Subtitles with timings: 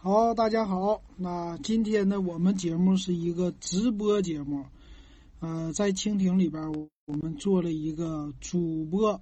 [0.00, 1.02] 好，大家好。
[1.16, 4.64] 那今天呢，我们节目是一个直播节目，
[5.40, 6.72] 呃，在蜻蜓里边，
[7.06, 9.20] 我们做了一个主播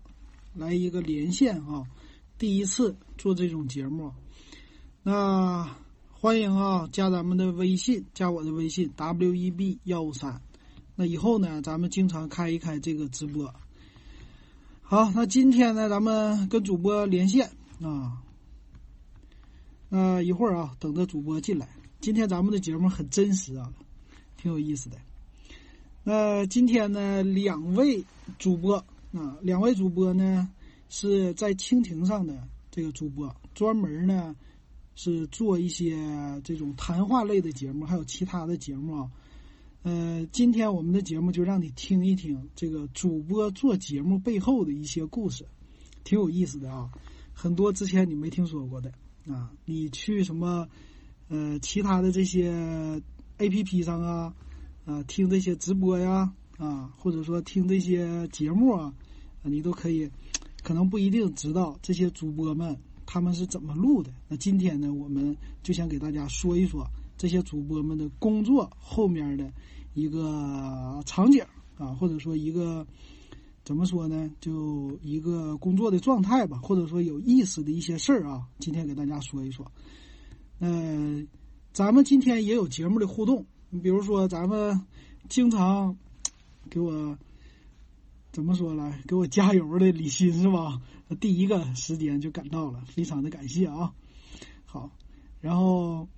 [0.53, 1.85] 来一个连线啊，
[2.37, 4.13] 第一次做这种节目。
[5.03, 5.67] 那
[6.13, 10.43] 欢迎啊，加咱们的微信，加我的微信 w e b 幺五三。
[10.95, 13.51] 那以后呢，咱们经常开一开这个直播。
[14.83, 18.23] 好，那今天呢，咱们跟主播连线啊。
[19.99, 21.67] 那一会儿啊，等着主播进来。
[22.03, 23.73] 今天咱们的节目很真实啊，
[24.37, 24.99] 挺有意思的。
[26.05, 28.05] 那今天呢，两位
[28.39, 28.77] 主播
[29.15, 30.51] 啊，两位主播呢
[30.91, 34.37] 是在蜻蜓上的这个主播，专门呢
[34.97, 35.97] 是做一些
[36.45, 39.11] 这种谈话类的节目，还有其他的节目啊。
[39.83, 45.47] 呃，今天我们的节目就让你听一听这个主播做节目背后的一些故事，
[46.05, 46.91] 挺有意思的啊，
[47.33, 48.93] 很多之前你没听说过的。
[49.29, 50.69] 啊，你去什么，
[51.29, 52.51] 呃，其他的这些
[53.39, 54.35] A P P 上啊，
[54.85, 58.93] 啊，听这些直播呀，啊，或者说听这些节目啊，
[59.43, 60.09] 你都可以，
[60.63, 64.13] 可能不一定知道这些主播们他们是怎么录的。
[64.29, 66.87] 那今天呢，我们就想给大家说一说
[67.19, 69.53] 这些主播们的工作后面的
[69.95, 71.45] 一个场景
[71.77, 72.87] 啊，或者说一个。
[73.67, 74.31] 怎么说呢？
[74.41, 79.67] 就一个工作的状态吧，或者说有意思的一些事儿啊，今天给大家说一说。
[80.61, 81.27] 嗯，
[81.73, 84.81] 咱们今天也有节目的互动，你比如说咱们
[85.29, 85.97] 经常
[86.71, 87.19] 给我
[88.31, 90.81] 怎么说来给我加油的李欣是吧？
[91.19, 93.93] 第一个时间就赶到了，非常的感谢啊。
[94.65, 94.89] 好，
[95.41, 96.09] 然后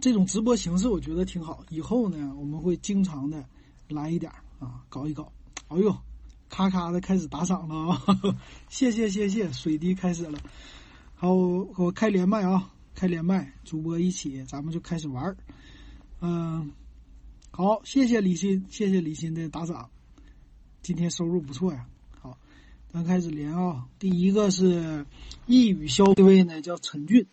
[0.00, 3.44] 这种直播形式我觉得挺好，以后呢我们会经常的
[3.86, 5.30] 来一点啊，搞一搞。
[5.68, 5.94] 哎呦！
[6.48, 8.02] 咔咔的开始打赏了啊！
[8.68, 10.38] 谢谢谢谢，水滴开始了。
[11.14, 15.36] 好，我开连麦啊，开连麦，主播一起，咱们就开始玩儿。
[16.20, 16.72] 嗯，
[17.50, 19.90] 好，谢谢李鑫，谢谢李鑫的打赏，
[20.82, 21.86] 今天收入不错呀。
[22.20, 22.38] 好，
[22.88, 23.86] 咱开始连啊。
[23.98, 25.06] 第一个是
[25.46, 27.26] 一语消，这位呢叫陈俊。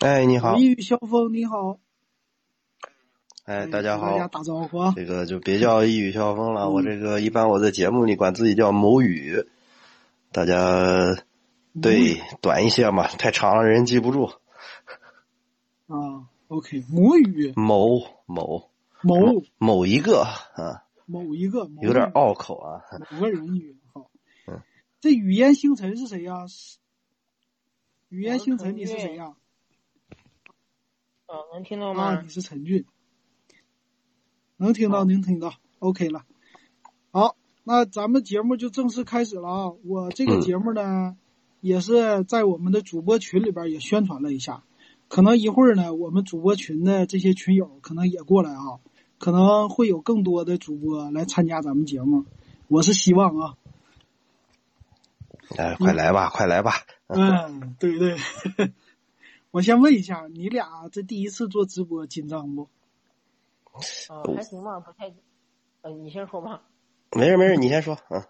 [0.00, 0.56] 哎，你好。
[0.56, 1.78] 一语消风，你好。
[3.46, 4.10] 哎，大家好！
[4.10, 4.92] 大家打招呼啊！
[4.96, 9.46] 这个就别叫一语笑风了，我这个一般我在节目里管自己叫某语，
[10.32, 11.14] 大家
[11.80, 14.24] 对短一些嘛，太长了人记不住。
[15.86, 17.52] 啊，OK，某语。
[17.54, 18.68] 某某
[19.02, 20.82] 某某一个啊。
[21.06, 21.70] 某一个。
[21.80, 22.82] 有点拗口啊。
[23.12, 24.10] 某个人语好。
[24.48, 24.60] 嗯。
[25.00, 26.46] 这语言星辰是谁呀？
[28.08, 29.36] 语言星辰，你是谁呀？
[31.28, 32.20] 哦，能听到吗？
[32.22, 32.84] 你是陈俊。
[34.58, 36.24] 能听到，能听到，OK 了。
[37.10, 39.72] 好，那咱们节目就正式开始了啊！
[39.84, 41.16] 我这个节目呢，
[41.60, 44.64] 也是在我们的主播群里边也宣传了一下，
[45.08, 48.80] 可能一会儿呢，我们主播群的这些群友可能也过来啊，
[49.18, 52.24] 可能会有更多的主播来参加咱们节目，
[52.68, 53.54] 我是希望啊。
[55.56, 56.72] 哎，快来吧，快来吧！
[57.08, 58.16] 嗯，对对。
[59.52, 62.68] 我先问一下，你俩这第一次做直播紧张不？
[64.08, 65.12] 啊，还行吧，不太，
[65.82, 66.62] 呃，你先说吧。
[67.12, 68.26] 没事没事，你先说，啊。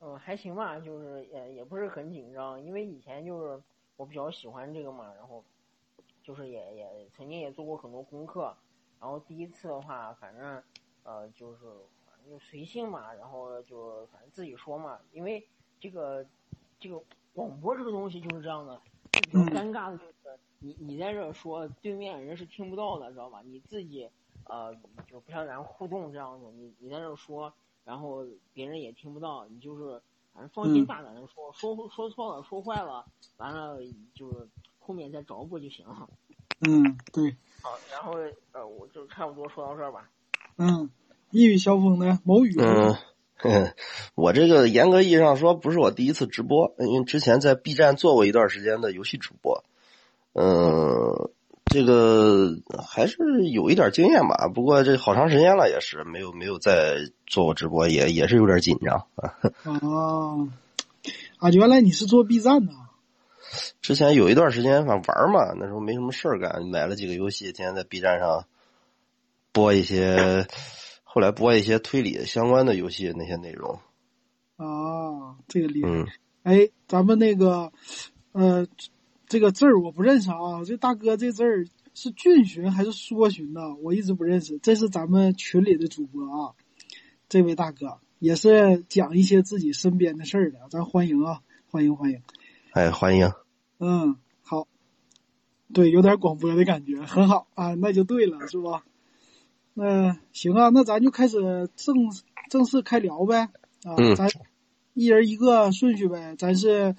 [0.00, 3.62] 嗯， 还行吧，就是也也不是很紧张，因为以前就是
[3.96, 5.42] 我比较喜欢这个嘛，然后
[6.22, 8.54] 就是也也曾经也做过很多功课，
[9.00, 10.62] 然后第一次的话，反正
[11.02, 11.58] 呃就是
[12.06, 15.46] 反正就随性嘛，然后就反正自己说嘛，因为
[15.80, 16.24] 这个
[16.78, 17.02] 这个
[17.34, 18.80] 广播这个东西就是这样的，
[19.12, 20.12] 比较尴尬的就是。
[20.58, 23.42] 你你在这说，对面人是听不到的，知道吧？
[23.44, 24.08] 你自己，
[24.44, 24.74] 呃，
[25.10, 27.52] 就不像咱互动这样子，你你在这说，
[27.84, 30.00] 然后别人也听不到，你就是
[30.32, 33.04] 反正放心大胆的说，说说错了，说坏了，
[33.36, 33.78] 完了
[34.14, 36.08] 就是后面再找补就行了。
[36.60, 37.36] 嗯，对。
[37.62, 38.12] 好，然后
[38.52, 40.10] 呃，我就差不多说到这儿吧。
[40.56, 40.88] 嗯，
[41.30, 42.56] 一语消风的某语。
[42.58, 43.74] 嗯，
[44.14, 49.64] 我这个严格意义上说，不是我第一次直播，因为之前在 B 站做过一段时间的游戏主播。
[50.38, 51.30] 嗯，
[51.64, 59.32] 这个还是有一点经验吧，不过这好长时间了，也是没有没有再做过直播，也也是有点紧张啊。
[59.64, 60.46] 哦，
[61.38, 62.72] 啊，原来你是做 B 站的？
[63.80, 68.44] 之前有一段时间反正玩嘛，那时候没什么事儿干，买了几个游戏，天天在 B 站上
[69.52, 70.46] 播一些，
[71.02, 73.78] 后来播一些推理相关的游戏那些内容。
[74.56, 75.90] 哦，这个厉害。
[76.42, 77.72] 哎，咱们那个，
[78.32, 78.66] 呃。
[79.28, 83.74] 这个字儿我不认识啊，这大哥这字儿是俊寻还是说寻呢？
[83.82, 84.58] 我一直不认识。
[84.58, 86.54] 这是咱们群里的主播啊，
[87.28, 91.40] 这位大哥也是讲一些自己身边的事儿的，咱欢迎啊，
[91.70, 92.22] 欢迎欢迎。
[92.72, 93.32] 哎，欢迎。
[93.78, 94.68] 嗯，好。
[95.74, 98.84] 对，有点广播的感觉，很好啊，那就对了，是吧？
[99.74, 101.96] 那行啊，那咱就开始正
[102.48, 103.48] 正式开聊呗
[103.82, 104.28] 啊，嗯咱
[104.94, 106.94] 一人一个顺序呗，咱是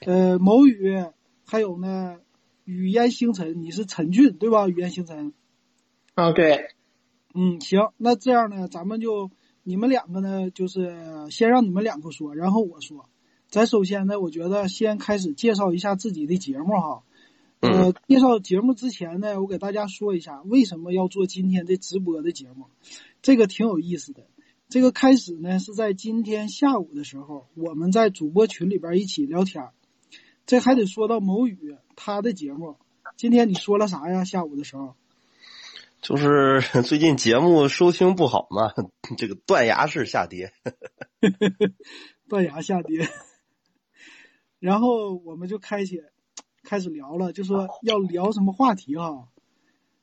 [0.00, 1.04] 呃某语，
[1.50, 2.18] 还有呢
[2.64, 4.68] 语言星辰，你是陈俊对吧？
[4.68, 5.32] 语言星辰，
[6.14, 6.68] 啊，对，
[7.32, 9.30] 嗯，行，那这样呢，咱们就
[9.62, 10.94] 你们两个呢，就是
[11.30, 13.08] 先让你们两个说，然后我说。
[13.48, 17.02] 咱首先呢，我觉得先开始介绍一下自己的节目哈。
[17.60, 22.66] 呃，介绍节目之前呢，我给大家说一下为什么要做今天这直播的节目，
[23.22, 24.26] 这个挺有意思的。
[24.68, 29.70] 这个开始呢是在今天下午的时候，我们在主播群里边一起聊天。
[30.48, 32.78] 这还得说到某宇他的节目，
[33.18, 34.24] 今天你说了啥呀？
[34.24, 34.94] 下午的时候。
[36.00, 38.72] 就是 最近节目收听不好嘛，
[39.18, 40.54] 这个断崖式下跌，
[42.30, 43.10] 断崖下跌。
[44.58, 46.00] 然后我们就开启
[46.62, 49.28] 开始聊了，就说要聊什么话题哈。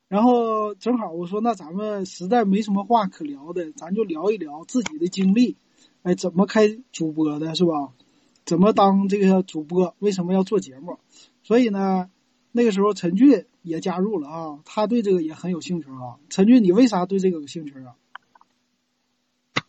[0.08, 5.58] 然后正好我说，那咱们实在没什么话可聊的，咱就聊一聊自己的经历，
[6.04, 7.94] 哎，怎么开主播的，是吧？
[8.46, 9.96] 怎么当这个主播？
[10.00, 11.00] 为什么要做节目？
[11.44, 12.10] 所以呢，
[12.52, 16.18] 那个时候陈俊也加入了啊，他对这个也很有兴趣啊。
[16.30, 17.96] 陈俊，你为啥对这个有兴趣啊？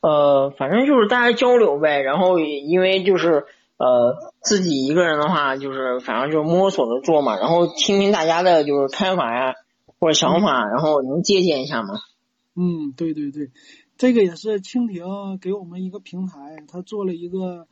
[0.03, 3.47] 呃，反正就是大家交流呗，然后因为就是
[3.77, 9.55] 呃自己一个人的话，就是反正就摸索着做嘛，然后听听大家的就是看法呀
[9.99, 11.95] 或者想法，然后能借鉴一下嘛。
[12.55, 13.51] 嗯，对对对，
[13.97, 17.67] 这个也是蜻蜓给我们一个平台，他做了一个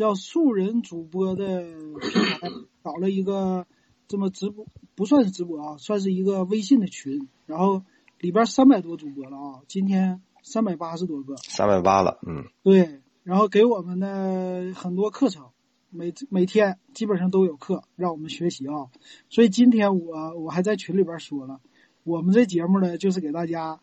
[0.00, 1.94] 叫素人主播的平
[2.40, 2.48] 台，
[2.82, 3.66] 搞了一个
[4.08, 4.64] 这么直播，
[4.94, 7.82] 不算是直播啊，算是一个微信的群，然后
[8.18, 15.50] 里边三百多主播了啊，今天三百八十多个，三百八了，嗯，对，然后给我们的很多课程，
[15.90, 18.88] 每每天基本上都有课让我们学习啊，
[19.28, 21.60] 所以今天我我还在群里边说了，
[22.04, 23.78] 我们这节目呢就是给大家，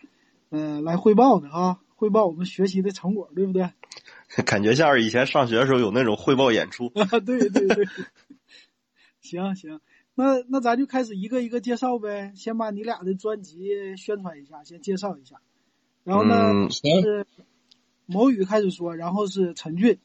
[0.49, 3.69] 呃，来汇报的啊，汇报我们学习的成果，对不对？
[4.45, 6.91] 感觉像是以前上学的时候有那种汇报演出。
[6.95, 7.87] 啊，对对对，
[9.19, 9.81] 行行，
[10.13, 15.41] 那那咱就开始一个一个介绍呗，先把你俩的专辑宣传一下，先介绍一下，
[16.03, 17.25] 然后呢、嗯是
[18.05, 19.97] 某宇开始说，然后是陈俊，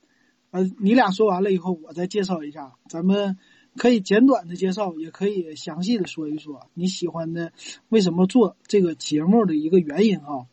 [0.50, 3.36] 呃，你俩说完了以后，我再介绍一下，咱们
[3.76, 7.52] 可以简短的介绍，也可以详细的说一说你喜欢的
[7.90, 10.38] 为什么做这个节目的一个原因哈。
[10.38, 10.46] 嗯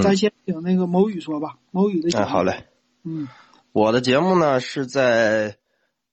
[0.00, 2.24] 咱先请那个某宇说吧，某宇的节目。
[2.24, 2.66] 哎，好嘞。
[3.04, 3.28] 嗯
[3.72, 5.56] 我的节目呢是在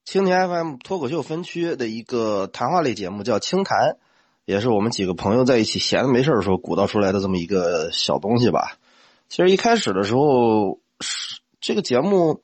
[0.06, 3.78] 蜻蜓 FM 脱口秀分区的一个谈话类节目，叫《清谈》，
[4.46, 8.78] 也是我们几个朋友在一起闲着没事儿的时候鼓捣出来的这么一个小东西吧。
[9.28, 12.42] 其实一开始的时候，是这个节目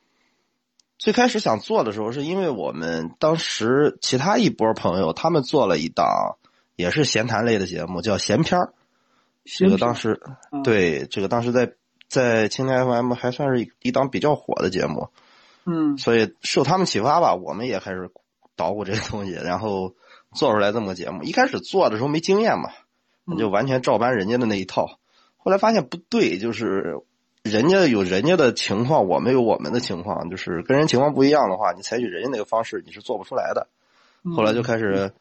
[0.99, 6.05] 最开始想做的时候，是因为我们当时其他一波朋友他们做了一档
[6.75, 8.73] 也是闲谈类的节目，叫闲篇儿。
[9.45, 10.19] 这个当时
[10.51, 11.73] 嗯对这个当时在
[12.09, 15.09] 在蜻蜓 FM 还算是一一档比较火的节目，
[15.65, 18.09] 嗯所以受他们启发吧，我们也开始
[18.55, 19.95] 捣鼓这个东西，然后
[20.33, 21.23] 做出来这么个节目。
[21.23, 22.69] 一开始做的时候没经验嘛，
[23.25, 24.99] 那就完全照搬人家的那一套。
[25.37, 27.01] 后来发现不对，就是
[27.43, 33.67] 人家有人家的情况，我们有我们的情况，就是跟人情况不一样的话，你采取人家那个方式，你是做不出来的。
[34.23, 35.13] 嗯后来就开始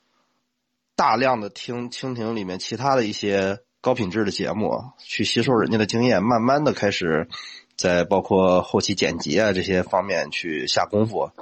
[0.97, 7.29] 大量的听蜻蜓里面其他的一些高品质的节目，去吸收人家的经验，慢慢的开始
[7.76, 11.32] 在包括后期剪辑啊这些方面去下功夫，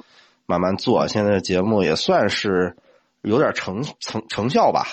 [0.44, 1.06] 慢慢做。
[1.06, 2.76] 现在的节目也算是
[3.20, 4.88] 有点成成成效吧，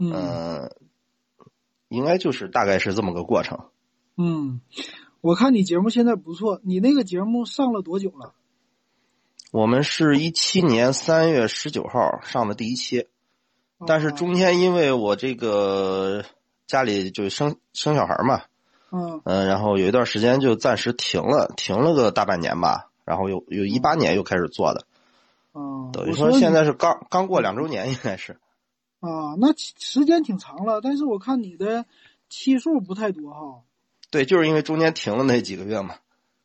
[0.00, 0.70] 嗯嗯、
[1.86, 3.70] 应该就是大概是这么个过程。
[4.16, 4.60] 嗯，
[5.20, 8.34] 我看你节目现在不错，你那个节目上了多久了？
[9.52, 13.06] 我们是一七年三月十九号上的第一期，
[13.86, 16.24] 但是啊中间因为我这个
[16.68, 18.42] 家里就生生小孩嘛，
[18.92, 24.84] 嗯嗯，然后有一段时间就暂时停了，停了个大半年吧，然后又又一八年又开始做的，
[25.52, 28.38] 啊，等于说现在是刚刚过两周年，应该是。
[29.00, 31.86] 啊，那时间挺长了，但是我看你的
[32.28, 33.62] 期数不太多哈。
[34.10, 35.94] 对，就是因为中间停了那几个月嘛，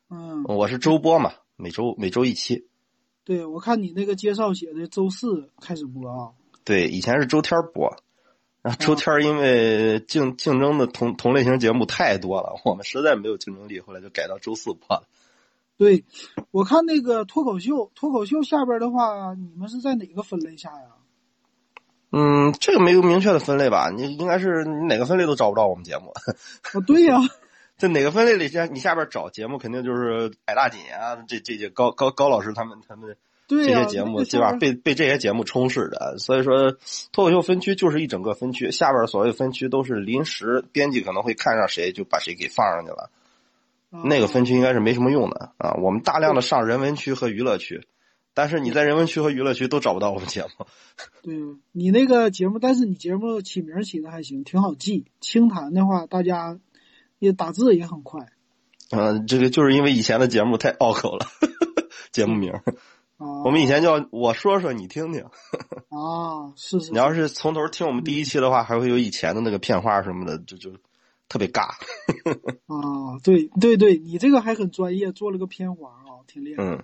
[0.08, 2.66] 嗯，我是周播嘛，每周每周一期。
[3.24, 6.30] 对，我看你那个介绍写的周四开始播啊。
[6.62, 7.96] 对，以前是周天播，
[8.64, 15.04] 然后周天因为竞竞争的同同类型节目太多了， 我们实在没有竞争力，后来就改到周四播了。
[15.76, 16.04] 对，
[16.50, 20.86] 我看那个脱口秀，脱口秀下边的话，你们是在哪个分类下呀？
[22.10, 23.90] 嗯，这个没有明确的分类吧？
[23.94, 26.08] 你应该是你哪个分类都找不到我们节目。
[26.08, 27.18] 啊，对呀、
[27.76, 33.14] 在哪个分类里下，你下边找节目肯定就是矮大紧啊，这这些高高高老师他们他们
[33.46, 36.72] 这些节目基本上被被这些节目充斥着，所以说
[37.12, 43.10] 脱口秀分区就是一整个分区，下边所谓分区都是临时编辑可能会看上谁就把谁给放上去了，
[43.90, 45.74] 啊那个分区应该是没什么用的啊。
[45.82, 47.86] 我们大量的上人文区和娱乐区，
[48.32, 50.66] 但是你在人文区和娱乐区都找不到我们节目。
[51.22, 51.36] 对
[51.72, 55.04] 你那个节目，但是你节目起名起的还行，挺好记。
[55.20, 56.58] 清谈的话，大家
[57.18, 58.26] 也打字也很快
[58.90, 61.26] 嗯、这个就是因为以前的节目太拗口了，
[62.12, 62.52] 节目名
[63.44, 65.22] 我们以前叫我说说你听听。
[65.22, 70.70] 啊， 是是，你要是从头听我们第一期的话，还会有以前的那个片花什么的，就就
[71.28, 71.62] 特别尬。
[72.66, 76.62] 啊， 对对对，你这个还很专业，做了个片花啊，挺厉害。
[76.64, 76.82] 嗯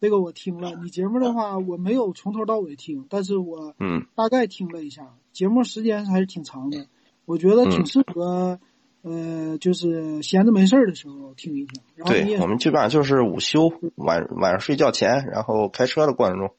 [0.00, 6.86] 这个我听了，你节目的话我没有从头到尾听，但是我嗯大概听了一下，节目时间还是挺长的，
[7.24, 8.60] 我觉得挺嗯适合，
[9.02, 11.80] 呃，就是闲着没事儿的时候听一听。
[11.94, 16.50] 然后你对，我们基本上就是午休晚晚上睡觉前，然后开车的过程中，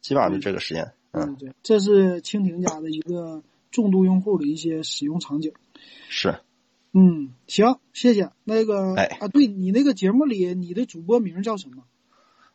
[0.00, 0.92] 基本上就这个时间。
[1.12, 5.52] 嗯，对对，这是蜻蜓家的一个重度用户的一些使用场景。
[6.08, 6.36] 是。
[6.94, 8.30] 嗯，行，谢谢。
[8.44, 11.84] 那个、哎啊，对你那个节目里，你的主播名叫什么？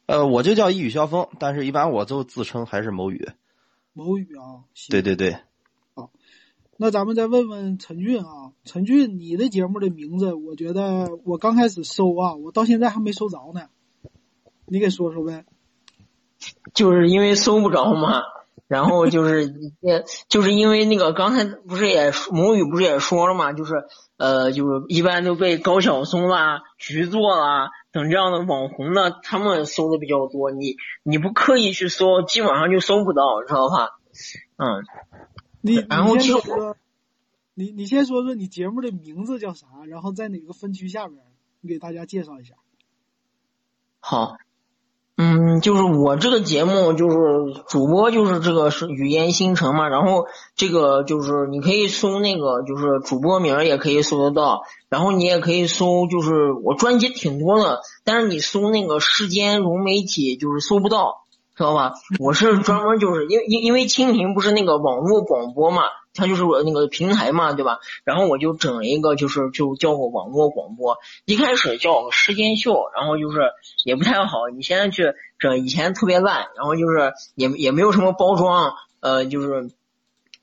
[0.06, 3.28] 呃，我就叫一语萧风，但是一般我都自称还是某语。
[3.94, 4.62] 某语啊。
[4.74, 5.38] 行对对对，
[6.80, 13.62] 那咱们再问问陈俊啊，陈俊，你的节目的名字，我觉得我刚开始搜啊，我到现在还没搜着呢，
[14.68, 15.46] 你给说说呗。
[16.76, 18.22] 就是因为搜不着嘛，
[18.68, 23.74] 然后就是也就是因为那个刚才不是也母语不是也说了嘛，就是
[24.18, 33.90] 呃就是一般都被高晓松啦、局座啦等这样的网红呢，他们搜的比较多，你你不刻意去搜，基本上就搜不到，知道吧？
[34.58, 34.84] 嗯，
[35.62, 36.78] 你然后就你先说说，
[37.54, 41.20] 你你先说说你节目的名字叫啥，然后在哪个分区下边，
[41.62, 42.56] 你给大家介绍一下。
[44.00, 44.38] 好。
[45.20, 47.18] 嗯，就是我这个节目就是
[47.68, 61.26] 主播就是这个是语言星辰嘛，然后这个就是你可以搜那个就是主播名儿也可以搜得到，然后你也可以搜就是我专辑挺多的，但是你搜那个世间融媒体就是搜不到，
[61.58, 61.94] 知道吧？
[62.20, 65.82] 我是专门就是因为因因为蜻蜓不是那个网络广播嘛，
[66.14, 67.80] 它就是我那个平台嘛，对吧？
[68.04, 79.72] 然后我就整了一个就是就叫我网络广播，一开始叫时间秀，然后就是也不太好，你现在去整以前特别烂，然后就是也也没有什么包装，呃，就是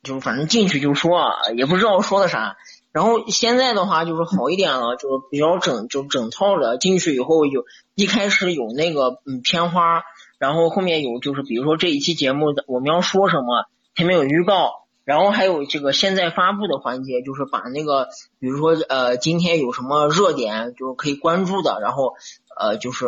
[0.02, 2.56] 就是反正进去就说，也不知道说的啥。
[2.90, 7.64] 然后现在的话就是好一点了，就是比较整就整套的，进去以后有
[7.96, 10.02] 一开始有那个嗯片花，
[10.38, 14.84] 然后后面有就是比如说这一期节目的我们要说什么，前面有预告。
[15.04, 22.14] 然后还有这个现在发布的环节，就是把那个，比如说呃，今天有什么热点，就是可以关注的，然后
[22.58, 23.04] 呃，就是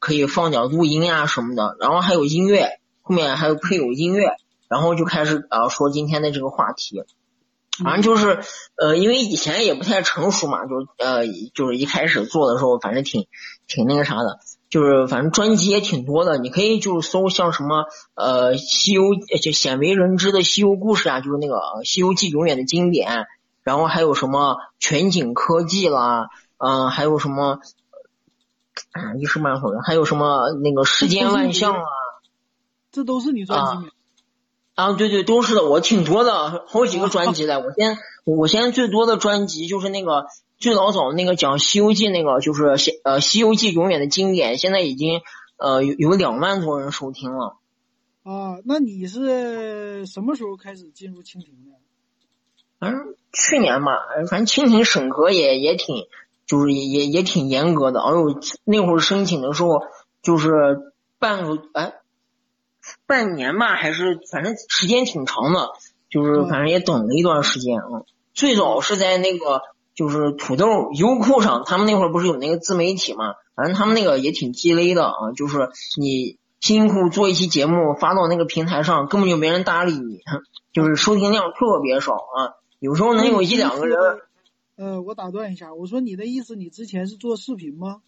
[0.00, 4.36] 可以放点录音啊什么的，然后还有音乐，后面还有配有音乐，
[4.68, 7.04] 然后就开始呃说今天的这个话题，
[7.82, 8.40] 反正就是
[8.76, 13.26] 呃，因为以前也不太成熟嘛，就是呃，就是一开始做的时候，反正挺
[13.66, 14.40] 挺那个啥的。
[14.70, 23.26] 就是反正专辑也挺多的，你可以就是搜像什么呃西游就鲜为人知的西游故事啊，就是那个《西游记》永远的经典，
[23.64, 27.58] 然后还有什么全景科技啦，嗯、还有什么
[28.92, 31.82] 啊一时半会儿，还有什么那个世间万象啊
[32.92, 33.88] 这都是你专辑
[34.76, 34.86] 啊。
[34.86, 40.26] 啊对对都是的，我挺多的，好几个专辑的，我现我现在最多的专辑就是那个。
[40.60, 42.66] 最老早那个讲《西游记》那个就是
[43.02, 45.22] 呃《西游记》永远的经典，现在已经
[45.56, 47.56] 呃有有两万多人收听了。
[48.24, 51.78] 啊，那你是什么时候开始进入蜻蜓的？
[52.78, 53.92] 反正去年吧，
[54.28, 56.06] 反正蜻蜓审核也也挺，
[56.44, 58.02] 就是也也也挺严格的。
[58.02, 59.80] 哎呦，那会儿申请的时候
[60.22, 61.94] 就是半个哎
[63.06, 65.70] 半年吧，还是反正时间挺长的，
[66.10, 68.04] 就是反正也等了一段时间啊。
[68.34, 69.62] 最早是在那个。
[69.94, 73.34] 就是土豆、优酷上，他们那会儿不是有那个自媒体嘛？
[73.54, 80.20] 反正他们那个也挺鸡肋的啊，就是你辛苦做一期节目发到那个平台上，根本就没人搭理你，
[80.72, 83.98] 就是收听量特别少啊，有时候能有一两个人。
[84.76, 88.00] 呃，我打断一下，我说你的意思，你之前是做视频吗？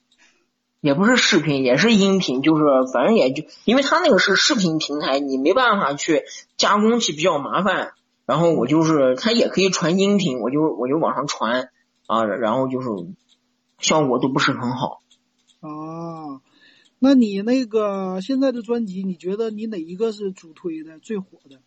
[0.80, 6.24] 也不是视频，也是音频，就是反正也就，因为他那个是视频平台，你没办法去
[6.56, 7.92] 加工去，比较麻烦。
[8.26, 11.70] 然后我就是，它也可以传音频，我就我就往上传。
[12.08, 12.88] 啊，然后就是
[13.78, 15.00] 效果都不是很好。
[15.60, 16.42] 啊，
[16.98, 21.60] 那你那个现在的专辑，你觉得你哪一个是主推的最火的？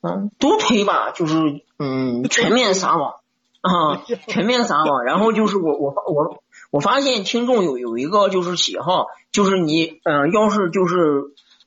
[0.00, 3.16] 嗯，都推吧，就是嗯， 全面撒网
[3.60, 5.04] 啊，全面撒网。
[5.04, 6.42] 然后就是我我我
[6.72, 10.96] 我发现听众有有一个就是喜好，就是你嗯、呃要是就是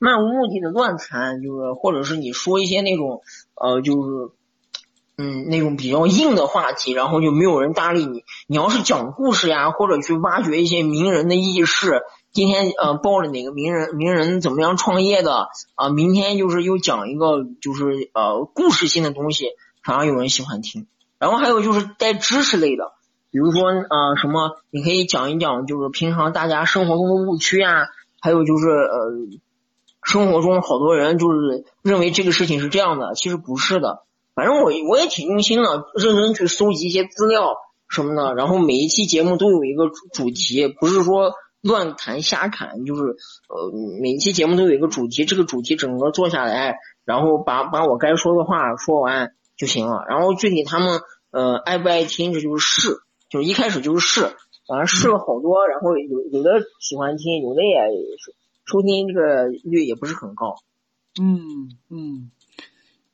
[0.00, 3.22] 漫无目的的乱谈，就是或者是你说一些那种
[3.54, 4.30] 呃就是。
[5.18, 8.22] 嗯，那种比较硬的话题，然后就没有人搭理你。
[8.46, 19.46] 你要是讲故事呀，或者去挖掘一些名人的轶事，今天呃报了哪个名人，名人怎么样创业的啊、明天就是又讲一个就是呃故事性的东西，
[19.82, 20.86] 反而有人喜欢听。
[21.18, 22.92] 然后还有就是带知识类的，
[23.30, 27.86] 比如说呃什么，你可以讲一讲就是平常大家生活中的误区呀，
[28.20, 29.14] 还有就是呃
[30.06, 34.04] 生活中好多人就是认为这个事情是这样的，其实不是的。
[34.36, 37.56] 反正我我也挺用心的，认真去搜集一些资料
[37.88, 43.02] 什么的，然后每一期节目都有一个主题，不是说乱谈瞎侃，就是
[43.48, 50.04] 呃每一期节目都有一个主题，这个主题整个做下来，然后把把我该说的话说完就行了。
[50.08, 51.00] 然后具体他们
[51.32, 52.98] 呃爱不爱听，这就是试，
[53.28, 54.20] 就是一开始就是试，
[54.68, 57.74] 反正试了好多，然后有有的喜欢听，有的也
[58.66, 60.56] 收听这个率也不是很高。
[61.18, 62.30] 嗯嗯，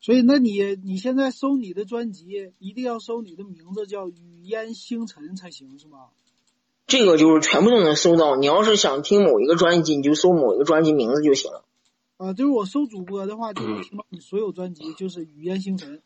[0.01, 6.09] 所以那你你现在搜你的专辑，一定要搜你的名字叫雨烟星辰才行，是吗？
[6.87, 8.35] 这个就是全部都能搜到。
[8.35, 11.65] 你要是想听某一个专辑，你就搜某一个专辑名字就行了。
[12.17, 16.03] 啊，就是我搜主播的话，就能听到你所有专辑，就是雨烟星辰。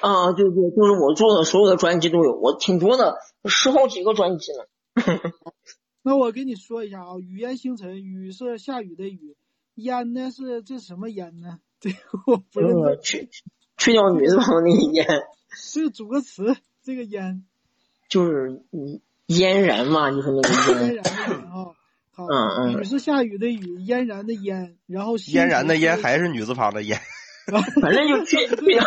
[0.00, 3.16] 啊，对对，就是我做的所有的专辑都有，我挺多的，
[3.46, 4.64] 十好几个专辑呢。
[6.06, 9.34] 那我跟你说一下啊，雨烟星辰，雨是下雨的雨，
[9.74, 11.58] 烟呢是这什么烟呢？
[11.80, 11.98] 这个
[12.28, 13.28] 我不认呃得，去
[13.76, 15.04] 去掉女字旁那个烟，
[15.74, 17.44] 这个组个词，这个烟，
[18.08, 20.94] 就是嗯嫣然嘛，就是那个嫣烟。
[20.94, 21.74] 然的烟啊。
[22.12, 27.00] 好，嗯嗯雨是下雨的雨，嫣然的嫣，然后嫣然的辰嫣还是女字旁的嫣？
[27.82, 28.84] 反正就去去掉，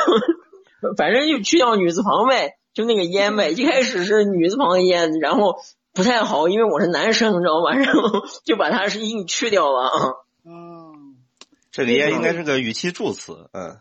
[0.96, 3.52] 反正就去掉女字旁呗，就那个烟呗。
[3.52, 5.58] 一开始是女字旁的烟，然后
[5.94, 7.74] 不太好，因为我是男生，你知道吧？
[7.78, 9.98] 然后就把它是硬去掉了啊。
[10.46, 10.94] 啊。
[11.72, 13.78] 这个嫣应该是个语气助词，嗯，啊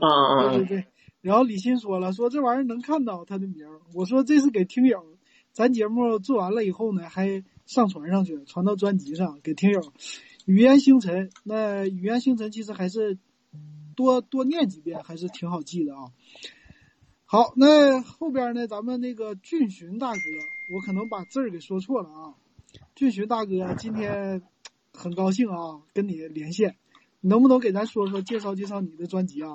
[0.00, 0.86] 啊对对对。
[1.20, 3.80] 然后李欣说了，说这玩意儿能看到他的名儿。
[3.94, 5.04] 我说这是给听友，
[5.52, 9.80] 咱节目做完了以后呢，还上传上去，传到专辑上给听友。
[10.46, 13.18] 语言星辰，那语言星辰其实还是
[13.96, 16.10] 多 多念几遍，还是挺好记的啊。
[17.24, 20.18] 好，那后边呢，咱们那个俊寻大哥，
[20.72, 22.34] 我可能把字儿给说错了啊。
[22.94, 24.40] 俊寻大哥，今天
[24.94, 26.76] 很高兴啊，跟你连线，
[27.20, 29.52] 你能不能给咱说说介绍介绍你的专辑啊？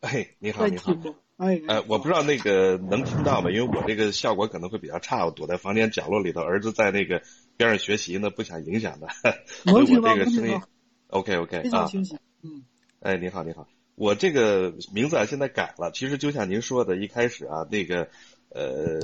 [0.00, 0.94] 哎，你好，你好？
[1.36, 3.50] 哎，呃，我不知道那个能听到吗？
[3.50, 7.22] 因为我这个效果可能会比较差，我躲在房间角落里头，儿子在那个
[7.56, 9.34] 边上学习呢，不想影响他，
[9.66, 10.68] 能听到，这个声音能听到
[11.08, 11.62] ，OK OK 啊。
[11.64, 12.16] 非常清晰。
[12.42, 12.62] 嗯
[13.00, 13.66] 哎，你好，你好，
[13.96, 15.90] 我这个名字啊现在改了。
[15.90, 18.10] 其实就像您说的，一开始啊，那个
[18.50, 19.00] 呃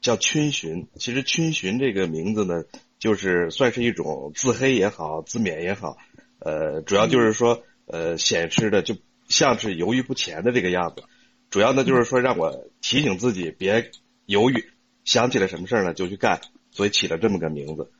[0.00, 2.64] 叫逡巡，其实逡巡这个名字呢，
[2.98, 5.96] 就是算是一种自黑也好，自勉也好，
[6.38, 8.96] 呃，主要就是说呃显示的就
[9.28, 11.02] 像是犹豫不前的这个样子。
[11.50, 13.90] 主要呢就是说让我提醒自己别
[14.26, 14.70] 犹豫，
[15.04, 17.90] 想起来什么事儿呢就去干，所以起了这么个名字。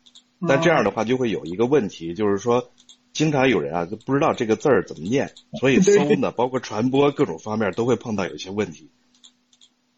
[0.47, 2.71] 但这样的话就会有一个问题，就是说，
[3.15, 8.91] 经常有人啊就不知道这个字儿怎么念，所以搜呢，包括传播各种方面都会碰到有一些问题。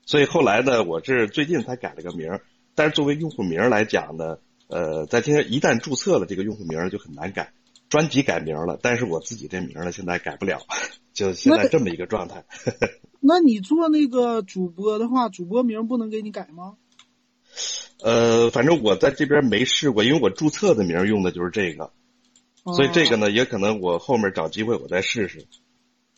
[0.08, 2.40] 所以后来呢，我是最近才改了个名儿，
[2.74, 7.52] 但是作为用户名儿来讲呢，呃，在今天一旦注册了这个用户名儿就很难改。
[7.90, 10.60] 专辑改名了，但是我自己这名儿呢现在改不了，
[11.12, 12.46] 就现在这么一个状态。
[13.20, 16.76] 那你做那个主播的话，主播名不能给你改吗？
[18.02, 21.92] 呃，反正我在这边没试过，因为我注册的名儿用的就是这个，
[22.64, 25.46] 所以这个哦，呢，也可能我后面找机会我再试试。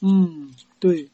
[0.01, 1.11] 嗯，对。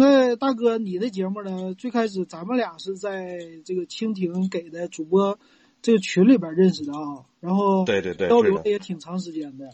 [0.00, 1.74] 那大哥，你的节目呢？
[1.74, 5.40] 最开始咱们俩是在这个蜻蜓给的主播
[5.82, 9.70] 这个群里边认识的啊，然后对对对，交流也挺长时间的。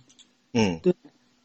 [0.55, 0.95] 嗯，对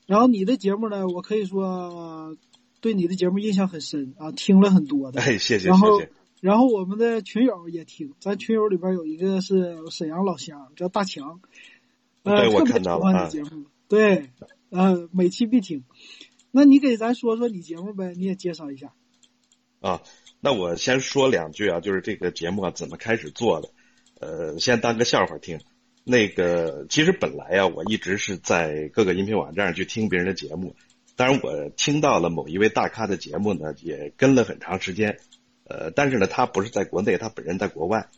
[0.05, 2.37] 然后你的节目呢，我可以说呃
[2.79, 5.19] 对你的节目印象很深啊，听了很多的。
[5.19, 11.41] 哎，谢谢然后谢谢，然后我们的群友也听，咱群友里边有一个是沈阳老乡，叫大强，
[12.23, 14.29] 呃，对我特别喜欢看到了啊你节目，对，
[14.69, 15.83] 呃，每期必听。
[16.51, 18.93] 那你给咱说说你节目呗，你也介绍一下。
[19.79, 20.01] 啊，
[20.41, 23.69] 那我先说两句啊，就是这个节目啊怎么开始做的，
[24.19, 25.59] 呃，先当个笑话听。
[26.03, 30.75] 那个其实本来啊、我一直是在各个音频网站去听别人的节目，
[31.15, 35.19] 当然我听到了某一位大咖的节目呢，也跟了很长时间，
[35.65, 38.09] 呃，但是呢，他不是在国内，他本人在国外。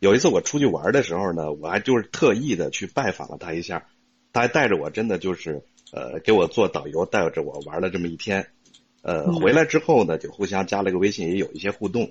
[0.00, 3.86] 有一次我出去玩的时候呢，我还就是特意的去拜访了他一下，
[4.32, 8.48] 他还带着我，真的就是呃给我做导游，带着我玩了这么一天。
[9.02, 12.10] 呃，嗯回来之后呢，就互相加了个微信，也有一些互动。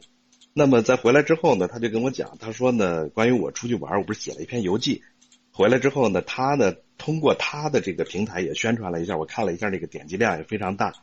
[0.53, 5.03] 那么在回来之后呢，他就跟我讲，他说呢，关于我出去玩，我不是写了一篇游记，
[5.51, 10.93] 回来之后呢，他呢通过他的这个平台也宣传了一下，我看了一下那个点击量也非常大。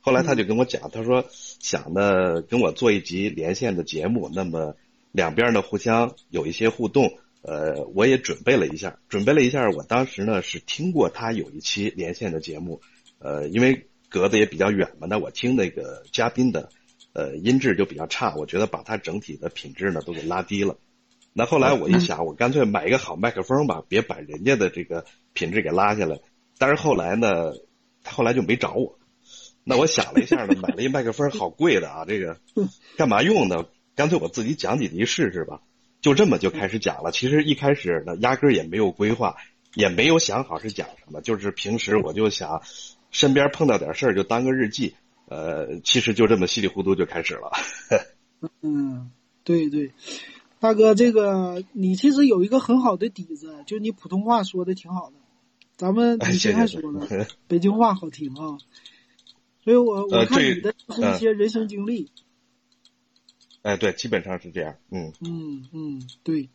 [0.00, 4.74] 后来他就跟我讲，他说想呢跟我做一集连线的节目，那么
[5.12, 7.12] 两边呢互相有一些互动。
[7.46, 12.80] 呃，我也准备了一下，准备了一下，我当时呢是听过他有一期连线的节目，
[13.20, 16.68] 呃，因为隔得也比较远嘛，那我听那个嘉宾的。
[17.18, 20.76] 呃，音质就比较差，我觉得把它整体的品质呢都给拉低了。
[21.32, 26.20] 那后来我一想，我干脆买一个好麦克风吧，别把人家的这个品质给拉下来。
[26.58, 27.54] 但是后来呢，
[28.04, 28.98] 他后来就没找我。
[29.64, 32.38] 那我想了一下呢，买了一麦克风，好贵的啊，这个
[32.98, 33.64] 干嘛用呢？
[33.94, 35.62] 干脆我自己讲几集试试吧。
[36.06, 37.10] 就这么就开始讲了。
[37.10, 39.34] 其实一开始呢，压根儿也没有规划，
[39.74, 42.62] 也没有想好是讲什么，就是平时我就想，
[43.10, 44.94] 身边碰到点事儿就当个日记。
[45.28, 47.50] 呃，其实就这么稀里糊涂就开始了。
[48.62, 49.10] 嗯，
[49.42, 49.90] 对对，
[50.60, 55.16] 大哥，这个你其实有一个很好的底子，就你普通话说的挺好的。
[55.76, 57.04] 咱们 你先还说了，
[57.48, 58.58] 北京话好听啊，
[59.64, 62.12] 所以我我看你的是一些人生经历。
[63.66, 64.76] 哎，对，基本上是这样。
[64.92, 66.48] 嗯嗯嗯，对。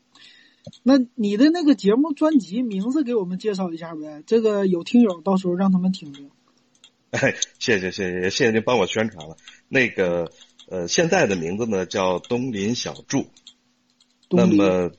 [0.82, 4.24] 那你的那个节目专辑名字给我们介绍一下呗？
[4.26, 6.32] 这个有听友到时候让他们听听。
[7.10, 9.36] 哎，谢谢谢谢谢谢您帮我宣传了。
[9.68, 10.32] 那个
[10.70, 13.26] 呃，现在的名字呢叫东林小筑。
[14.30, 14.92] 那么，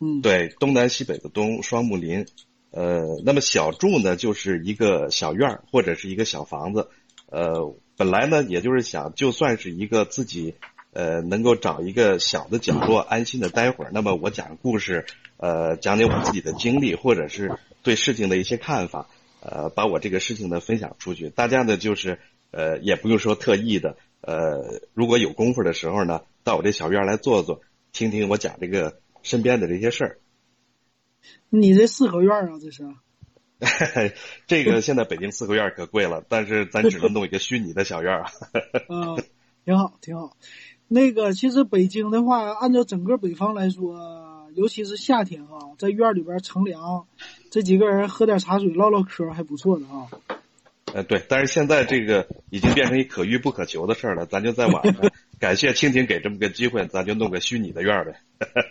[0.00, 2.26] 嗯，对，东南西北的东，双木林。
[2.72, 6.90] 呃，那么小筑呢就是一个小院儿或者是一个小房子。
[7.30, 10.56] 呃，本来呢也就是想，就算是一个自己
[10.94, 13.90] 呃能够找一个小的角落安心的待会儿。
[13.92, 15.04] 那么我讲故事，
[15.36, 19.08] 呃，讲点我自己的经历，或者是对事情的一些看法。
[19.46, 22.18] 呃，把我这个事情呢分享出去，大家呢就是
[22.50, 27.60] 呃也不用说特意的，呃如果有功夫的时候呢，到我这小院来坐坐，
[27.92, 30.18] 听听我讲这个身边的这些事儿。
[31.50, 32.84] 你这四合院啊，这是？
[34.46, 38.30] 这个现在北京四合院可贵了，但是咱只能弄一个虚拟的小院啊。
[38.88, 39.22] 嗯，
[39.64, 40.36] 挺好，挺好。
[40.88, 47.06] 那个其实北京的话，按照整个北方来说，尤其是夏天啊，在院里边乘凉。
[47.50, 50.08] 这几个人喝点茶水唠唠嗑还不错的啊。
[50.92, 58.20] 呃，对，但是现在这个已经变成一可遇不可求的事儿了，咱就在晚上 感谢蜻蜓给这么个机会，咱就弄个虚拟的院儿呗。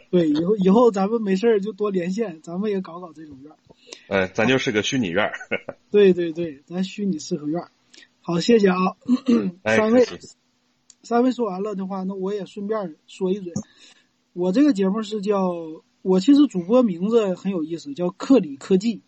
[0.09, 3.57] 对，以后以后咱们没事儿就多连线，咱们也搞搞这种院儿。
[4.07, 5.33] 呃，咱就是个虚拟院儿。
[5.91, 7.71] 对对对，咱虚拟四合院儿。
[8.21, 8.77] 好，谢谢啊，
[9.65, 10.05] 三位，
[11.03, 13.53] 三位说完了的话，那我也顺便说一嘴，
[14.33, 15.53] 我这个节目是叫。
[16.01, 19.03] 我其实主播名字很有意思，叫克里科技。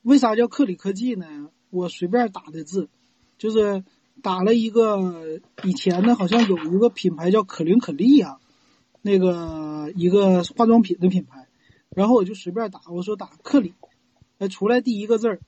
[0.00, 1.50] 为啥叫克里科技呢？
[1.68, 2.88] 我随便打的字，
[3.36, 3.84] 就是
[4.22, 8.38] 打了一个以前呢，好像有一个品牌叫可伶可俐呀，
[9.02, 11.48] 那个一个化妆品的品牌，
[11.90, 13.74] 然后我就随便打，我说打克里，
[14.38, 15.40] 哎，出来第一个字儿，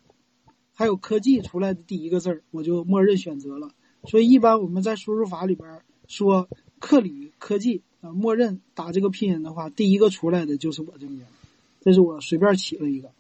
[0.74, 3.70] 还有科技出来的第一个字儿，我就默认选择了。
[4.09, 6.49] 所以一般我们在输入法里边说
[6.81, 7.85] 克里科技。
[8.01, 11.27] 啊，默认打这个拼音的话，第一个出来的就是我这个名，
[11.81, 13.11] 这是我随便起了一个。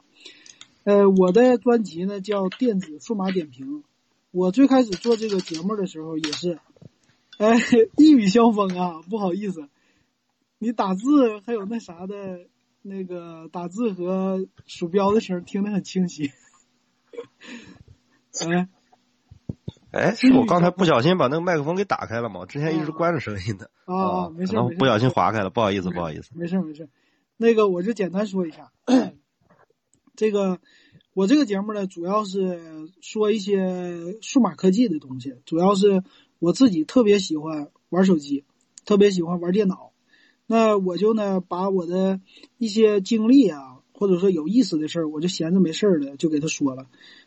[0.84, 3.82] 呃，我的专辑呢叫电子数码点评。
[4.30, 6.60] 我最开始做这个节目的时候也是，
[7.38, 7.56] 哎，
[7.98, 9.68] 一语相逢啊，不好意思，
[10.60, 12.46] 你打字还有那啥的，
[12.82, 16.30] 那个打字和鼠标的声听得很清晰。
[18.48, 18.68] 哎。
[19.90, 22.44] 哎， 是我刚才不小心把那个麦克风给打开了吗？
[22.46, 23.70] 之前一直关着声音的。
[23.86, 26.30] 啊，没事，可能不小心划开了，不好意思，不好意思。
[26.34, 26.88] 没事没事，
[27.36, 28.70] 那个我就简单说一下，
[30.14, 30.58] 这个
[31.14, 36.02] 我这个节目呢，主要是说一些数码科技的东西，主要是
[36.38, 38.44] 我自己特别喜欢玩手机，
[38.84, 39.92] 特别喜欢玩电脑，
[40.46, 42.20] 那我就呢把我的
[42.58, 46.86] 一些经历啊，或者说有意思的事儿，我就闲着没事儿的就给他说了，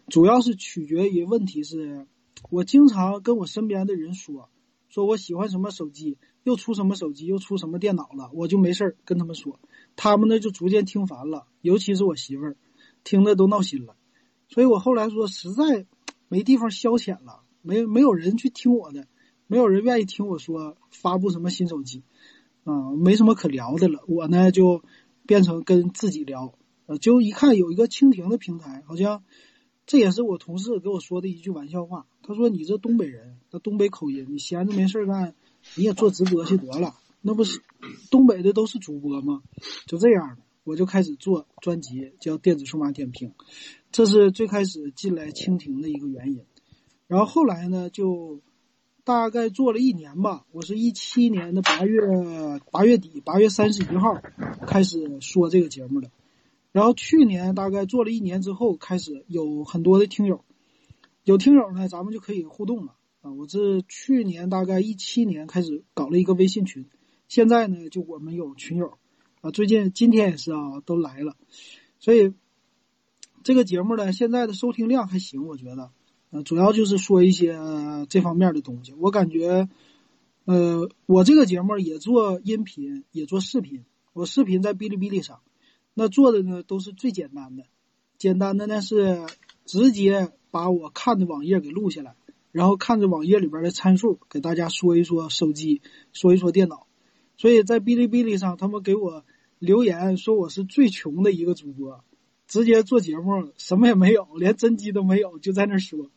[0.09, 2.05] 主要是取决于问题是。
[2.49, 4.49] 我经常跟我身边的人说，
[4.89, 9.59] 说我喜欢什么手机，又出什么手机，又出什么电脑了，我就没事儿跟他们说，
[9.95, 12.57] 他们呢就逐渐听烦了，尤其是我媳妇儿，
[13.03, 13.95] 听的都闹心了。
[14.49, 15.85] 所以我后来说，实在
[16.27, 19.07] 没地方消遣了，没没有人去听我的，
[19.47, 22.03] 没有人愿意听我说发布什么新手机，
[22.65, 24.03] 啊，没什么可聊的了。
[24.07, 24.83] 我呢就
[25.25, 26.53] 变成跟自己聊，
[26.87, 29.23] 呃，就一看有一个蜻蜓的平台，好像。
[29.91, 32.05] 这也是我同事给我说的一句玩笑话。
[32.23, 35.35] 他说：“你这东北人，那东北口音，你闲着没事干，
[35.75, 36.95] 你也做直播去得了。
[37.19, 37.59] 那不是
[38.09, 39.43] 东北的都是主播吗？
[39.87, 43.33] 就这样，我就开始做专辑，叫电子数码点评。
[43.91, 46.39] 这是最开始进来蜻蜓的一个原因。
[47.07, 48.39] 然后后来呢，就
[49.03, 50.45] 大概做了一年吧。
[50.53, 51.99] 我是一七年的八月
[52.71, 54.21] 八月底，八月三十一号
[54.65, 56.09] 开始说这个节目的。
[56.71, 60.43] 然后去年大概做了一年之后，开始有很多的听友，
[61.23, 63.31] 有听友呢，咱们就可以互动了啊。
[63.31, 66.85] 我是去年大概一七年开始搞了一个微信群，
[67.27, 68.97] 现在呢就我们有群友
[69.41, 71.35] 啊，最近今天也是啊，都来了，
[71.99, 72.33] 所以
[73.43, 75.91] 这个节目呢，现在的收听量还行，我觉得。
[76.33, 77.59] 呃，主要就是说一些
[78.07, 78.93] 这方面的东西。
[78.93, 79.67] 我感觉，
[80.45, 83.83] 呃，我这个节目也做音频，也做视频。
[84.13, 85.41] 我视频在哔哩哔哩上，
[85.93, 87.63] 那做的呢都是最简单的。
[88.17, 89.19] 简单的呢是
[89.65, 92.15] 直接把我看的网页给录下来，
[92.51, 95.81] 然后看着网页里边的参数，给大家说一说手机，
[96.13, 96.87] 说一说电脑。
[97.37, 99.25] 所以在哔哩哔哩上，他们给我
[99.59, 102.03] 留言说我是最穷的一个主播，
[102.47, 106.11] 直接做节目什么也没有，连真机都没有，就在那说。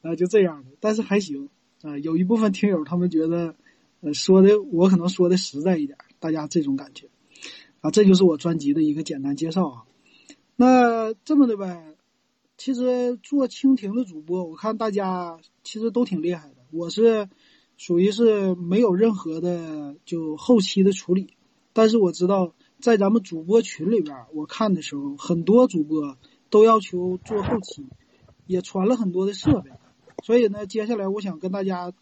[0.00, 1.48] 啊，就这样的，但是还行
[1.82, 1.98] 啊。
[1.98, 3.56] 有一部分听友他们觉得，
[4.00, 7.08] 呃，说的我可能说的实在一点，大家这种感觉
[7.80, 9.84] 啊，这就是我专辑的一个简单介绍啊。
[10.56, 11.94] 那这么的呗，
[12.56, 16.56] 其实做蜻蜓的主播，我看大家其实都挺厉害的。
[16.72, 17.28] 我是
[17.76, 21.34] 属于是没有任何的就后期的处理，
[21.72, 26.18] 但是我知道在咱们主播群里边，我看的时候，很多主播
[26.50, 27.86] 都要求做后期，
[28.46, 29.70] 也传了很多的设备。
[30.24, 31.92] 所以呢，接下来我想跟大家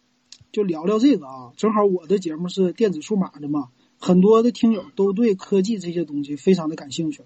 [0.51, 1.53] 就聊聊这个啊。
[1.57, 7.23] 正好我的节目是电子数码的嘛，很多的听友都对科技这些东西非常的感兴趣，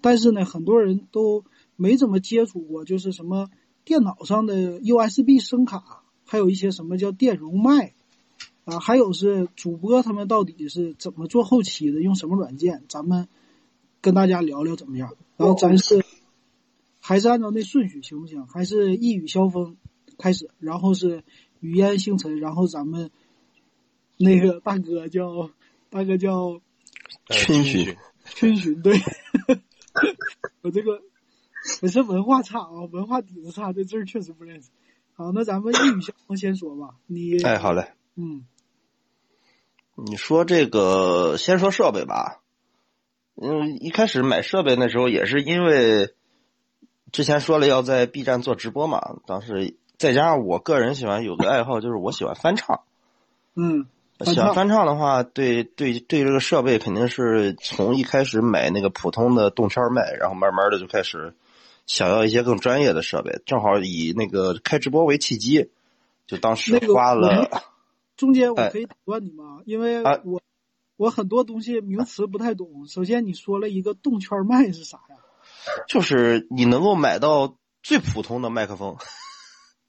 [0.00, 1.44] 但是呢，很多人都
[1.76, 3.50] 没怎么接触过，就是什么
[3.84, 7.94] 电脑上的 USB 声卡，还有一些什么叫电容麦
[8.64, 13.28] 啊，还有是主播他们到底是怎么做后期的，用什么软件，咱们
[14.00, 15.14] 跟大家聊聊怎么样？
[15.36, 16.04] 然后咱是
[17.00, 18.46] 还是按照那顺序行不行？
[18.46, 19.76] 还是一语消风？
[20.16, 21.24] 开始，然后是
[21.60, 23.10] 语烟星辰，然后咱们
[24.16, 25.50] 那个大哥叫
[25.94, 26.60] 大哥叫
[27.30, 28.98] 群巡， 群巡对，
[30.60, 31.00] 我这个
[31.82, 34.70] 我是文化差啊，文化底子差，这字儿确实不认识。
[35.12, 38.44] 好，那咱们一语相风先说吧，你哎，好嘞，嗯，
[39.94, 42.40] 你说这个先说设备吧，
[43.36, 46.12] 嗯，一开始买设备那时候也是因为
[47.12, 49.76] 之前说了要在 B 站做直播嘛，当时。
[49.96, 52.80] 再加上我个人喜欢有个爱好，就是我喜欢翻唱。
[53.54, 53.86] 嗯，
[54.20, 61.34] 喜欢翻唱的话，对对对，这个设备肯定是从一开始买那个普通的动圈麦，然后慢慢的就开始
[61.86, 63.42] 想要一些更专业的设备。
[63.44, 65.70] 正好以那个开直播为契机，
[66.26, 67.50] 就当时花了。
[68.16, 69.60] 中间我可以打断你吗？
[69.64, 70.40] 因为我
[70.96, 72.86] 我很多东西名词不太懂。
[72.86, 75.16] 首先你说了一个动圈麦是啥呀？
[75.88, 78.96] 就是你能够买到最普通的麦克风。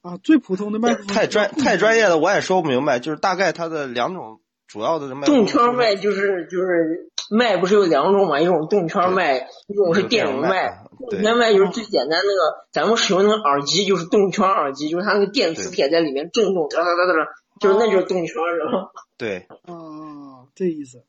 [0.06, 4.38] 啊，最普通的麦克风太专太专业的我也说不明白，就是大概它的两种
[4.68, 5.26] 主要的麦。
[5.26, 8.40] 动圈麦就是就是麦不是有两种嘛？
[8.40, 10.84] 一种动圈麦，一种是电容麦。
[11.10, 18.90] 动圈麦就是最简单那个，咱们使用那个耳机就是动圈耳机，就是它那个电磁铁在里面震动，哒哒哒哒，就是那就是动圈的。
[19.16, 19.46] 对。
[19.64, 21.02] 啊，这意思。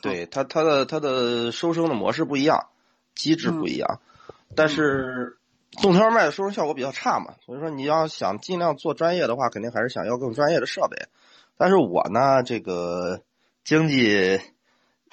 [0.00, 2.66] 对它它的它的收声的模式不一样，
[3.14, 4.00] 机制不一样，
[4.56, 5.36] 但是。
[5.80, 11.06] 动圈麦的收声效果比较差嘛，所以说你要想尽量做专业的话，肯定还是想要更专业的设备。
[11.56, 13.22] 但是我呢，这个
[13.64, 14.40] 经济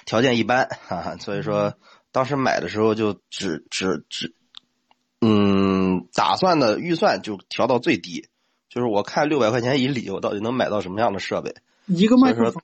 [0.04, 1.74] 条件一般，哈哈，所以说
[2.12, 4.34] 当时买的时候就只只只，
[5.20, 8.28] 嗯，打算的预算就调到最低，
[8.68, 11.54] 就是我看六百块钱以里，我到底能买到什么样的设备？
[11.86, 12.62] 一个麦克风。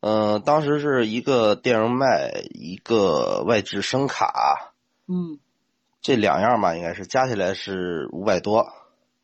[0.00, 4.72] 嗯，当时是一个电容麦，一个外置声卡。
[5.06, 5.38] 嗯。
[6.08, 8.72] 这两样吧，应该是加起来是五百多，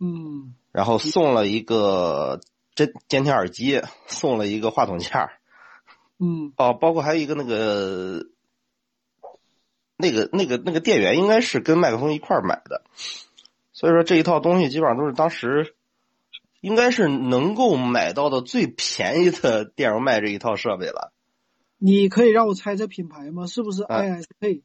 [0.01, 2.43] 嗯，然后送了一个
[2.75, 5.33] 监监听耳机，送了一个话筒架，
[6.19, 8.27] 嗯，哦，包括还有一个那个
[9.97, 12.83] 那个那个那个电源，应该是跟麦克风一块买的，
[13.73, 15.75] 所以说这一套东西基本上都是当时
[16.61, 21.15] 应该是能够买到的最便宜的电容麦这一套设备了。
[21.79, 23.47] 你可以让我猜猜品牌吗？
[23.47, 24.61] 是不是 ISK？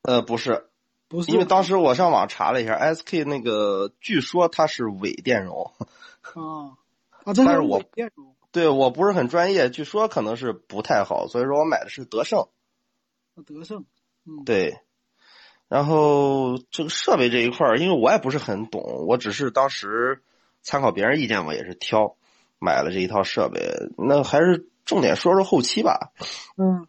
[0.00, 0.69] 呃，不是。
[1.10, 5.72] 不是，因为当时我上网查了一下，SK 那个据说它是伪电容。
[6.22, 6.78] 啊
[7.24, 7.82] 啊， 但是我，
[8.52, 12.46] 对我不是很专业，据说可能是不太好，所以说我买的是德胜。
[13.44, 13.86] 德胜，
[14.24, 14.78] 嗯，对。
[15.66, 20.22] 然后这个设备这一块儿，因为我也不是很懂，我只是当时
[20.62, 22.16] 参考别人意见嘛，也是挑
[22.60, 23.60] 买了这一套设备。
[23.98, 26.12] 那还是重点说说后期吧。
[26.56, 26.86] 嗯，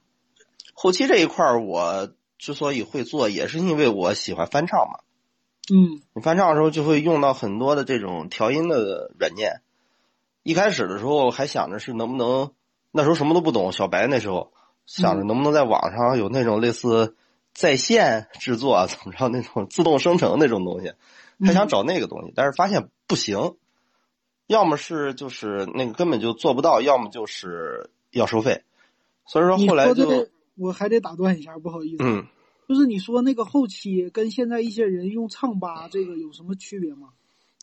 [0.75, 2.11] 后期这一块儿我。
[2.41, 4.99] 之所以会做，也是因为我喜欢翻唱嘛。
[5.71, 9.61] 嗯，你翻唱的时候就会用到很多的这种调音的软件，
[10.41, 12.51] 一开始的时候还想着是能不能，
[12.89, 14.51] 那时候什么都不懂，小白那时候
[14.87, 17.15] 想着能不能在网上有那种类似
[17.53, 20.93] 在线制作啊怎么着那种自动生成那种东西，
[21.45, 23.53] 还想找那个东西，但是发现不行，
[24.47, 28.63] 要么是就是那个根本就做不到，要么就是要收费，
[29.27, 32.25] 所以说后来就我还得打断一下，不好意思，嗯。
[32.69, 37.09] 就是你说那个后期跟现在一些人用唱吧这个有什么区别吗？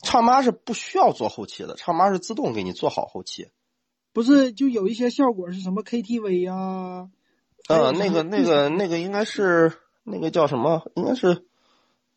[0.02, 3.48] 唱吧是不需要做后期的，唱吧是自动给你做好后期。
[4.12, 7.08] 不是，就有一些效果是什么 KTV 呀、
[7.68, 9.72] 呃，那个、那个、那个应该是
[10.04, 10.90] 那个叫什么？
[10.94, 11.46] 应该是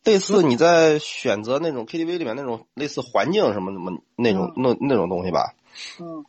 [0.03, 5.55] 类似你在选择那种 KTV 里面那种类似环境什么什么那种那那种东西吧。
[5.99, 6.25] 嗯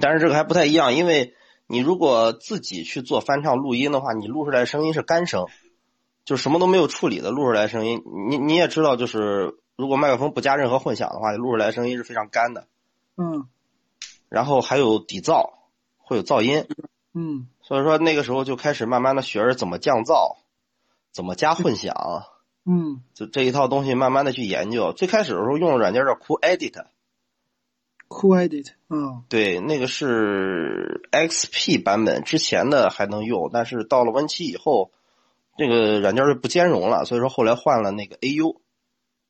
[0.00, 1.34] 但是这个还不太一样，因为
[1.72, 5.46] 你如果自己去做翻唱录音的话，你录出来的声音是干声，
[6.22, 8.02] 就什么都没有处理的录出来声音。
[8.28, 12.66] 你你也知道，就是如果麦克风不加任何混响的话，录出来声音是非常干的。
[13.16, 13.46] 嗯
[14.28, 15.54] 然后还有底噪，
[15.96, 16.66] 会有噪音。
[17.14, 20.36] 嗯所以说那个时候就开始慢慢的学着怎么降噪，
[21.10, 21.94] 怎么加混响，
[22.66, 24.92] 嗯就这一套东西慢慢的去研究。
[24.92, 26.84] 最开始的时候用的软件叫 Cool Edit，
[28.12, 34.92] ，Cool Edit 啊，对，那个是 XP 版本之前的还能用，但是到了 Win 七以后，
[35.56, 38.56] 这个软件就不兼容了，所以说后来换了那个 AU。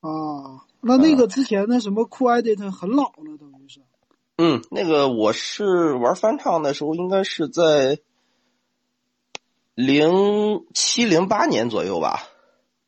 [0.01, 3.81] 啊，那那个之前的什么 Cool Edit 很老了，等于是。
[4.37, 7.99] 嗯，那个我是玩翻唱的时候，应该是在
[9.75, 12.25] 零七零八年左右吧。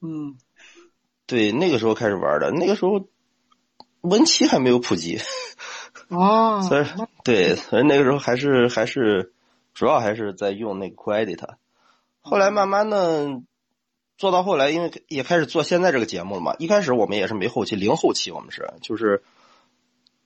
[0.01, 0.37] 嗯
[1.27, 3.07] 对，那个时候开始玩的，那个时候
[4.03, 5.19] Win 七还没有普及，
[6.09, 6.85] 啊，所以
[7.25, 9.33] 对，所以那个时候还是还是
[9.73, 11.57] 主要还是在用那个 Cool Edit。
[12.21, 13.43] 后来慢慢的
[14.17, 16.55] 做到后来，因为也开始做现在这个节目了嘛。
[16.59, 19.23] 一开始我们也是没后期，零后期，我们是就是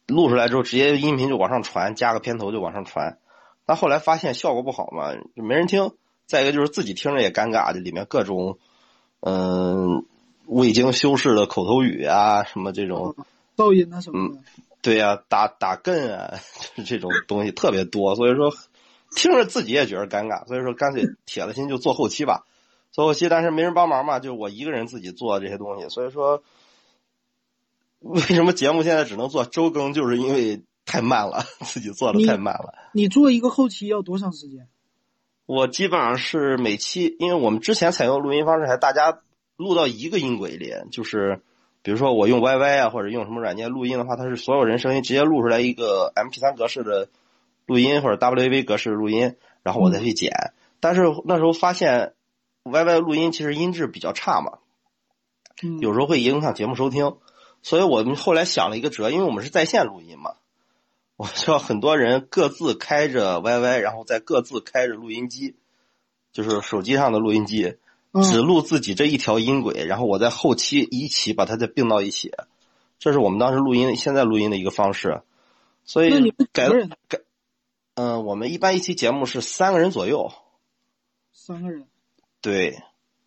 [0.06, 3.18] 录出来之后直接音频就往上传，加个片头就往上传。
[3.66, 5.92] 但后来发现效果不好嘛，就没人听。
[6.26, 8.58] 再一个就是自己听着也尴尬，这里面各种
[9.20, 10.04] 嗯、
[10.46, 13.16] 未经修饰的口头语啊，什么这种。
[13.56, 14.40] 噪音啊什么的。
[14.80, 16.38] 对呀、打打更啊，
[16.76, 18.52] 就 是这种东西特别多，所以说
[19.14, 22.44] 听着自己也觉得尴尬，所以说干脆铁了心就做后期吧，
[22.92, 26.42] 做后期，但是没人帮忙嘛，就我一个人自己做这些东西，所以说
[28.00, 32.72] 为什么节目现在只能做周更，就是因为太慢了，自己做的太慢了。
[32.92, 34.68] 你做一个后期要多长时间？
[35.46, 39.20] 我基本上是每期，因为我们之前采用录音方式还大家
[39.56, 41.40] 录到一个音轨里，就是
[41.82, 47.08] 比如说我用 YY 啊，或者用什么软件录音的话，它是所有人声音直接录出来一个 MP3 格式的
[47.66, 50.32] 录音或者 WAV 格式的录音，然后我再去剪。
[50.80, 52.14] 但是那时候发现
[52.64, 54.58] YY 录音其实音质比较差嘛，
[55.62, 57.16] 嗯，有时候会影响节目收听，
[57.62, 60.34] 所以我们后来想了一个辙，因为我们是在线录音嘛，
[61.16, 65.56] 我需要很多人各自开着 YY，然后再各自开着录音机，
[66.32, 67.78] 就是手机上的录音机，嗯
[68.22, 72.32] 只录自己这一条音轨，然后我在后期一起把它再并到一起，
[72.98, 75.22] 这是我们当时录音现在录音的一个方式，
[75.84, 76.68] 所以改？
[77.08, 77.20] 改，
[77.94, 80.32] 嗯、我们一般一期节目是三个人左右，
[81.32, 81.86] 三个人。
[82.40, 82.78] 对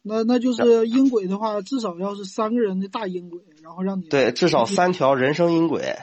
[0.01, 5.97] 那那就是音轨的话，至少要是三个人的大音轨，然后让你对，至少三条人声音轨，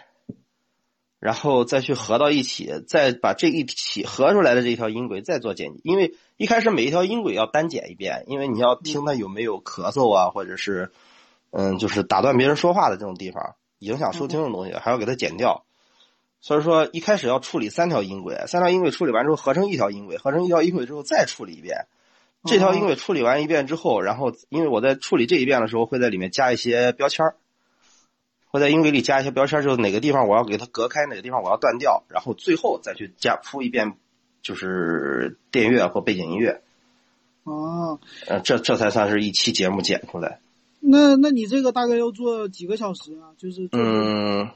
[1.21, 5.81] 然后再去合到一起，再把这一起合出来的这条音轨再做剪辑。
[5.83, 10.93] 因为一开始每一条音轨要单剪一遍，因为你要听它有没有咳嗽啊，或者是
[11.51, 15.65] 嗯，就是打断别人说话的这种地方，影响收听的东西，还要给它剪掉。
[16.41, 21.87] 所以说一开始要处理三条音轨，三条音轨处理完之后合成一条音轨，合成一条音轨之后再处理一遍。
[22.45, 27.35] 这条音轨处理完一遍之后，然后因为我在处理这一遍的时候，会在里面加一些标签儿，
[28.51, 33.95] 会在音轨里加一些标签儿，就是哪个地方我要给它隔开，哪个地方我要断掉，然后最后再去加铺一遍，
[34.43, 36.63] 就是电乐或背景音乐，
[37.45, 40.41] 哦，呃，这这才算是一期节目剪出来。
[40.81, 43.35] 那那你这个大概要做几个小时啊？
[43.37, 44.49] 就是嗯，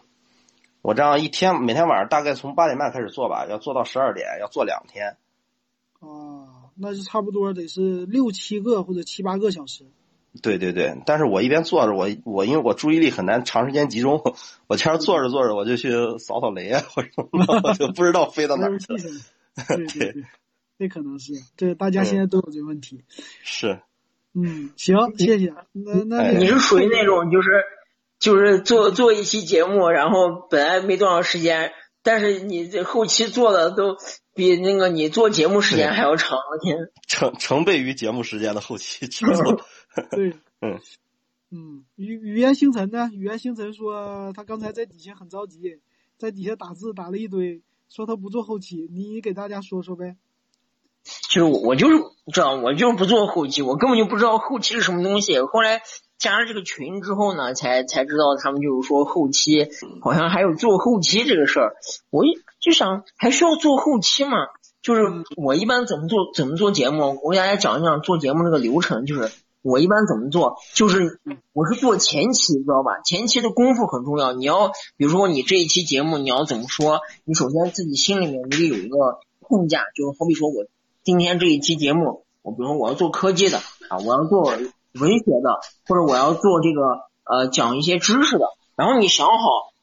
[0.81, 5.17] 我这样一天每天晚上大概从八点半开始做吧，要做到十二点，要做两天。
[6.01, 9.85] 哦，那就差不多得是六七个或者七八个小时。
[10.41, 14.23] 对对对，但是我一边坐着，我我因为我注意力很难长时间集中，
[14.67, 18.99] 我经常坐着坐着我就去扫扫雷啊，或者什么的，我就不知道飞到哪儿去了。
[19.77, 20.25] 对对对，
[20.79, 23.05] 这可能是，对大家现在都有这个问题。
[23.43, 23.81] 是，
[24.33, 25.53] 嗯，行，谢谢。
[25.73, 27.51] 那那哎你是属于那种就是
[28.19, 31.73] 就是做做一期节目，然后本来没多长时间，
[32.03, 33.99] 但是你这后期做的都
[34.35, 36.39] 比那个你做节目时间还要长。
[36.39, 39.61] 我天，成成倍于节目时间的后期制作。
[40.11, 40.31] 对，
[40.61, 40.79] 嗯
[41.51, 43.11] 嗯，语语言星辰呢？
[43.13, 45.81] 语言星辰说他刚才在底下很着急，
[46.17, 50.17] 在底下打字打了一堆，说他不做后期，你给大家说说呗。
[51.29, 51.97] 就是我我就是
[52.33, 55.41] 这样，我就是不做后期，我根本就不知道后期是什么东西。
[55.41, 55.83] 后来
[56.17, 59.69] 加了这个群之后呢，才才知道他们就是说后期
[60.01, 61.75] 好像还有做后期这个事儿。
[62.11, 64.47] 我一就想还需要做后期吗？
[64.81, 65.03] 就是
[65.37, 69.05] 我一般怎么做怎么做节目，我给大家讲一讲做节目那个流程。
[69.05, 69.33] 就是
[69.63, 71.21] 我一般怎么做，就是
[71.53, 73.01] 我是做前期，知道吧？
[73.05, 74.33] 前期的功夫很重要。
[74.33, 80.67] 你要比如说你这一期节目你要怎么说，你首先自己心里面你得有一个框架，就是好比说我。
[81.05, 83.59] 今天这一期节目，我比如说我要做科技的
[83.89, 88.47] 啊，我要做文学的，或者我要做这个呃讲一些知识的。
[88.77, 89.35] 然后你想好，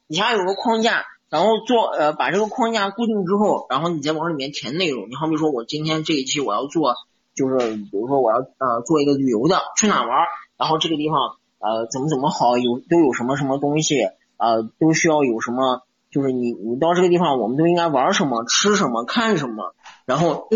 [0.06, 5.10] 你下有个框架，然后做呃把这个框架固定之后，然后你再往里面填内容。
[5.10, 6.94] 你好比说我今天这一期我要做，
[7.40, 10.10] 就是比如说我要呃做一个旅游的，去哪玩，
[10.58, 11.16] 然后这个地方
[11.58, 13.96] 呃怎么怎么好，有都有什么什么东西
[14.36, 19.74] 呃都需要有什么，就是你你到这个地方我们都应该玩什么，吃什么，看什么，
[20.04, 20.48] 然后。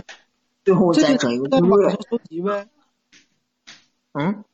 [0.65, 1.91] 最后再整一个攻略。
[1.91, 2.69] 收集呗。
[4.15, 4.45] 嗯，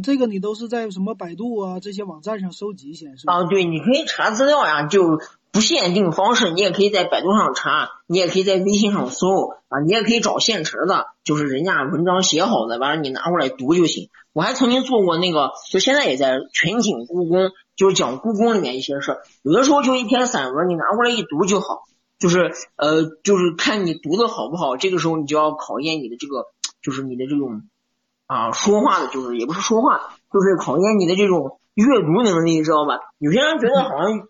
[0.00, 3.28] 这个你都是在什么百度啊这些网站上收集显示？
[3.28, 5.18] 啊，对，你可以查资料呀，就
[5.52, 9.26] 不限定方式，你也可以在百度上查，你也可以在微信上搜
[9.68, 14.10] 啊，你也可以找现成的，就是人家文章写好的，完了你拿过来读就行。
[14.32, 21.84] 我还曾经做过那个，就现在也在全景故宫，就是讲故宫里面一些事儿，有的时候就一篇散文，你拿过来一读就好。
[22.18, 26.46] 就是呃，就是看你读的好不好，这个时候你就要考验你的这个，
[26.80, 27.60] 就是你的这种
[28.26, 33.00] 啊说话的，就是也不是说话，就是考验你的这种阅读能力，知道吧？
[33.18, 34.20] 有些人觉得好像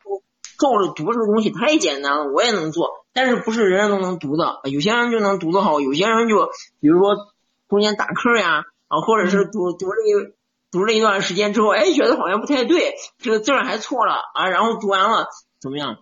[0.59, 6.50] 照着读这个东西太简单了，我也能做，但是不是人人都能读的，有些人就能读得好，有些人就
[6.80, 7.14] 比如说
[7.68, 10.34] 中间打磕呀，啊，或者是读读了一
[10.70, 15.26] 读了一段时间之后，哎，觉得好像不太对，这个字儿还错了啊，然后读完了
[15.61, 15.98] 怎么样？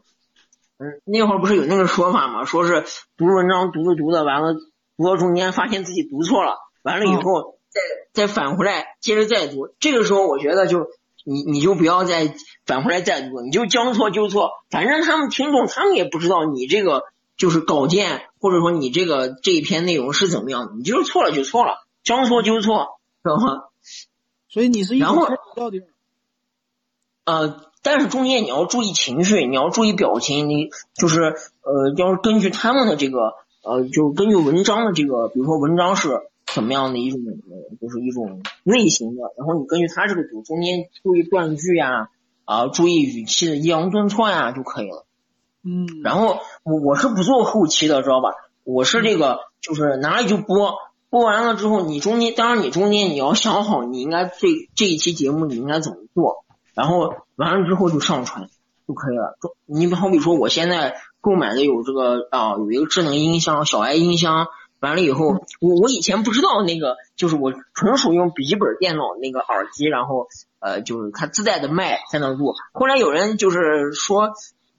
[0.79, 2.45] 嗯，那会儿不是有那个说法吗？
[2.45, 2.85] 说是
[3.17, 4.55] 读文章读着读着，完了
[4.97, 7.81] 读到中间发现自己读错了，完了以后再
[8.13, 9.69] 再返回来接着再读。
[9.79, 10.89] 这个时候我觉得就
[11.25, 14.51] 你你就不要再返回来再读，你就将错就错。
[14.71, 17.03] 反正他们听众他们也不知道你这个
[17.37, 23.65] 就是稿件或者说你这个这一篇内容是怎么样的，你就是错了就错了，将错就错，知道吗？
[24.49, 25.83] 所以你是然后到底
[27.25, 27.61] 呃。
[27.87, 36.09] 但是中间你要注意情绪，你要注意表情，你就是呃，要是根据他们的这个呃，就根据文章的这个，比如说文章是
[36.55, 37.21] 怎么样的一种，
[37.81, 42.11] 就是一种类型的，然后你根据他这个读，中间注意断句呀，
[42.45, 45.05] 啊，注意语气的抑扬顿挫呀就可以了。
[45.65, 46.01] 嗯。
[46.05, 48.31] 然后我我是不做后期的，知道吧？
[48.63, 50.77] 我是这个，就是哪里就播，
[51.11, 56.45] 播完了之后，你中间当然你中间你要想好，你应该这这一期节目你应该怎么做。
[56.73, 58.49] 然后完了之后就上传
[58.87, 59.37] 就可以了。
[59.67, 64.47] 你好比说，我现在购买的有这个啊，有一个智能音箱，小爱音箱。
[64.85, 65.29] 完了以后，
[65.61, 70.29] 我我以前不知道那个，就是我纯属用笔记本电脑那个耳机，然后
[70.61, 72.53] 呃，就是它自带的麦在那录。
[72.73, 74.33] 后来有人就是说，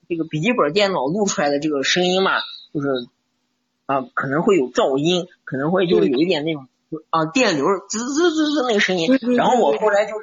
[0.08, 2.34] 这个笔记本电脑录出来的这个声音嘛，
[2.72, 2.88] 就是
[3.88, 6.68] 啊，可能会有噪音，可能会就是有一点那种
[7.10, 9.18] 啊电流滋滋滋滋那个声音。
[9.36, 10.14] 然后我后来就。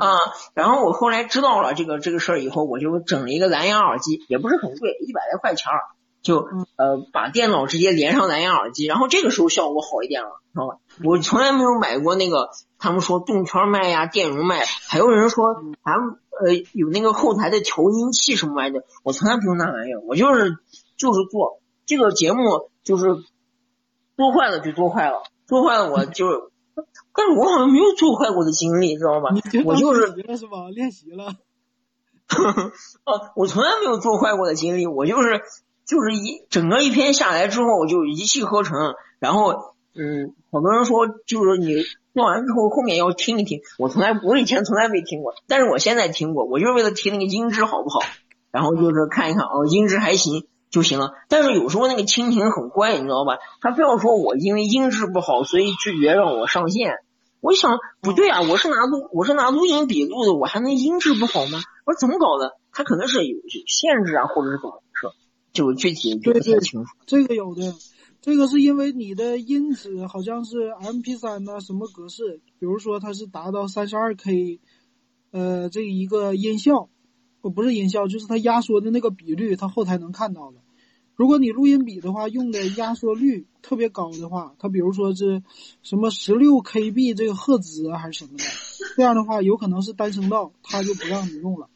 [0.00, 0.18] 啊，
[0.54, 5.78] 然后我后来知道了这个这个事儿以后，我就整了一个蓝牙耳机，也不是很贵，一百来块钱儿，
[6.26, 10.78] 就呃把电脑直接连上蓝牙耳机，然后这个时候效果好一点了，知道吧？
[11.04, 15.44] 我从来没有买过那个他们说动圈麦呀、电容麦，还有人说
[15.84, 15.94] 咱
[16.40, 20.56] 呃有那个后台的调音器什么玩意的，我从来不用那玩意儿，我就是
[20.96, 23.04] 就是做这个节目，就是
[24.16, 26.50] 做坏了就做坏了，做坏了我就。
[27.16, 29.30] 但是我好像没有做坏过的经历，知道吧？
[29.64, 30.68] 我就是是吧？
[30.70, 31.32] 练习了。
[33.06, 35.40] 哦，我从来没有做坏过的经历，我就是
[35.86, 38.94] 就是一整个一篇下来之后，就一气呵成。
[39.18, 39.52] 然后，
[39.94, 41.76] 嗯，好多人说就是你
[42.12, 48.00] 做完之后后面要听一听，我从来我以前从来没听过，但是我现在听过，我就是为了听那个音质好不好，
[48.50, 50.46] 然后就是看一看哦，音质还行。
[50.68, 53.38] 就行了，但是有时候那个蜻蜓很怪，你知道吧？
[53.62, 56.96] 他非要说我因为音质不好，所以拒绝让我上线。
[57.40, 61.60] 我想，不对啊，我是拿录我是拿录音笔录的，我还能音质不好吗？
[61.86, 62.58] 我说怎么搞的？
[62.72, 65.06] 他可能是有限制啊，或者是怎么回事？
[65.56, 66.84] 就具体不太清楚。
[67.06, 67.74] 这个有的，
[68.20, 74.60] 这个是因为你的音质好像是 M P 三呐什么格式，比如说它是达到三十二 K，
[75.30, 76.90] 呃，这一个音效，
[77.40, 80.58] 不不是音效，就是它压缩的那个比率，它后台能看到的。
[81.14, 85.42] 如果你录音笔的话，用的压缩率特别高的话，它比如说是
[85.82, 88.44] 什么十六 KB 这个赫兹还是什么的，
[88.98, 91.70] 这样的话有可能是单声道，它就不让你用了。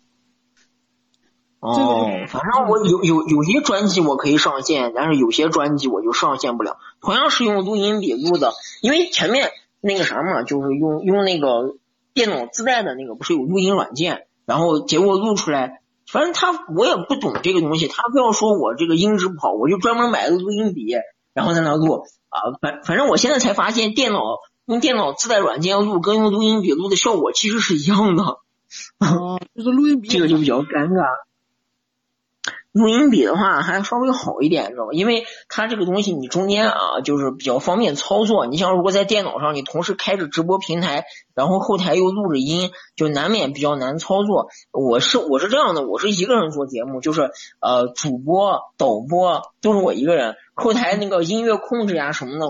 [1.60, 6.78] 哦，反正我有有有些专辑我可以上线，但是有些专辑我就上线不了。
[7.02, 9.50] 同样是用录音笔录的，因为前面
[9.82, 11.76] 那个啥嘛，就是用用那个
[12.14, 20.94] 电脑自带的那个，不是有录音软件，然后结果录出来，反正他我也不懂这个东西，他非要说我这个音质不好，我就专门买了录音笔，
[21.34, 24.22] 然后在那录啊，反反正我现在才发现，电脑
[24.64, 28.24] 用电脑自带软件录跟用录音笔录的效果其实是一样的。
[28.96, 31.04] 啊，就是录音笔 这个就比较尴尬。
[32.72, 34.90] 录音笔的话还稍微好一点，知道吧？
[34.92, 38.46] 因为它这个东西你中间啊，就是比较方便操作。
[38.46, 41.04] 你像如果在电脑上，你同时开着直播平台，
[41.34, 44.48] 然后后台又录着音，就难免比较难操作。
[44.72, 52.46] 我是我是这样的，我是一个人做节目，就是呃主播、导播都是我一个人，后台那个音乐控制呀什么的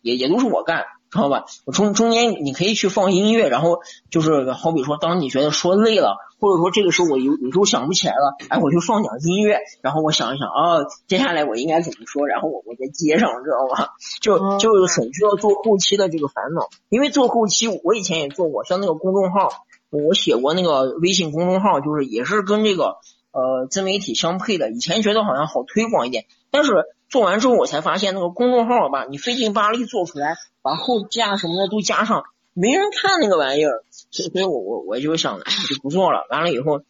[0.00, 0.84] 也也都是我干。
[1.08, 1.44] 知道吧？
[1.64, 3.78] 我中中间你可以去放音乐，然后
[4.10, 13.88] 就是好比说，当你觉得说累了，或者说这个时候我有有时候想不起来了，哎，我就放点音乐，然后我想一想啊，接下来我应该怎么说，然后我我再接上，知道吗？
[14.20, 16.68] 就就省去了做后期的这个烦恼。
[16.88, 19.48] 因为做后期，我以前也做过，像那个公众号，
[19.90, 22.96] 我写过那个微信公众号，就是也是跟这个
[23.32, 24.70] 呃自媒体相配的。
[24.70, 30.36] 以前觉得好像好推广一点，但是做完之后我才发现，那个公众号吧，你费劲巴力做出来。
[30.62, 32.24] 把后加什么的都加上，
[32.58, 35.44] 没人看那个玩意儿，所以我我我就想，就
[35.82, 36.26] 不做了。
[36.30, 36.80] 完了以后，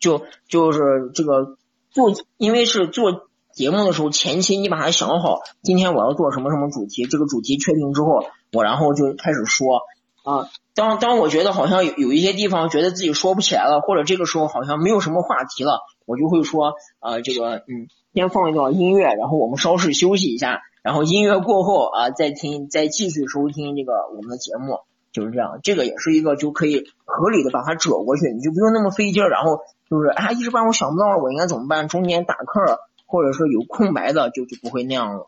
[0.00, 1.58] 就就是这个
[1.90, 8.24] 做，因为是做节目的时候，前期你把它想好，今天我要做什么什么主题，这个主题确定之后，
[8.54, 9.82] 我然后就开始说
[10.24, 10.48] 啊。
[10.74, 20.62] 当当我觉得好像有有一些地方觉得自己说不起来了，或者这个时候好像没有什么话题了，我就会说啊，这个嗯，先放一段音乐，然后我们稍事休息一下。
[20.86, 24.78] 然后音乐过后啊，再听，再继续收听这个我们的节目，
[25.10, 25.58] 就是这样。
[25.64, 29.28] 这个也是一个就可以合理的把它折过去，你就不用那么费劲儿。
[29.28, 29.58] 然后
[29.90, 35.26] 就是啊，一时半会想不到我应该怎么办，中间打课或者是有空白的，就就不会那样了。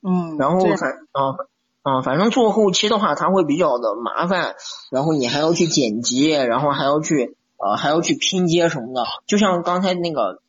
[0.00, 0.36] 嗯。
[0.38, 1.34] 然后反啊
[1.82, 4.54] 啊，反正做后期的话，它会比较的麻烦，
[4.92, 10.40] 然后你还要去剪辑，然后还要去呃还要去拼接什么的，就像刚才那个。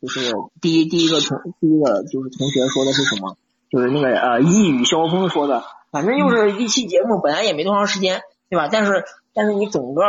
[0.00, 3.36] 就是第一第一个同第一个就是同学说的是什么？
[3.70, 8.68] 就是那个呃一语萧风说的，反正就是一期节目本来也没多长时间，对吧？
[8.70, 10.02] 但是但是你整个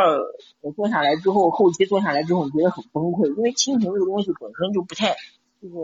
[0.61, 5.15] 我做下来之后，后期做下来之后，你觉得很崩溃，因为亲情这个东西本身就不太
[5.61, 5.75] 就是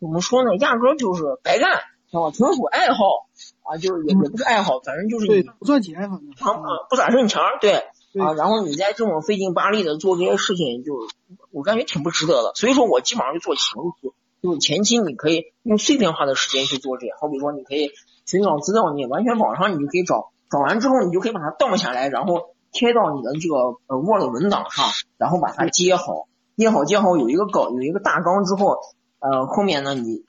[0.00, 0.54] 怎么说呢？
[0.56, 1.70] 压根就是白干，
[2.10, 2.30] 知道吧？
[2.30, 3.26] 纯属爱好
[3.62, 7.84] 啊，就是也也不是爱好，反正就是对不赚钱，反正啊不咋挣钱，对。
[8.20, 10.94] 啊，然后你在这种费劲巴力的做这些事情，就
[11.50, 12.52] 我感觉挺不值得的。
[12.54, 13.64] 所以说我基本上就做前
[14.00, 14.12] 期，
[14.42, 17.12] 就是前期你可以用碎片化的时间去做这些。
[17.20, 17.90] 好比说，你可以
[18.24, 23.56] 寻找资料，你完全网上你就可以找，找完之后你就可以把它倒下来，然后贴到你的这个
[23.88, 24.86] 呃 Word 文档上，
[25.18, 28.76] 然后把它接好，接好接好有一个稿，有一个大纲之后，
[29.18, 30.24] 呃后面呢你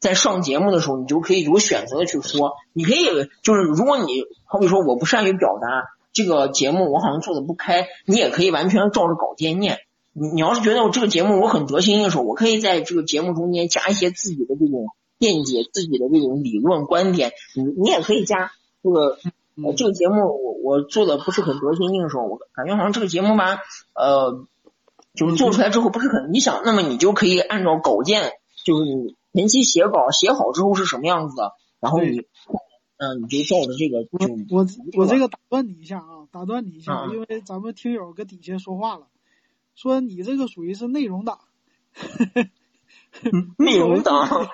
[0.00, 2.52] 在上节目的时候，你就可以有选择的去说。
[2.74, 3.06] 你可以
[3.42, 5.95] 就是如果你好比说我不善于表达。
[6.16, 9.80] 这个节目我好像做的不开，你也可以完全照着稿件念。
[10.14, 14.86] 你你要是觉得我这个节目我很得心应手，我可以在这个节目中间加一些自己的这种
[15.18, 17.32] 见解、自己的这种理论观点。
[17.54, 18.50] 你你也可以加
[18.82, 19.18] 这个
[19.62, 23.58] 呃这个节目我我做的不是很得心应手，我感觉好像这个节目吧
[23.94, 24.46] 呃
[25.14, 26.62] 就是做出来之后不是很理想。
[26.64, 28.32] 那么你就可以按照稿件，
[28.64, 32.22] 就是你前期写稿写好之后是什么样子的，然后你。
[32.98, 34.06] 嗯，你就照着这个。
[34.10, 34.18] 我
[34.50, 34.66] 我
[34.96, 39.08] 我这个打断你一下啊，打断你一下，因为咱们听友搁底下说话了，
[39.74, 41.40] 说你这个属于是内容党，
[43.58, 44.48] 内容党，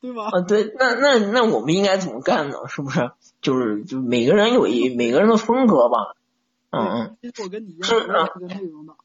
[0.00, 0.26] 对吧？
[0.30, 2.58] 啊，对，那那那我们应该怎么干呢？
[2.68, 3.10] 是不是？
[3.40, 6.14] 就是就每个人有一每个人的风格吧。
[6.70, 7.16] 嗯嗯。
[7.22, 8.96] 其实我跟你一样，是个内容党。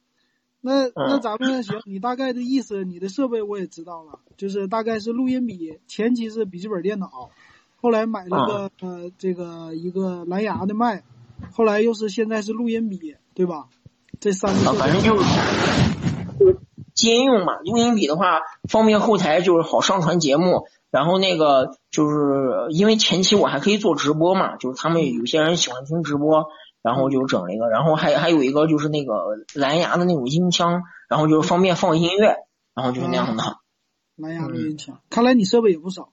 [0.60, 7.30] 那那咱们行，你大概的意思，你的设备我也知道了，就是大概是录音笔，前期是笔记本电脑。
[7.82, 11.04] 后来买了个呃，这个一个蓝牙的麦，
[11.54, 13.68] 后来又是现在是录音笔，对吧？
[14.20, 15.24] 这三个反正就是
[16.94, 17.54] 兼用嘛。
[17.60, 26.48] 录音笔的话方便后台就是好上传节目，然后那个就是因为前期我还可以做直播嘛，就是他们有些人喜欢听直播，
[26.82, 29.14] 然后就整了一个，然后还还有一个就是那个
[29.56, 32.36] 蓝牙的那种音箱，然后就是方便放音乐，
[32.76, 33.44] 然后就是那样的。
[34.18, 36.10] 蓝牙录音枪，看来你设备也不少。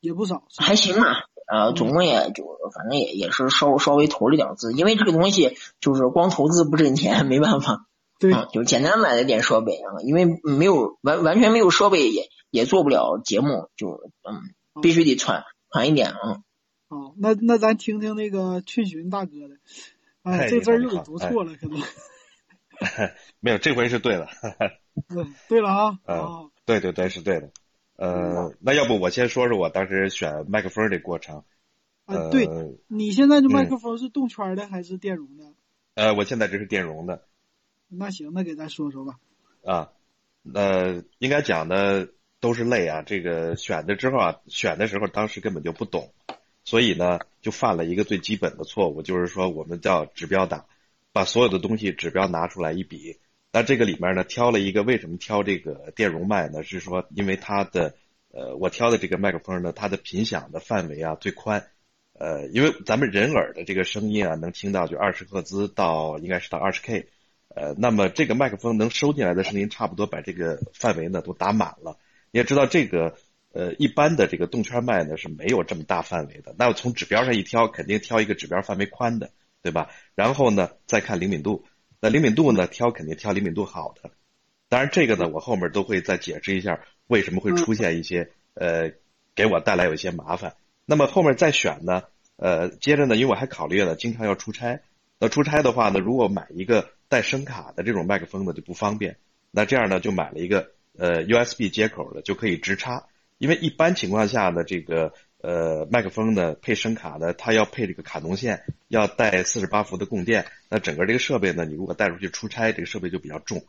[0.00, 2.44] 也不少，还行吧，呃，总共也就
[2.74, 7.86] 反正也也是稍稍微投了点资，因为这个东西就是光投资不挣钱， 没办法，
[8.18, 16.42] 对，就简单买了点设备啊，因为没有完完全没有设备也也做不了节目，就嗯，必须得传传一点啊。
[16.88, 19.56] 哦，那那咱听听那个去寻大哥的，
[20.22, 21.82] 哎，这字儿又给读错了，可能。
[23.40, 24.28] 没有，这回是对的。
[25.08, 26.28] 嗯，对了啊， 嗯啊，
[26.64, 27.50] 对对对，是对的。
[27.98, 31.44] 呃，那要不我先说说我当时选麦克风的过程。
[32.04, 32.48] 啊，呃对，
[32.86, 35.52] 你现在这麦克风是动圈的还是电容的？
[35.94, 37.24] 呃，我现在这是电容的
[37.88, 39.18] 那行，那给咱说说吧。
[39.64, 39.90] 啊。
[40.54, 42.08] 呃，应该讲的
[42.40, 43.02] 都是累啊。
[43.02, 46.14] 这个选的之后啊，选的时候当时根本就不懂，
[46.64, 50.64] 所以呢，就犯了一个最基本的错误，就是说我们叫指标党，
[51.12, 53.18] 把所有的东西指标拿出来一比。
[53.50, 56.62] 那这个里面呢，挑了一个，为什么挑这个电容麦呢？
[56.62, 57.94] 是说因为它的，
[58.30, 61.64] 呃，我挑的这个麦克风呢，它的频响的范围啊最宽，
[62.12, 67.08] 呃，因为咱们人耳的这个声音啊，能听到就二十赫兹到应该是到二十 K，
[67.48, 71.96] 呃，那么这个麦克风能收进来的声音差不多把这个范围呢都打满了。
[72.30, 73.16] 你也知道这个，
[73.52, 76.54] 呃，一般的这个动圈麦呢是没有这么大范围的。
[76.58, 79.30] 那我从指标上一挑，肯定挑一个指标范围宽的，
[79.62, 79.88] 对吧？
[80.14, 81.64] 然后呢，再看灵敏度。
[82.00, 84.10] 那灵敏度呢，挑肯定挑灵敏度好的。
[84.68, 88.92] 当然，这个呢，我后面都会再解释一下为什么会出现一些呃，
[89.34, 90.54] 给我带来有一些麻烦。
[90.84, 92.02] 那么后面再选呢，
[92.36, 94.80] 呃，接着呢，因为我还考虑了经常要出差，
[95.18, 99.16] 那出差的话呢，如果买一个带声卡的这种麦克风呢就不方便。
[99.50, 103.06] 那这样呢，就买了一个呃 USB 接口的，就可以直插。
[103.38, 110.46] 因为一般情况下呢，这个呃麦克风呢配声卡呢，它要配这个卡农线，要带四十八伏的供电。
[110.68, 113.64] 那整个这个设备呢，你如果带出去出差，这个设备就比较重。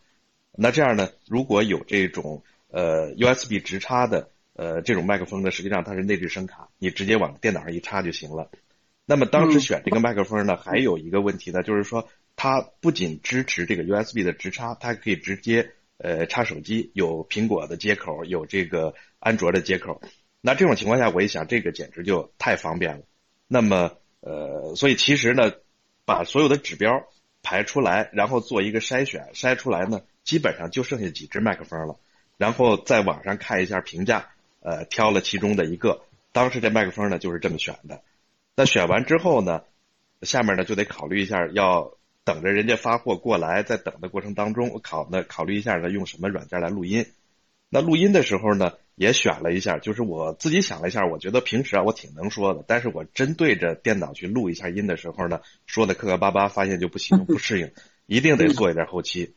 [0.52, 8.50] 那这样呢，如果有这种呃 USB 直插的呃这种麦克风呢，实际上它是内置声卡，你直接往电脑上一插就行了。
[9.06, 20.02] 那么当时选这个麦克风呢，还有一个问题呢，就是说它不仅支持这个 USB 的直插，它可以直接呃插手机，有苹果的接口，有这个安卓的接口。
[20.42, 23.04] 那这种情况下，我一想，这个简直就太方便了。
[23.48, 25.52] 那么呃，所以其实呢，
[26.06, 27.08] 把所有的指标
[27.44, 31.98] 排出来，然后做一个筛选，筛出来呢，基本上就剩下几支麦克风了。
[32.38, 34.30] 然后在网上看一下评价，
[34.62, 36.04] 呃，挑了其中的一个。
[36.32, 38.02] 当时这麦克风呢就是这么选的。
[38.56, 39.64] 那选完之后呢，
[40.22, 47.08] 下面呢就得考虑一下，要等着人家发货过来，在等的过程当中，考呢考虑一下呢用什么软件来录音。
[47.70, 57.72] 那录音的时候呢，也选了一下，就是我自己想了一下，我觉得平时啊我挺能说的，但是我针对着电脑去录一下音的时候呢，说的磕磕巴巴，发现就不行，不适应，
[58.08, 59.36] 一定得做一点后期。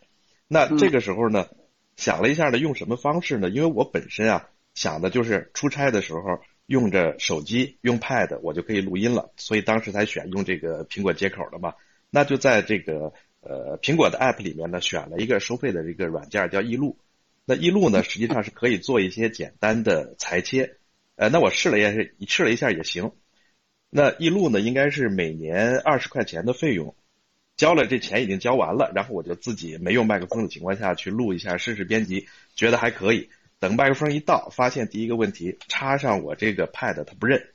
[0.49, 1.47] 那这个时候呢，
[1.95, 3.51] 想了一下呢，用什么方式呢？
[3.51, 6.21] 因为我本身啊想的就是出差的时候
[6.67, 11.75] 用着手机用 Pad 我就可以录音了，所以当时才选用这个苹果接口的嘛。
[12.11, 16.99] 那就在这个呃苹果的 App 里面呢，选了一个收费的这个软件叫易录。
[17.45, 20.77] 那易路呢，实际上是可以做一些简单的裁切，
[21.17, 21.91] 呃，那我试了一下，
[22.29, 23.11] 试了一下也行。
[23.91, 26.95] 那易路呢，应该是每年二十块钱的费用，
[27.57, 33.29] 交了这钱已经交完了，然后我就自己没用麦克风的情况下去录一下，试试编辑，觉得还可以。
[33.59, 37.49] 等麦克风一到，发现第一个问题，插上我这个 Pad 它不认，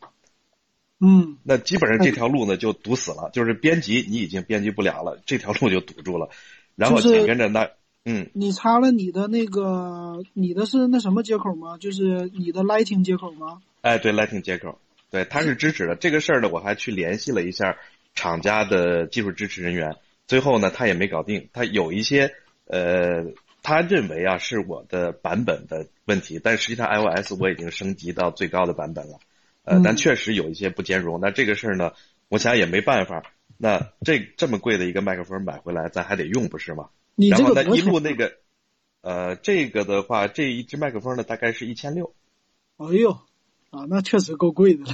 [0.99, 6.29] 嗯，那基本上这条路呢就堵死了，就是编辑你已经编辑不了了，这条路就堵住了。
[6.75, 7.71] 然后紧跟着那。
[8.09, 11.77] 嗯，你插了你的那个，你的是那什么接口吗？
[11.77, 13.61] 就是你的 Lightning 接口吗？
[13.81, 14.79] 哎，对，Lightning 接口，
[15.11, 15.97] 对，它是支持的。
[15.97, 17.75] 这个事儿呢，我还去联系了一下
[18.15, 21.49] 厂家的技术支持人员，最后呢，他也没搞定。
[21.51, 22.31] 他有一些
[22.67, 23.25] 呃，
[23.61, 29.19] 他认为啊是我的版本的问题，但实际上 iOS 我已经升级到最高的版本了，
[29.65, 31.19] 呃，但确实有一些不兼容。
[31.19, 31.91] 那这个事儿呢，
[32.29, 33.21] 我想也没办法。
[33.57, 36.87] 那这这么贵的一个麦克风买回来，咱还得用，不是吗？
[37.17, 38.31] 然后呢，一路那个，
[39.01, 42.13] 呃，这个的话，这一支麦克风呢，大概是一千六。
[42.77, 43.09] 哎呦，
[43.71, 44.93] 啊，那确实够贵的了。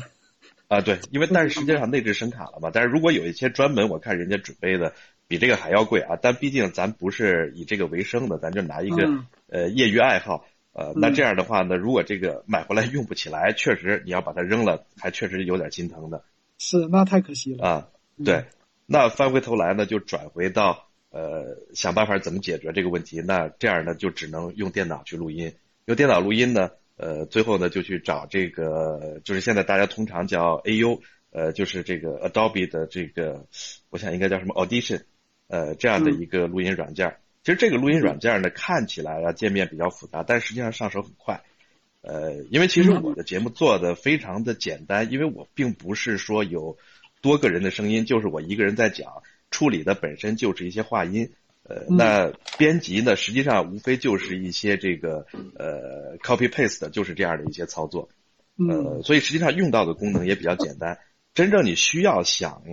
[0.69, 2.71] 啊，对，因为但是实际上内置声卡了嘛。
[2.74, 4.93] 但是如果有一些专门，我看人家准备的
[5.28, 6.17] 比这个还要贵啊。
[6.21, 10.45] 但毕竟咱不是以这个为生的，咱就拿一个、嗯、呃业余爱好。
[10.71, 16.24] 呃，那这样的话呢，如果这个买回来用不起来，确实你要把它扔了，还确实有点心疼的。
[16.57, 17.89] 是，那太可惜了啊。
[18.24, 18.45] 对，
[18.86, 20.88] 那翻回头来呢，就转回到。
[21.14, 23.22] 呃，想办法怎么解决这个问题？
[23.22, 25.53] 那这样呢，就只能用电脑去录音。
[25.86, 33.45] 用电脑录音呢，呃，最后呢就去找这个，就是现在大家通常叫 AU，呃，就是这个 Adobe 的这个，
[33.91, 35.03] 我想应该叫什么 Audition，
[35.49, 37.18] 呃，这样的一个录音软件。
[37.43, 41.43] 其实这个录音软件呢，看起来啊界面比较复杂，但实际上上手很快。
[42.01, 46.80] 呃，因为其实我的节目做的非常的简单，因为我并不是说有
[47.22, 49.22] 多个人的声音，就是我一个人在讲。
[49.54, 51.30] 处理的本身就是一些话音，
[51.62, 58.10] 呃，那编辑呢，实际上无非就是一些这个呃 copy paste，就是这样的一些操作，
[58.58, 60.97] 呃，所以实际上用到的功能也比较简单。
[61.36, 62.64] 真正你需要想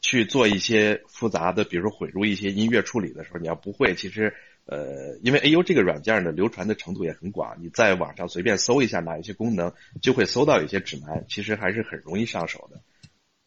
[0.00, 4.32] 去做一些复杂的，比如说混入一些音乐处理的时候，你要不会，其实
[4.64, 12.80] 呃，因为 AU 这个软件呢，流传的程度也很广，你在网上随便搜一下哪一些功能，就会搜到一些指南，其实还是很容易上手的。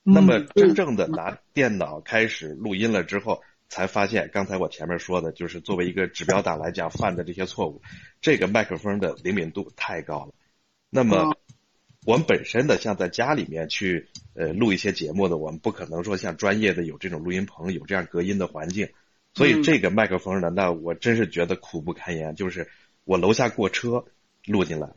[0.04, 7.82] 那么嗯真正的拿电脑开始录音了之后，才发现刚才我前面说的，就是作为一个指标党来讲犯的这些错误，
[8.22, 10.34] 这个麦克风的灵敏度太高了。
[10.90, 11.32] 那么啊
[12.06, 18.90] 我们本身的像在家里面去呃录一些节目的，我们不可能说像专业的有这种录音棚有这样隔音的环境，
[19.34, 22.36] 所以嗯这个麦克风呢，那我真是觉得苦不堪言。
[22.36, 22.68] 就是
[23.06, 24.04] 我楼下过车
[24.46, 24.90] 录进来，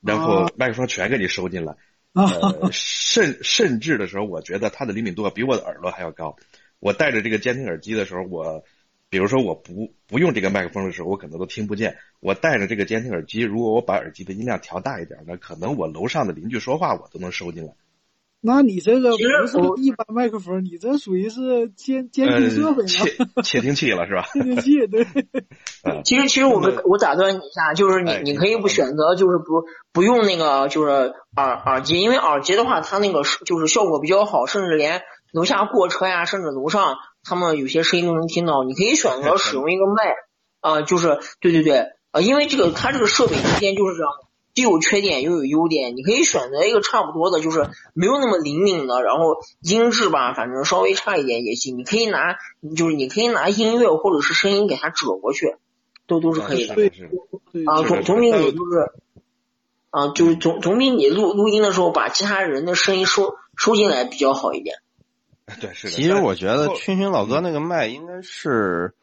[0.00, 1.78] 然后啊麦克风全给你收进来，啊，
[2.62, 6.36] 呃， 甚甚至的时候，我觉得它的灵敏度比我的耳朵还要高。
[6.78, 8.62] 我戴着这个监听耳机的时候，我
[9.08, 11.96] 比如说我不不用这个麦克风的时候，我可能都听不见。
[12.20, 17.72] 我戴着这个监听耳机，如果我把耳机的音量调大一点，那可能我楼上的邻居说话我都能收进来。
[18.46, 24.26] 那你这个其实不是我一般麦克风，你这属于是监监呃听设备，了，窃窃听器了是吧？
[24.34, 25.06] 窃听器，对，
[26.04, 29.64] 其实其实我们我打断你一下，就是你哎你可以不选择，就是不
[29.94, 35.00] 不用那个就是耳耳机，因为耳机的话，它那个是就是效果比较好，甚至连
[35.32, 38.62] 楼下过车呀，甚至楼上他们有些声音都能听到。
[38.64, 40.12] 你可以选择 使用一个麦，
[40.60, 44.10] 啊、就是对对对，啊、因为这个它这个设备之间就是这样，
[44.54, 51.76] 既有缺点又有优点，你可以选择一个差不多的，就是没有那么灵敏的，然后音质吧，反正稍微差一点也行。
[51.76, 52.36] 你可以拿，
[52.76, 55.56] 就是你可以拿音乐或者是声音给它折过去，
[56.06, 56.74] 都都是可以的。
[57.66, 58.92] 啊，总总比你就是，
[59.90, 64.76] 啊，就是总总比你录录音的时候把其他人的声音收收进来比较好一点。
[65.60, 65.92] 对是的。
[65.92, 68.94] 其实我觉得后群群老哥那个麦应该是，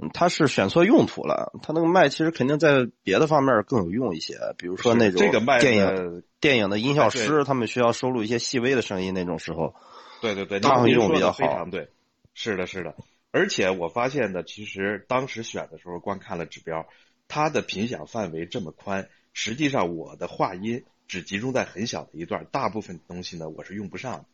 [0.00, 1.52] 嗯他是选错用途了。
[1.62, 9.74] 他那个麦其实肯定在别的方面更有用一些，比如说那种这个麦电影呢电影的音效哎师，他们需要收录一些细微的声音，那种时候，
[10.22, 11.88] 对对对，他会用比较好非常对，
[12.34, 12.94] 是的，是的。
[13.30, 16.86] 而且我发现呢，其实当时选的时候光看了指标，
[17.28, 24.24] 它的频响范围这么宽，实际上我的话音只集中在很小的一段，大部分东西呢我是用不上的。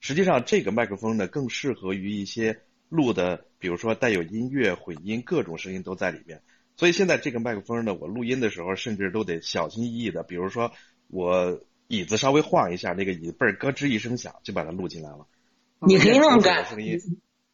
[0.00, 6.42] 实际上，这个麦克风呢更适合于一些录的，比如说带有音乐、混音，各种声音都在里面。
[6.76, 10.72] 所以现在这个麦克风呢，我录音的时候甚至都得小心翼翼的，比如说
[11.06, 15.26] 我椅子稍微晃一下，那个椅子背儿咯吱一声响，就把它录进来了。
[15.86, 16.64] 你可以那么有干，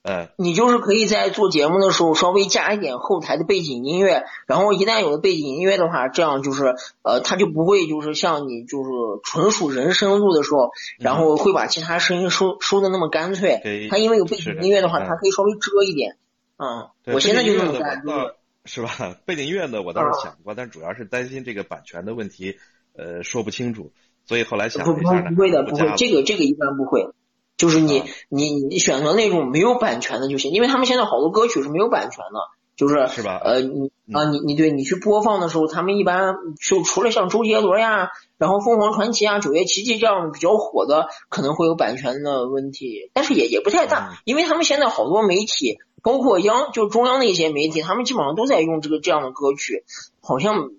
[0.06, 8.90] 声音，呃，你就是可以在做节目的时候稍微加一点后台的背景音乐，然后一旦有了背景音乐的话，这样就是呃，它就不会就是像你就是
[9.24, 13.88] 纯属人声录的时候，然后会把其他声音收收的那么干脆给。
[13.88, 16.16] 它因为有背景音乐的话，它可以稍微遮一点。
[16.58, 18.34] 嗯，我现在就背景音乐这么干，
[18.64, 19.16] 是吧？
[19.26, 22.56] 背景音乐呢，我倒是想过，但主要是担心这个版权的问题，
[22.96, 23.92] 呃，说不清楚，
[24.24, 27.10] 所以后来想不不了一下呢，不会的，不会，这个这个一般不会。
[27.56, 32.40] 就是你、啊你你选择那种没有版权的就行，因为他们现在好多歌曲是没有版权的，
[32.76, 49.84] 就是是吧呃，你啊你你对你去播放的时候，他们一般就除了像周杰伦呀，然后凤凰传奇啊、九月奇迹这样比较火的，可能会有版权的问题，但是也也不太大，嗯因为他们现在好多媒体，包括央就中央的一些媒体，他们基本上都在用这个这样的歌曲，
[50.20, 50.70] 好像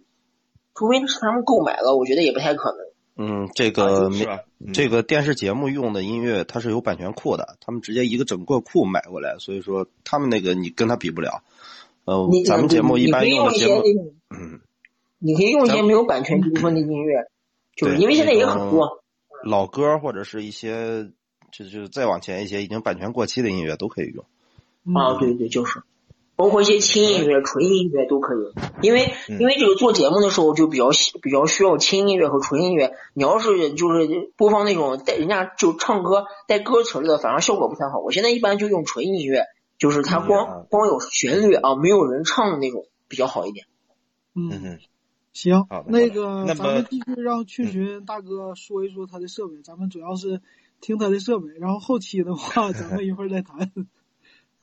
[0.75, 2.86] 除非是他们购买了，我觉得也不太可能。
[3.17, 4.11] 嗯，这个
[4.73, 11.43] 这个电视节目用的音乐，它是有版权库的，他们直接一个整个库买过来，所以说他们那个你跟他比不了。
[12.05, 13.81] 呃，咱们节目一般用节目，
[14.29, 14.61] 嗯，
[15.19, 17.27] 你可以用一些没有版权纠纷的音乐，
[17.75, 19.03] 就是因为现在也很多。
[19.43, 21.11] 老歌或者是一些
[21.51, 24.25] 就就再往前一些已经版权过期的音乐都可以用。
[24.95, 25.83] 啊，对对，就是，
[26.37, 30.89] 包括一些轻音乐、纯音乐都可以，因为嗯因为这个做节目的时候就比较
[31.21, 32.93] 比较需要轻音乐和纯音乐。
[33.15, 37.99] 你要是就是播放那种带人家就唱歌带歌词的，反而效果不太好。
[37.99, 39.45] 我现在一般就用纯音乐，
[39.79, 43.65] 就是它光光有旋律啊，没有人唱的那种比较好一点。
[44.35, 44.77] 嗯，
[45.33, 50.39] 行，那个咱们继续让去群大哥说一说他的设备，咱们主要是
[50.81, 53.71] 听他的设备，然后后期的话 咱们一会儿再谈。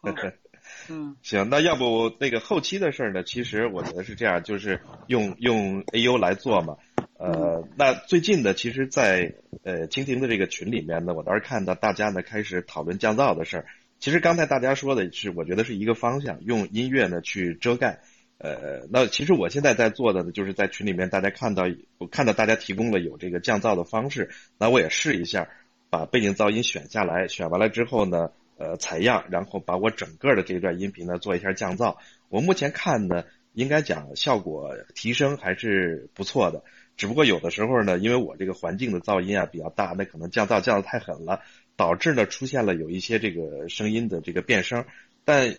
[0.89, 3.23] 好嗯行，那要不那个后期的事儿呢？
[3.23, 6.77] 其实我觉得是这样，就是用用 AU 来做嘛。
[7.19, 13.67] 呃，那最近呢，其实在，呃蜻蜓的这个群里面呢，我倒是看到大家呢开始讨论降噪的事儿。
[13.99, 18.01] 其实刚才大家说的是，我觉得是一个方向，用音乐呢去遮盖。
[18.37, 21.65] 呃，那其实我现在在做的呢，就是在群里面大家看到，
[21.99, 25.49] 我看到大家提供了有这个降噪的方式，那我也试一下，
[25.89, 31.97] 把背景噪音选下来，选完了之后呢，呃，采样，然后把我整个的这段音频呢做一下降噪。
[32.29, 36.63] 我目前看呢，应该讲效果提升还是不错的。
[36.97, 41.41] 只不过有的时候呢，因为我这个环境的噪音啊比较大，那可能降噪降的太狠了，
[41.77, 44.85] 导致呢出现了有一些这个声音的这个变声。
[45.25, 45.57] 但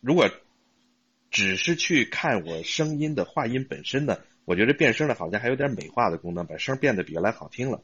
[0.00, 0.30] 如果
[1.32, 7.82] 只是去看我声音的话音本身呢，我觉得变声呢好像还有点美化的功能，把声变得比原来好听了。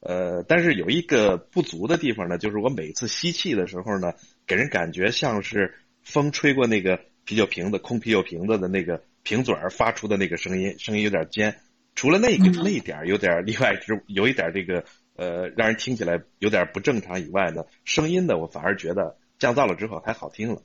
[0.00, 4.12] 呃，但是有一个不足的地方呢，就是我每次吸气的时候呢，
[4.46, 11.58] 给人感觉像是风吹过那个啤酒瓶子、空啤酒瓶子的那个瓶嘴儿发出的那个声音，声音有点尖。
[11.94, 14.84] 除了那个那一点有点例外之，有一点这个
[15.16, 20.62] 呃让人听起来有点不正常以外呢，声音呢我反而觉得降噪了之后还好听了。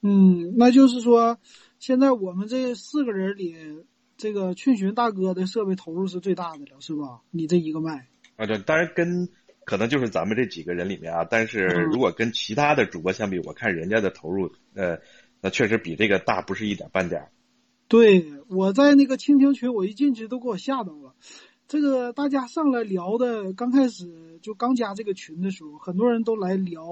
[0.00, 1.38] 嗯，那就是说，
[1.80, 3.56] 现在我们这四个人里，
[4.16, 7.22] 这个群寻大哥的设备投入是最大的了，是吧？
[7.30, 8.06] 你这一个麦。
[8.36, 9.28] 啊，对，当然跟
[9.64, 14.98] 可能就是咱们这几个人里面啊，但是如果跟其他的主播相比，我看人家的投入，呃，
[15.40, 17.28] 那确实比这个大不是一点半点。
[17.86, 21.14] 对，我在那个蜻蜓群，我一进去都给我吓到了。
[21.68, 26.84] 这个大家上来聊的，刚开始就刚加这个群的时候，很多人都来聊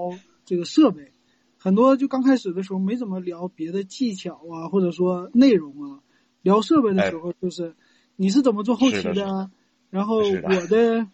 [0.45, 1.11] 这个设备，
[1.57, 5.99] 很多就刚开始的时候没怎么聊别的技巧啊，或者说内容啊，
[6.41, 7.75] 聊设备的时候就是
[8.15, 9.51] 你是怎么做后期的，
[9.89, 11.07] 然后我的。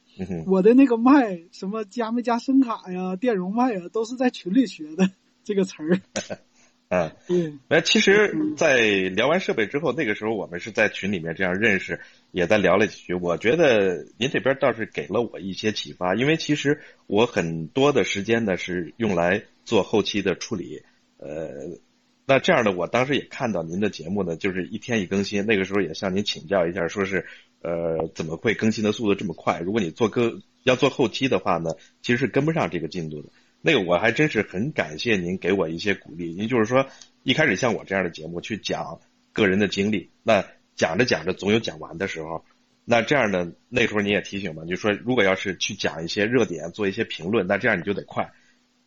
[0.47, 5.09] 我的那个麦什么加没加声卡呀，电容麦呀，都是在群里学的
[5.43, 5.99] 这个词儿。
[6.89, 7.53] 嗯，对。
[7.69, 11.99] 那其实，在聊完设备之后，那个时候我们是在群里面这样认识，
[12.31, 13.13] 也在聊了几句。
[13.13, 20.81] 我觉得您这边倒是给了我一些启发，因为其实我很多的时间呢是用来做后期的处理。
[21.17, 21.77] 呃，
[22.25, 25.45] 那这样的，我当时也看到您的节目呢，就是一天一更新。
[25.45, 27.25] 那个时候也向您请教一下，说是。
[27.61, 29.59] 呃，怎么会更新的速度这么快？
[29.59, 33.29] 如果你做更要做后期的话呢，其实是跟不上这个进度的。
[33.61, 36.33] 那个我还真是很感谢您给我一些鼓励。
[36.33, 36.87] 您就是说，
[37.23, 38.99] 一开始像我这样的节目去讲
[39.33, 40.45] 个人的经历，那
[40.75, 42.45] 讲着讲着总有讲完的时候。
[42.85, 48.31] 那这样的那时候你也提醒嘛，就说如果要是去讲一些热点，做一些评论，那这样你就得快。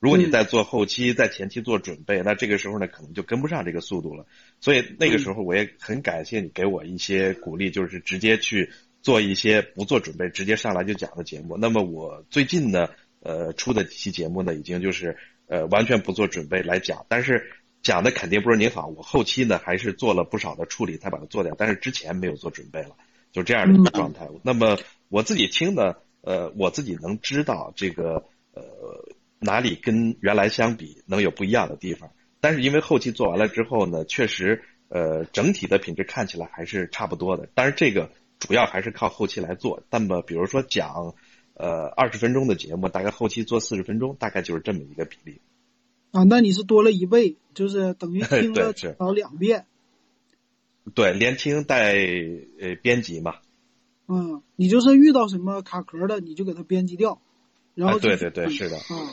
[0.03, 4.27] 如果你在做后期，在前期做准备，那这个时候呢，可能就跟不上这个速度了。
[4.61, 11.57] 所以那个时候我也很感谢你给我一些鼓励，就是直接去做一些不做准备，直接上来就讲的节目。
[11.57, 12.89] 那么我最近呢，
[13.21, 18.89] 呃，出的几期节目呢，已经就是呃完全不做准备来讲，但是讲的肯定不是您好。
[18.89, 22.97] 我后期呢还是做了不少的处理才把它做掉，但是之前没有做准备了，
[23.31, 24.29] 就这样的一个状态。
[24.43, 24.77] 那么
[25.09, 29.15] 我自己听呢，呃，我自己能知道这个呃。
[29.43, 32.11] 哪里跟原来相比能有不一样的地方？
[32.41, 37.49] 但是因为后期做完了之后呢，确实，呃，整体的品质看起来还是差不多的。
[37.55, 39.85] 但是这个主要还是靠后期来做。
[39.91, 41.15] 那么比如说讲，
[41.55, 45.41] 呃，二十分钟的节目，大概后期做四十分钟，大概就是这么一个比例。
[46.11, 49.67] 啊，那你是多了一倍，就是等于 听了至少两遍。
[50.95, 53.37] 对，连听带呃编辑嘛。
[54.09, 57.23] 嗯，你就是遇到什么卡壳的，你就给它编辑掉，
[57.77, 58.77] 然后对对对，是的。
[58.91, 59.09] 嗯。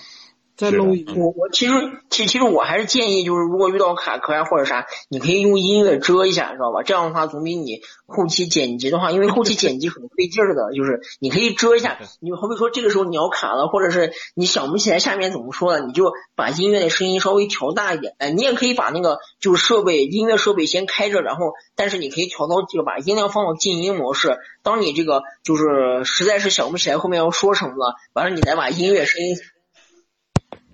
[0.60, 1.14] 再搂一个。
[1.14, 1.74] 我我其实
[2.10, 6.84] 其其实我还是建议，就是如果遇到卡壳呀或者啥，你可以用音乐遮一下，知道吧？
[6.84, 11.98] 这样的话总比你后期剪辑的话，因为后期剪辑很费劲儿的，就是你可以遮一下。
[12.20, 18.16] 你好比说这个时候你要卡了，或者是你想不起来下面怎么说了，你就把音乐的声音稍微调大一点。
[18.18, 24.38] 哎，你也可以把那个就是设备音乐设备先开着，然后但是你可以调到就把音量放到静音模式。
[24.62, 29.38] 当你这个就是实在是想不起来后面要说什么了，完了你再把音乐声音。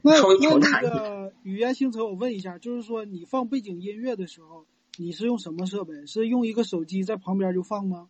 [0.06, 4.68] 那那那个语言星辰，我问一下，就是说你放背景音乐的时候，
[5.00, 6.06] 你是用什么设备？
[6.06, 8.06] 是用一个手机在旁边就放吗？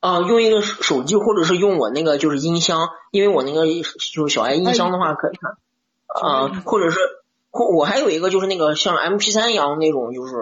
[0.00, 5.58] 啊，用一个手机，或者是用我那个就是音箱，因为我那个就是小爱音箱的话可以看。
[6.06, 6.98] 啊，或者是
[7.50, 10.34] 或我还有一个就是那个像 M P 三一样那种，就是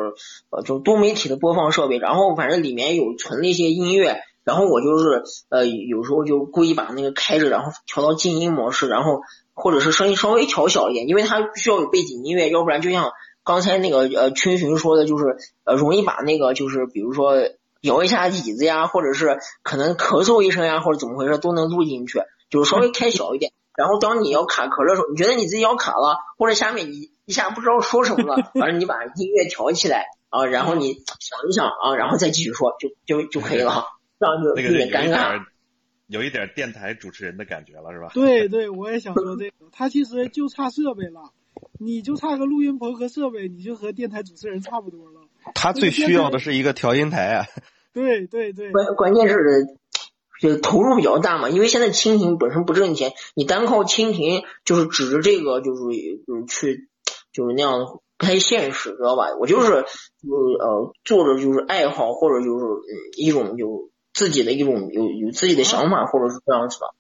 [0.51, 9.23] 呃，就多媒体的播放设备，然后反正里面有存了一些音乐，然后我就是呃有时候就故意把那个开着，然后调到静音模式，然后。
[9.55, 13.13] 或者是声音稍微调小一点，因为它需要有背景音乐，要不然就像
[13.45, 17.35] 刚才那个呃群群说的，就是呃容易把那个就是比如说
[17.81, 23.53] 摇一下椅子呀，或者是可能咳嗽一声呀，或者怎么回事都能录进去，就是稍微开小一点。
[23.75, 33.87] 然后当你要卡壳的时候，你觉得你自己要卡了，或者下面你一下不知道说什么了，反正你把音乐调起来啊，然后你想一想啊，然后再继续说，就就就可以了，
[34.21, 35.43] 这样就有点尴尬。
[36.13, 38.11] 有一点电台主持人的感觉了，是吧？
[38.13, 39.53] 对对，我也想说这个。
[39.73, 41.33] 他其实就差设备了，
[41.81, 45.23] 你就差个录音棚和设备，你就和电台主持人差不多了。
[45.55, 47.47] 他最需要的是一个调音台啊。
[47.95, 48.71] 对对对。
[48.73, 49.67] 关关键是，
[50.39, 55.83] 就投入比较大嘛，因为现在蜻蜓本身不挣钱，你单靠蜻蜓就是指着这个就是
[56.27, 56.91] 就是去
[57.33, 57.87] 就是那样
[58.19, 59.35] 不太现实，知道吧？
[59.41, 62.67] 我就是就是呃做着就是爱好或者就是
[63.17, 63.91] 一种就。
[64.23, 66.95] 自己的一种有有自己的想法，或者是这样子的。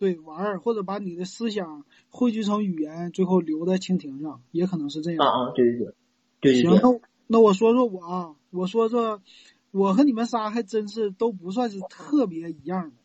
[0.00, 5.24] 对玩儿，或者把你的思想汇聚成语言，最后留在蜻蜓上，也可能是这样。
[5.24, 5.94] 啊啊，对对对，
[6.40, 6.80] 对对行，对。
[6.80, 9.22] 那那我说说我啊，我说说，
[9.70, 12.96] 我和你们仨还真是都不算是特别一样的。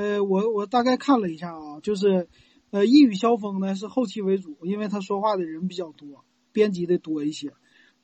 [0.00, 2.28] 呃，我我大概看了一下啊，就是，
[2.70, 7.54] 呃，一语萧峰呢是后期为主，因为他说话的人比较多，编辑的多一些。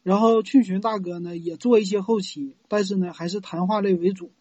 [0.03, 4.33] 然后去寻大哥呢也做一些后期，但是呢还是谈话类为主。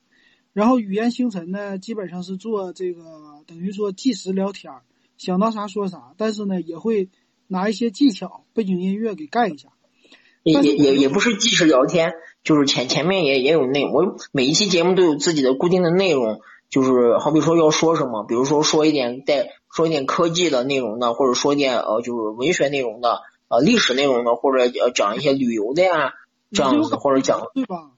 [0.53, 3.01] 然后语言星辰呢基本上是做这个
[3.47, 4.81] 等于说即时聊天儿，
[5.17, 7.09] 想到啥说啥，但是呢也会
[7.47, 9.69] 拿一些技巧、背景音乐给盖一下。
[10.43, 13.91] 也也也也不是即时聊天，就是前前面也也有内容。
[13.91, 16.39] 我每一期节目都有自己的固定的内容，
[16.69, 23.19] 就是好比说要说什么，比如说说一点带说一点科技的内容的，或者说一点呃就是文学内容的，
[23.49, 26.13] 呃历史内容的，或者呃讲一些旅游的呀，
[26.51, 27.91] 这样子或者讲对吧？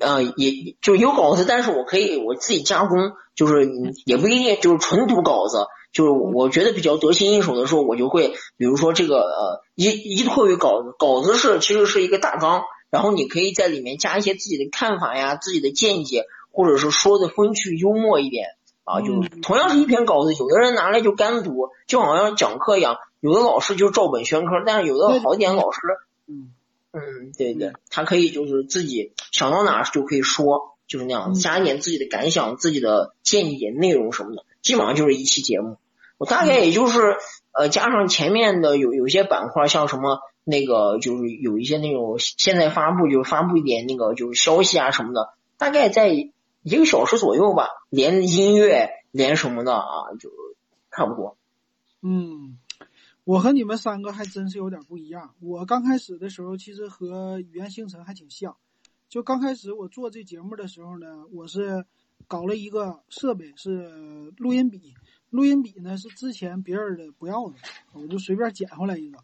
[0.00, 18.48] 呃，也就有稿子，但是我可以我自己加工，就是嗯也不一定就是纯读稿子，就是我觉得比较得心应手的时候，我就会，比如说这个呃依依托于稿子，稿子是其实是一个大纲，然后你可以在里面加一些自己的看法呀、自己的见解，或者是说的风趣幽默一点
[18.82, 25.80] 啊，就嗯同样是一篇稿子，有的人拿来就干读，就好像讲课一样，有的老师就照本宣科，但是有的好一点老师。
[26.26, 26.53] 嗯
[26.96, 35.76] 嗯，对对，他可以就是自己想到哪儿就可以说，就是那样，嗯加一点自己的感想、自己的见解、内容什么的，基本上就是一期节目。
[36.18, 37.16] 我大概也就是
[37.50, 50.30] 呃加上前面的有有一些板块，像什么那个就是有一些那种现在发布就是发布一点那个就是消息啊什么的，大概在一个小时左右吧，连音乐连什么的啊，就
[50.92, 51.36] 差不多。
[52.02, 52.58] 嗯，
[53.24, 55.34] 我和你们三个还真是有点不一样。
[55.40, 58.54] 我刚开始的时候，其实和语言星辰还挺像。
[59.08, 61.86] 就刚开始我做这节目的时候呢，我是
[62.28, 64.92] 搞了一个设备，是录音笔。
[65.30, 67.54] 录音笔呢是之前别人的不要的，
[67.94, 69.18] 我就随便捡回来一个。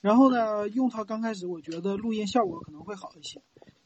[0.00, 3.42] 然后呢，用它刚开始我觉得录音效果可能会好一些，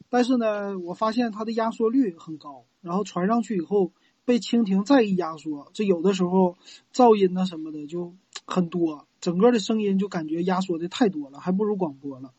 [0.09, 3.91] 但是呢，我发现它的压缩率很高，然后传上去以后
[4.23, 6.57] 被蜻蜓再一压缩，这有的时候
[6.93, 12.33] 噪音呐什么的就很多，整个的声音就感觉压缩的太多了，还不如广播了。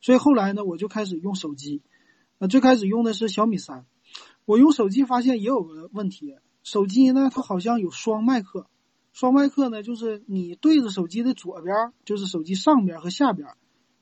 [0.00, 1.82] 所以后来呢，我就开始用手机，
[2.38, 3.86] 呃，最开始用的是小米三，
[4.44, 8.66] 我用手机发现也有个问题，手机呢它好像有双麦克，
[9.12, 13.48] 双麦克呢就是你对着手机的左边，就是手机上边和下边，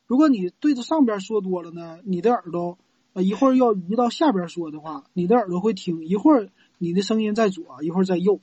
[0.06, 2.78] 如果你对着上边说多了呢，你的耳朵
[3.14, 8.40] 呃一会儿要移到下边说的话，你的耳朵会听，一会儿你的声音在左，一会儿在右，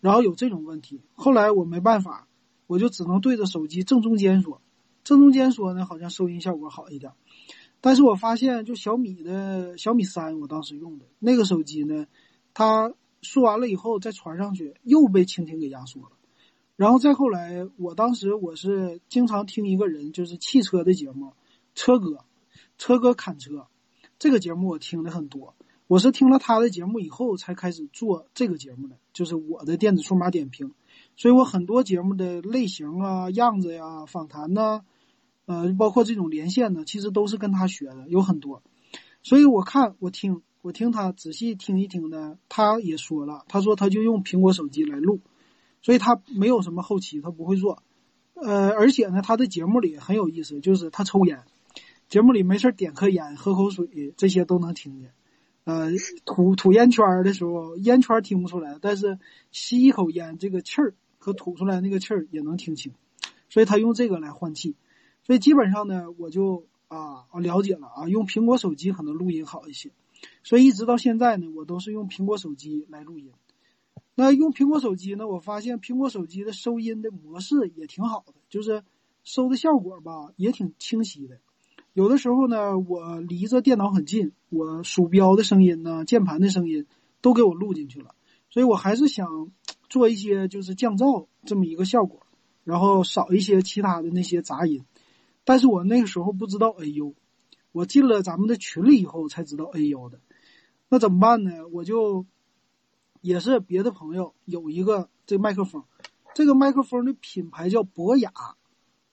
[0.00, 1.00] 然后有这种问题。
[1.14, 2.28] 后来我没办法，
[2.72, 4.62] 我就只能对着手机正中间说，
[5.04, 7.12] 正中间说呢，好像收音效果好一点。
[7.82, 12.06] 但是我发现，就小米的小米三，我当时用的那个手机呢，
[12.54, 16.12] 它说完了以后再传上去，又被蜻蜓给压缩了。
[16.76, 21.34] 然后再后来，我当时我是经常听一个人，就是汽车的节目，
[21.74, 22.24] 车哥，
[22.78, 23.66] 车哥侃车，
[24.18, 25.54] 这个节目我听的很多。
[25.88, 30.72] 我是听了他的节目以后才开始做这个节目的，就是我的电子数码点评。
[31.16, 34.82] 所以我很多节目的类型啊、样子呀、访谈呐、
[35.46, 38.62] 呃，包括这种连线呢，其实都是跟他学的，有很多。
[39.22, 45.20] 所以我看我听我听他仔细听一听呢，他也说了，他说他就用苹果手机来录，
[45.82, 47.82] 所以他没有什么后期，他不会做。
[48.34, 51.44] 呃，而且呢，他的节目里很有意思，就是他抽烟，
[52.08, 55.12] 节目里没事点颗烟，喝口水，这些都能听见。
[55.64, 55.90] 呃，
[56.24, 59.20] 吐吐烟圈的时候，烟圈听不出来，但是
[59.52, 62.92] 吸一口烟，这个气儿和吐出来那个气儿也能听清，
[63.48, 64.74] 所以他用这个来换气。
[65.22, 69.92] 所以基本上呢，我就啊我了解了啊，用苹果手机可能录音好一些。
[70.42, 73.30] 所以一直到现在呢，我都是用苹果手机来录音。
[74.16, 78.82] 那用苹果手机呢，我发现苹果手机的收音的模式也挺好的，就是
[79.22, 81.38] 收的效果吧也挺清晰的。
[81.92, 86.86] 有的时候呢，我离着电脑很近，我鼠标的声音呢、键盘的声音
[87.20, 88.16] 都给我录进去了，
[88.50, 89.52] 所以我还是想
[89.92, 92.26] 做一些就是降噪这么一个效果，
[92.64, 94.86] 然后少一些其他的那些杂音。
[95.44, 97.12] 但是我那个时候不知道 AU，
[97.72, 100.18] 我进了咱们的群里以后才知道 AU 的，
[100.88, 101.68] 那怎么办呢？
[101.70, 102.24] 我就
[103.20, 105.84] 也是别的朋友有一个这麦克风，
[106.34, 108.32] 这个麦克风的品牌叫博雅，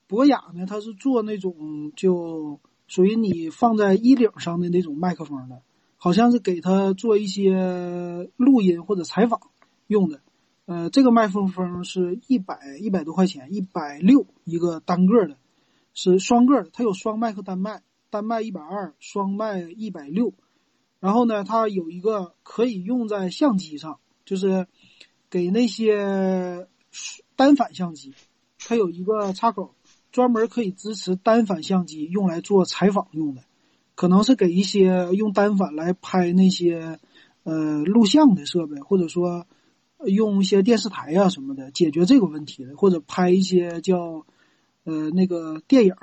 [0.08, 5.62] 博雅呢它是做那种就属于你放在衣领上的那种麦克风的，
[5.98, 9.42] 好像是给他做一些录音或者采访
[9.88, 10.22] 用的。
[10.70, 15.36] 呃，这个麦克风是一百一百多块钱，一百六一个单个的，
[15.96, 20.32] 是双个的，它有双麦和单麦，单麦一百二，双麦一百六。
[21.00, 24.68] 然后呢，它有一个可以用在相机上，就是
[25.32, 26.68] 给那些
[27.36, 28.14] 单反相机，
[28.60, 29.74] 它有一个插口，
[30.12, 33.42] 专门可以支持单反相机用来做采访用的，
[33.96, 37.00] 可能是给一些用单反来拍那些
[37.42, 39.48] 呃录像的设备，或者说
[40.06, 44.26] 用一些电视台啊什么的解决这个问题的，或者拍一些叫
[44.84, 45.94] 呃那个电影、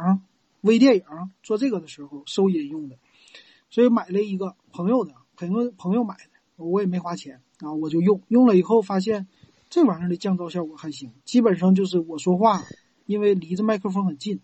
[0.60, 1.02] 微电影
[1.42, 2.96] 做这个的时候收音用的，
[3.70, 9.26] 所以买了一个朋友的朋友朋友买的，我也没花钱啊，我就用用了以后发现。
[9.68, 12.62] 这玩意儿的降噪效果还行，基本上就是我说话，
[13.04, 14.38] 因为离着麦克风很近，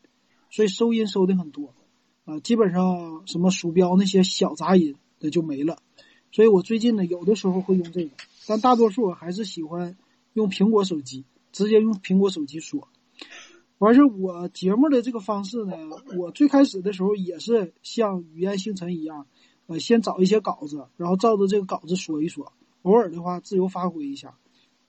[0.51, 1.77] 所以收音收的很多，
[2.25, 5.79] 啊，基本上什么鼠标那些小杂音的就没了。
[6.33, 8.11] 所以我最近呢，有的时候会用这个，
[8.47, 9.97] 但大多数还是喜欢
[10.33, 12.89] 用苹果手机，直接用苹果手机说。
[13.79, 15.77] 完事儿我节目的这个方式呢，
[16.17, 19.27] 我最开始的时候也是像语言星辰一样，
[19.67, 24.39] 呃，先找一些稿子，然后照着这个稿子说一说，偶尔的话自由发挥一下。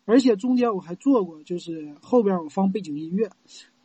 [0.05, 3.31] 而且中间我还做过，就是后边我放背景音乐，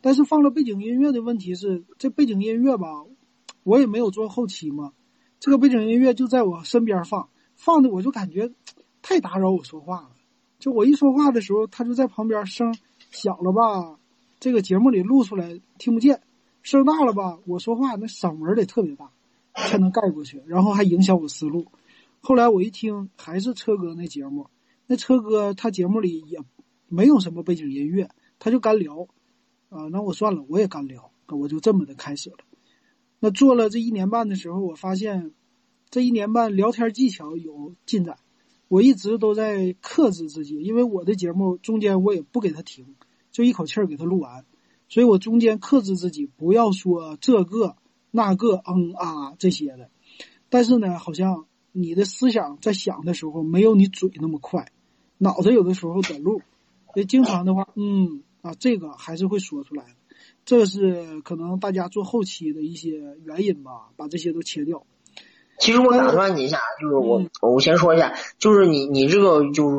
[0.01, 3.05] 但是放了背景音乐的问题是，这背景音乐吧，
[3.63, 4.91] 我也没有做后期嘛，
[5.39, 8.51] 这个背景音乐就在我身边放，放的我就感觉
[9.09, 10.11] 太打扰我说话了，
[10.59, 12.77] 就我一说话的时候，他就在旁边声
[13.09, 13.97] 小了吧，
[14.39, 16.17] 这个节目里录出来听不见；
[16.61, 19.09] 声大了吧，我说话那嗓门得特别大，
[19.55, 21.71] 才能盖过去，然后还影响我思路。
[22.19, 24.45] 后来我一听，还是车哥那节目。
[24.85, 26.37] 那车哥他节目里也
[26.87, 29.07] 没有什么背景音乐，他就干聊，
[29.69, 32.37] 啊，那我算了，我也干聊，我就这么的开始了。
[33.19, 35.31] 那做了这一年半的时候，我发现
[35.89, 38.19] 这一年半聊天技巧有进展。
[38.69, 42.95] 我一直都在克制自己，因为我的节目中间我也不给他停，
[43.31, 44.45] 就一口气儿给他录完，
[44.87, 47.75] 所以我中间克制自己不要说这个
[48.11, 49.89] 那个嗯啊这些的。
[50.49, 54.71] 但是呢，好像你的思想在想的时候没有你嘴那么快。
[55.17, 56.41] 脑子有的时候短路，
[56.95, 59.95] 也经常的话，嗯啊，这个还是会说出来的，
[60.45, 64.85] 这是可能大家做后期的一些原因吧，把这些都切掉。
[65.59, 69.77] 其实我打断你一下，就是我我先说一下，就是你你这个就是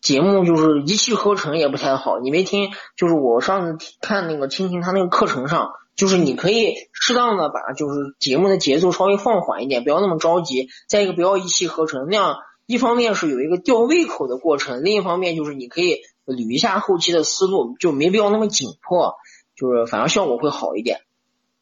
[0.00, 2.70] 节目就是一气呵成也不太好，你没听？
[2.96, 12.36] 就是我上次看那个蜻蜓他那个课程上，就是你可以适当的把就是节目的节奏稍微放缓一点，不要那么着急，再一个不要一气呵成那样。
[12.66, 19.16] 一方面是有一个吊胃口的过程，另一方面就是你可以捋一下后期的思路，就没必要那么紧迫，
[19.54, 21.00] 就是反而效果会好一点。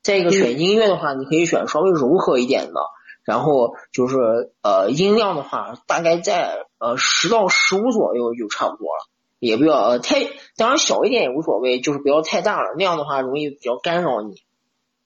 [0.01, 2.81] 再一个选音乐的话，你可以选稍微柔和一点的，
[3.25, 4.17] 然后就是
[4.63, 9.09] 呃音量的话，大概在呃十到十五左右就差不多了，
[9.39, 10.25] 也不要呃太，
[10.57, 14.43] 当然小一点也无所谓，就是不要太大了，那样的话容易比较干扰你。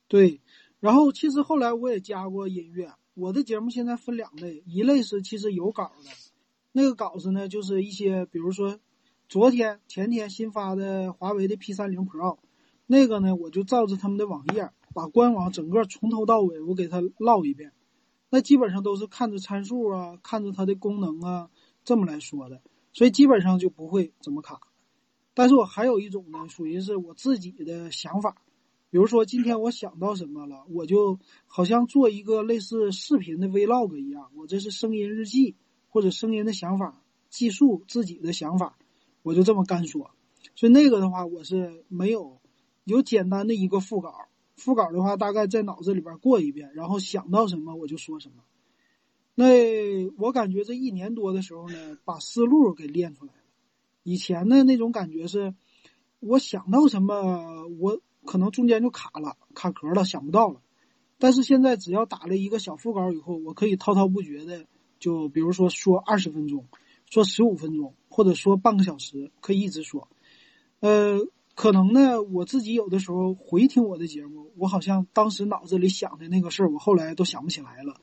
[0.09, 0.41] 对，
[0.81, 2.91] 然后其实后来我也加过音乐。
[3.15, 6.11] 我的节目现在分两类，一类是其实有稿的，
[6.73, 8.79] 那个稿子呢，就是一些比如说
[9.27, 12.37] 昨天、前天新发的华为的 P 三零 Pro，
[12.87, 17.73] 那个呢，我就照着他们的网页，把官网整个从头到尾我给他唠一遍，
[18.31, 21.51] 那基本上都是看着参数啊，看着它的功能啊，
[21.85, 22.63] 这么来说的，
[22.93, 24.61] 所以基本上就不会怎么卡。
[25.35, 28.37] 但是我还有一种呢，属于是我自己的想法。
[28.89, 35.57] 比如说，今天我想到什么了，我就好像做一个类似视频的 vlog 一样，我这是声音日记
[35.89, 38.79] 或者声音的想法，记述自己的想法，
[39.23, 40.13] 我就这么干说。
[40.55, 42.41] 所以那个的话，我是没有
[42.85, 44.15] 有简单的一个副稿，
[44.57, 48.43] 副稿的话大概在脑子里边过一遍，然后想到什么我就说什么。
[49.35, 49.47] 那
[50.19, 53.41] 我感觉这一年多的时候呢，把思路给练出来了。
[54.03, 55.55] 以前的那种感觉是，
[56.21, 58.01] 我想到什么我。
[58.29, 60.61] 可能中间就卡了，卡壳了，想不到了。
[61.17, 64.67] 但是现在只要打了一个小副稿以后，我可以滔滔不绝的，
[64.99, 66.67] 就比如说说二十分钟，
[67.09, 70.09] 说十五分钟，或者说半个小时，可以一直说。
[70.81, 71.21] 呃，
[71.57, 77.95] 可能呢，我自己有的时候回听我的节目，我好像当时脑子里想的那个事儿，我后来都想不起来了。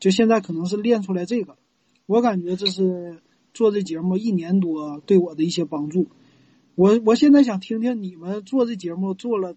[0.00, 1.56] 就现在可能是练出来这个，
[2.06, 3.22] 我感觉这是
[3.54, 6.08] 做这节目一年多对我的一些帮助。
[6.74, 9.54] 我我现在想听听你们做这节目做了，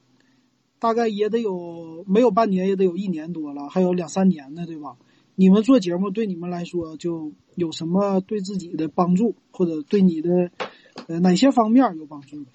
[0.78, 4.96] 大概也得有没有半年也得有一年多了，还有两三年呢，对吧？
[5.34, 10.52] 你们做节目对你们来说就有什么对自己的帮助，或者对你的
[11.08, 12.46] 呃哪些方面有帮助？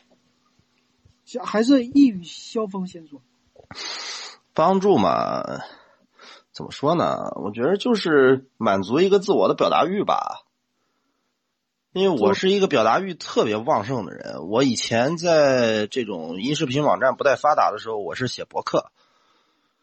[1.43, 3.21] 还是一语萧峰先说。
[4.55, 5.43] 帮助嘛，
[6.53, 7.33] 怎么说呢？
[7.37, 10.43] 我觉得就是满足一个自我的表达欲吧。
[11.93, 18.93] 因为我是一个表达欲特别旺盛的人，我以前在这种音视频网站不太发达的时候，我是写博客，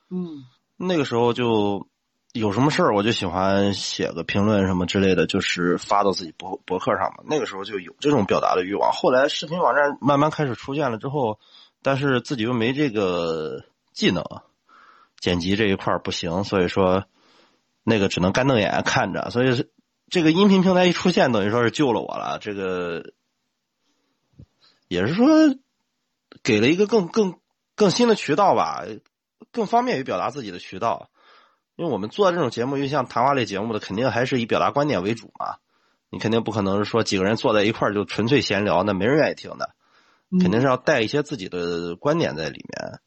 [0.09, 0.45] 嗯，
[0.77, 1.87] 那个时候就
[2.35, 7.23] 有什么事儿我就喜欢写个评论什么之类的，就是发到自己博博客上嘛。
[7.25, 8.91] 那个时候就有这种表达的欲望。
[8.91, 11.39] 后来视频网站慢慢开始出现了之后，
[11.81, 13.63] 但是自己又没这个
[13.93, 14.25] 技能，
[15.17, 17.05] 剪辑这一块不行，所以说
[17.85, 19.29] 那个只能干瞪眼看着。
[19.29, 19.65] 所以
[20.09, 22.37] 这个音频平台一出现，等于说是救了我了。
[22.41, 23.13] 这个
[24.89, 25.25] 也是说
[26.43, 27.39] 给了一个更更
[27.75, 28.83] 更新的渠道吧，
[29.53, 31.09] 更方便于表达自己的渠道。
[31.75, 35.57] 因为我们做这种节目，又像谈话类节目的，肯定还是以表达观点为主嘛。
[36.09, 39.71] 你肯定不可能是说几个人坐在一块儿就纯粹闲聊，那没人愿意听的。
[40.39, 42.99] 肯定是要带一些自己的观点在里面。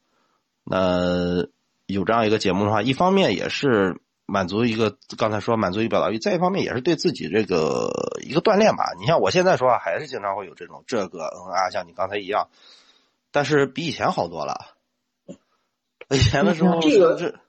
[0.65, 1.47] 那
[1.87, 7.91] 有这样一个节目的话，一方面也是满足一个刚才说满足于表达欲，再一方面也是对自己这个
[8.23, 8.93] 一个锻炼吧。
[9.01, 12.49] 你像我现在说话，还是经常会有这种这个嗯啊，像你刚才一样，
[13.33, 14.77] 但是比以前好多了。
[16.11, 17.41] 以前的时候这个。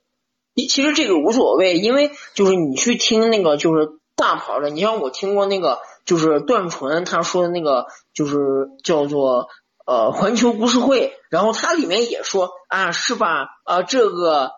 [0.68, 8.38] 其实这个无所谓，因为就是你去听那个就是大牌的，你像我听过那个就是段纯他说的那个就是
[8.84, 9.48] 叫做
[9.86, 14.52] 呃环球故事会，然后他里面也说啊是吧啊这个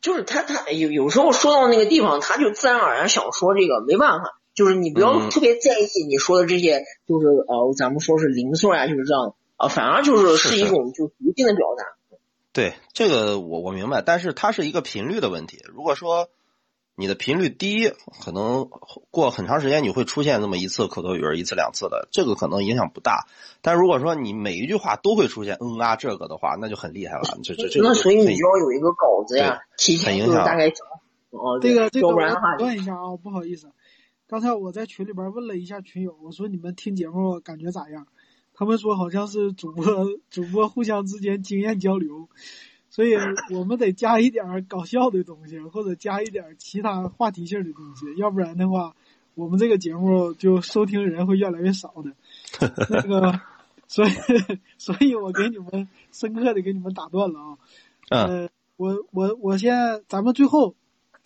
[0.00, 11.84] 就是他他有有时候说到那个地方，他就自然而然想说这个，没办法，就是你不要特别在意你说的这些，就是呃咱们说是零碎啊，就是这样啊，反而就是是一种就无尽的表达。
[12.54, 15.60] 对这个我我明白，但是它是一个频率的问题。
[15.66, 16.30] 如果说
[16.94, 17.92] 你的频率低，
[18.24, 18.70] 可能
[19.10, 23.26] 过很长时间你会出现那么一次口头语，一次两次的，这个可能影响不大。
[23.60, 27.22] 但如果说你每一句话都会出现嗯啊这个的话，那就很厉害了。
[27.42, 30.68] 这这这那所以你就要有一个稿子呀，提前就是大概
[31.30, 33.72] 哦，这个这个我打断一下啊，不好意思，
[34.28, 38.06] 刚才我在群里边问了一下群友，我说你们听节目感觉咋样？
[38.56, 39.84] 他们说好像是主播
[40.30, 42.28] 主播互相之间经验交流，
[42.88, 43.14] 所以
[43.50, 48.94] 我们得加一点搞笑的东西，或者加一点其他话题性的东西，要不然的话，
[49.34, 52.14] 我们这个节目就收听人会越来越少的。
[52.88, 53.40] 那个，
[53.88, 54.10] 所以，
[54.78, 57.58] 所以我给你们深刻的给你们打断了啊。
[58.08, 60.76] 呃，我我我先，咱们最后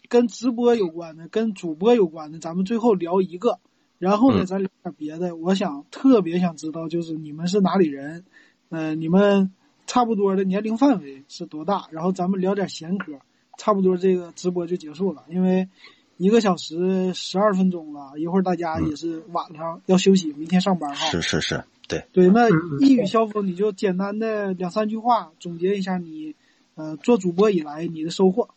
[0.09, 3.61] 跟直播有关的，跟主播有关的，咱们最后聊一个。
[3.99, 5.35] 然后呢，咱聊点别的。
[5.37, 8.25] 我想特别想知道，就是你们是哪里人？
[8.69, 9.53] 呃，你们
[9.87, 11.89] 差不多的年龄范围是多大？
[11.91, 13.19] 然后咱们聊点闲嗑，
[13.57, 15.25] 差不多这个直播就结束了。
[15.29, 15.69] 因为
[16.17, 21.07] 一个小时十二分钟了，一会儿大家也是晚上要休息，明天上班哈。
[21.11, 22.29] 是是是，对对。
[22.29, 22.49] 那
[22.81, 26.37] 一语消风，你就简单的两三句话总结一下你
[26.75, 28.51] 呃做主播以来你的收获，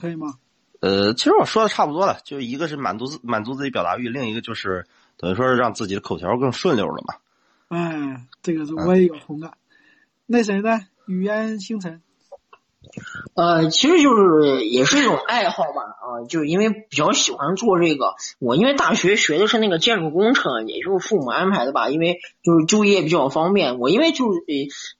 [0.00, 0.38] 可以吗？
[0.80, 4.86] 呃，其实我说的差不多了，就一个是满足自满足自己表达欲，另一个就是
[5.16, 7.14] 等于说是让自己的口条更顺溜了嘛。
[7.68, 9.52] 哎，这个是我也有同感。
[10.26, 10.86] 那谁呢？
[11.06, 12.02] 语言星辰。
[13.34, 18.14] 呃，其实就是也是一种爱好吧，啊，就因为比较喜欢做这个。
[18.38, 23.78] 我因为大学学的是那个建筑工程，也就是父母安排的吧，因为就是就业比较方便。
[23.78, 24.40] 我因为就是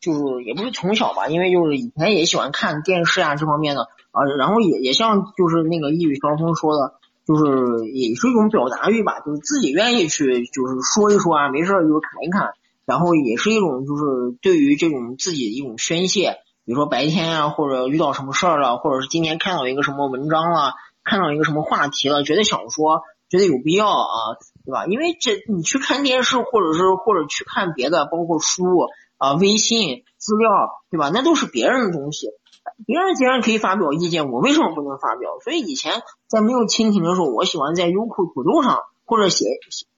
[0.00, 3.88] 就是也不是从小吧，因为就是以前也喜欢看电视啊这方面的。
[4.10, 6.94] 啊，然后也也像就是那个一语双风说的，
[7.26, 12.52] 就是也是一种表达欲吧，就是自己愿意去就是说一说啊，没事就侃一侃，
[12.86, 14.02] 然后也是一种就是
[14.40, 16.38] 对于这种自己的一种宣泄，
[16.68, 23.00] 比如说白天啊，或者遇到什么事儿了，或者是今天看到一个什么文章了，看到一个什么话题了，觉得想说，
[23.30, 24.36] 觉得有必要啊，
[24.66, 24.84] 对吧？
[24.84, 28.64] 因为这你去看电视，或者是或者去看别的，包括书
[29.16, 30.50] 啊、微信资料，
[30.90, 31.08] 对吧？
[31.08, 32.26] 那都是别人的东西。
[32.84, 35.38] 别人既然可以发表意见，我为什么不能发表？
[35.42, 39.46] 所以以前在没有蜻蜓的时候，我喜欢在优酷、土豆上或者写，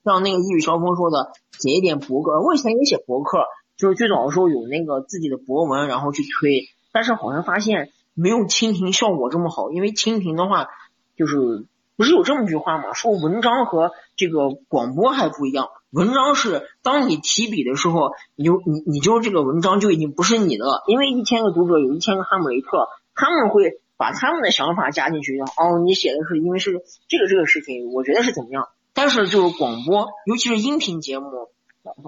[0.04, 2.40] 像那个一语消风说的，写一点博客。
[2.40, 3.40] 我以前也写博客，
[3.80, 6.68] 就是最早的时候有那个自己的博文，然后去推。
[6.92, 10.68] 但是好像发现没有蜻蜓效果这么好，因为蜻蜓的话，
[11.16, 11.66] 就是
[11.96, 12.92] 不是有这么句话吗？
[12.92, 15.68] 说文章和这个广播还不一样。
[15.90, 25.38] 文章是当你提笔的时候，你就你你就这个文章就已经不是你的了，因为一千个读者有一千个哈姆雷特，他们会把他们的想法加进去。
[25.40, 28.68] 哦，你写的是因为是这个这个事情，我觉得是怎么样？
[28.92, 31.30] 但是就是广播，尤其是音频节目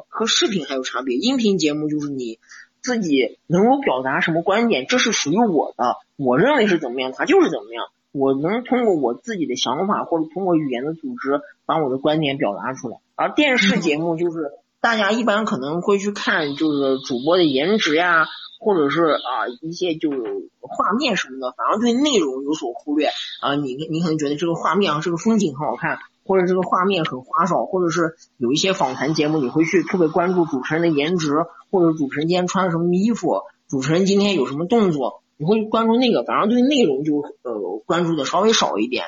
[0.09, 1.17] 和视频还有差别。
[1.17, 2.39] 音频节目就是你
[2.81, 7.85] 自己能够表达什么观点，这是属于我的，我认为是怎么样，它就是怎么样。
[8.13, 12.99] 我能通过我自己的想法，或者通过语言的组织，把我的观点表达出来。
[13.15, 14.51] 而电视节目就是
[14.83, 18.27] 大家一般可能会去看，就是主播的颜值呀，
[18.61, 23.09] 或者是啊一些就是画面什么的，反而对内容有所忽略
[23.41, 23.55] 啊。
[23.55, 35.23] 你你可能觉得这个画面啊，这个风景很好看，或者这个画面很花哨，或者是有一些访谈节目，你会去特别关注主持人的颜值，或者主持人今天穿了什么衣服，主持人今天有什么动作。
[35.37, 39.07] 你会关注那个，反而对内容就呃关注的稍微少一点。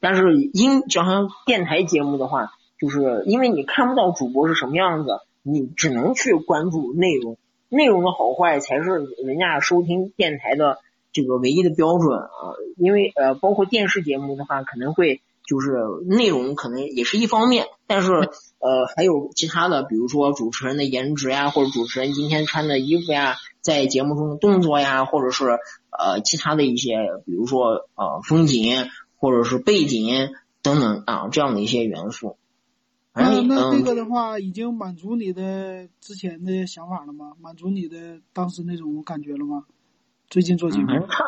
[0.00, 7.36] 但是音就像电台节目的话，就是因为你看不到主播是什么样子，你只能去关注内容，
[7.68, 10.78] 内容的好坏才是人家收听电台的
[11.12, 12.56] 这个唯一的标准啊。
[12.78, 15.72] 因为呃，包括电视节目的话，可能会就是
[16.06, 25.58] 内容可能也是一方面，但是呃还有其他的，比如说主持人的颜值呀，或者主持人今天穿的衣服呀，在节目中的动作呀，或者是
[25.90, 28.88] 呃其他的一些，比如说呃风景。
[29.16, 32.36] 或者是背景等等啊，这样的一些元素。
[33.14, 37.32] 那那这个的话，已经满足你的之前的想法了吗？
[37.40, 39.64] 满足你的当时那种感觉了吗？
[40.28, 41.24] 最近做节目差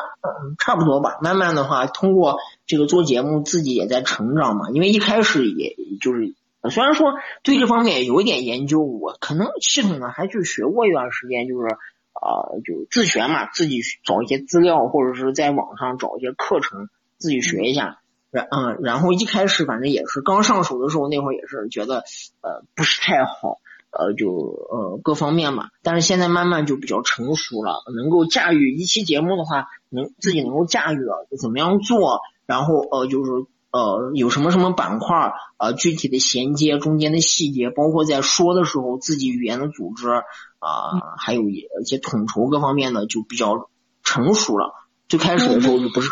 [0.57, 1.17] 差不多吧。
[1.21, 4.69] 慢慢的话，通过这个做节目，自己也在成长嘛。
[4.71, 6.33] 因为一开始也就是
[6.69, 7.13] 虽然说
[7.43, 11.67] 对这方面有一点研究，我可能系统的还去学过一段时间，就是
[12.13, 16.89] 啊，就自学嘛，自己找一些资料，或者是在网上找一些课程。
[17.19, 17.97] 自己学一下，
[18.29, 22.03] 然嗯，然后一开始反正也是刚上手的时候，那会儿也是觉得
[22.41, 23.57] 呃不是太好，
[23.91, 25.69] 呃就呃各方面嘛。
[25.83, 33.31] 但是现在慢慢就比较成熟了，能够驾驭一期节目的话，能自己能够驾驭了，怎么样做，然后呃就是
[33.71, 43.69] 呃有什么什么板块，呃具体的衔接中间的细节，包括在说的时候自己语言的组织啊，还有一些统筹各方面的就比较
[44.03, 44.73] 成熟了。
[45.07, 46.11] 最开始的时候就不是。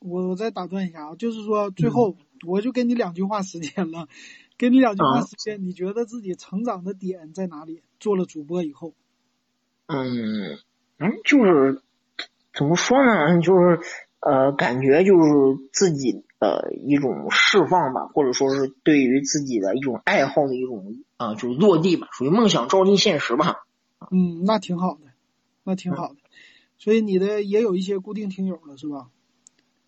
[0.00, 4.08] 我我再打断一下啊，就是说最后我就给你两句话时间了，
[4.56, 7.82] 给你两句话时间，你觉得自己成长的点在哪里？
[7.98, 8.92] 做了主播以后，
[9.86, 10.58] 嗯
[10.98, 11.82] 嗯，就是
[12.52, 13.40] 怎么说呢？
[13.40, 13.80] 就是
[14.20, 15.30] 呃，感觉就是
[15.72, 23.66] 自己的一种释放吧，或者说是对于自己的一种爱好的一种啊，就是落地吧，属于梦想照进现实吧。
[24.10, 25.08] 嗯，那挺好的，
[25.64, 26.16] 那挺好的。
[26.78, 29.08] 所以你的也有一些固定听友了，是吧？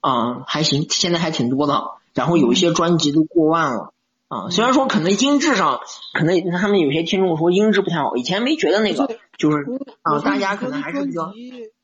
[0.01, 1.83] 啊，还行，现在还挺多的。
[2.15, 3.93] 然后有一些专辑都过万了
[4.29, 4.51] 啊。
[4.51, 5.81] 虽然说可能音质上，
[6.15, 9.59] 可能他们有些听众说音质不太好，以前没觉得那个就是
[10.03, 11.33] 啊，大家可能还是比较。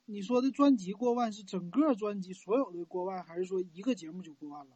[0.07, 4.71] 你说的专辑过万是整个专辑所有的过万，还是说一个节目就过万了？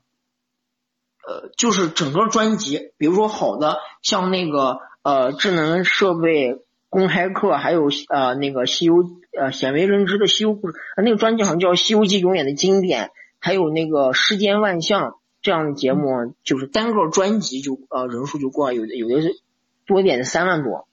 [1.26, 6.62] 呃，就是整个专辑，比如说好的，像那个呃智能设备。
[6.88, 8.94] 公开课还有呃那个西游
[9.38, 10.74] 呃鲜为人知的西游故事，
[11.04, 19.40] 那个专辑好像叫《西游记》永远的经典，还有那个世间万象这样的节目，就是单个专辑就呃人数就过有的有的是
[19.86, 20.88] 多一点的三万多。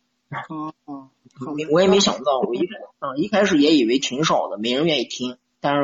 [0.48, 1.10] 哦哦，
[1.72, 2.60] 我也没想到，我一
[3.00, 5.82] 啊一开始也以为挺少的，没人愿意听，但是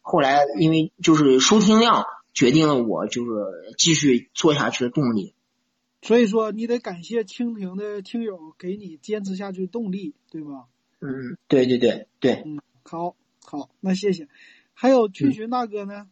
[0.00, 3.30] 后来因为就是收听量决定了我就是
[3.76, 5.34] 继续做下去的动力。
[6.00, 10.68] 所以说，你得感谢蜻蜓的听友给你坚持下去的动力，对吧？
[11.00, 12.42] 嗯，对对对对。
[12.46, 13.14] 嗯，好，
[13.44, 14.26] 好，那谢谢。
[14.72, 16.08] 还有群群大哥呢？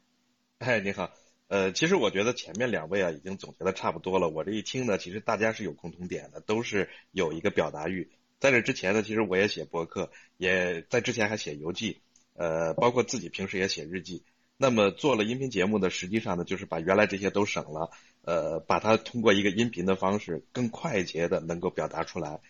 [0.58, 1.10] 哎，你好。
[1.48, 4.28] 呃，其实我觉得前面两位啊已经总结的差不多了。
[4.28, 8.10] 我这一听呢，其实大家是有共同点的，都是有一个表达欲。
[8.38, 12.00] 在这之前呢，其实我也写博客，也在之前还写游记，
[12.34, 14.22] 呃，包括自己平时也写日记。
[14.56, 17.90] 那么做了音频节目呢，实际上呢，就是把原来这些都省了。
[18.22, 22.40] 呃，把它通过一个音频的方式，更快捷的能够表达出来。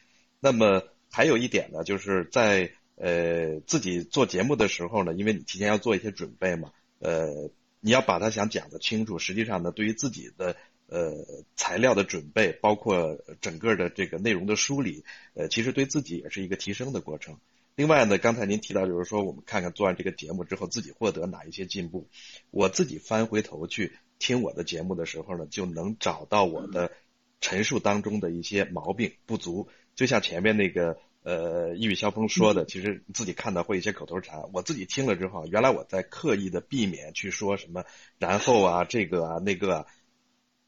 [0.40, 7.50] 那么还有一点呢，就是在呃自己做节目的时候呢，因为你提前要做一些准备嘛，呃，
[7.80, 9.18] 你要把它想讲的清楚。
[9.18, 10.56] 实际上呢，对于自己的
[10.86, 11.24] 呃
[11.56, 17.38] 材料的准备，包括整个的这个内容的梳理，呃，其实对自己也是一个提升的过程。
[17.76, 22.09] 另外呢，刚才您提到就是说，我们看看做完这个节目之后，自己获得哪一些进步。
[22.50, 23.92] 我自己翻回头去。
[24.20, 26.90] 听我的节目的时候呢，就能找到我的
[27.40, 29.68] 陈述当中的一些毛病不足。
[29.94, 30.98] 就像前面那个
[31.28, 37.84] 呃一语萧风说的，其实自己看到会一些口头禅，我自己听了之后，原来我在刻意的避免去说什么
[38.18, 39.86] 然后啊这个啊那个啊。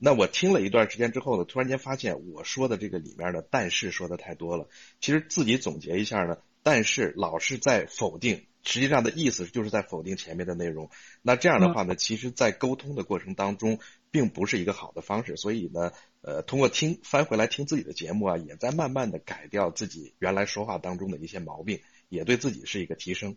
[0.03, 4.69] 那我听了一段时间之后呢，突然间发现我说的这个里面的但是说的太多了。
[5.01, 8.47] 其实自己总结一下呢，但是老是在否定。
[8.63, 10.91] 实际上的意思就是在否定前面的内容，
[11.23, 13.79] 那这样的话呢，其实，在沟通的过程当中，
[14.11, 15.37] 并不是一个好的方式。
[15.37, 15.93] 所以呢，
[16.23, 23.37] 呃，通过听翻回来听自己的节目啊，也在慢慢的改掉自己原来说话当中的一些毛病，也对自己是一个提升。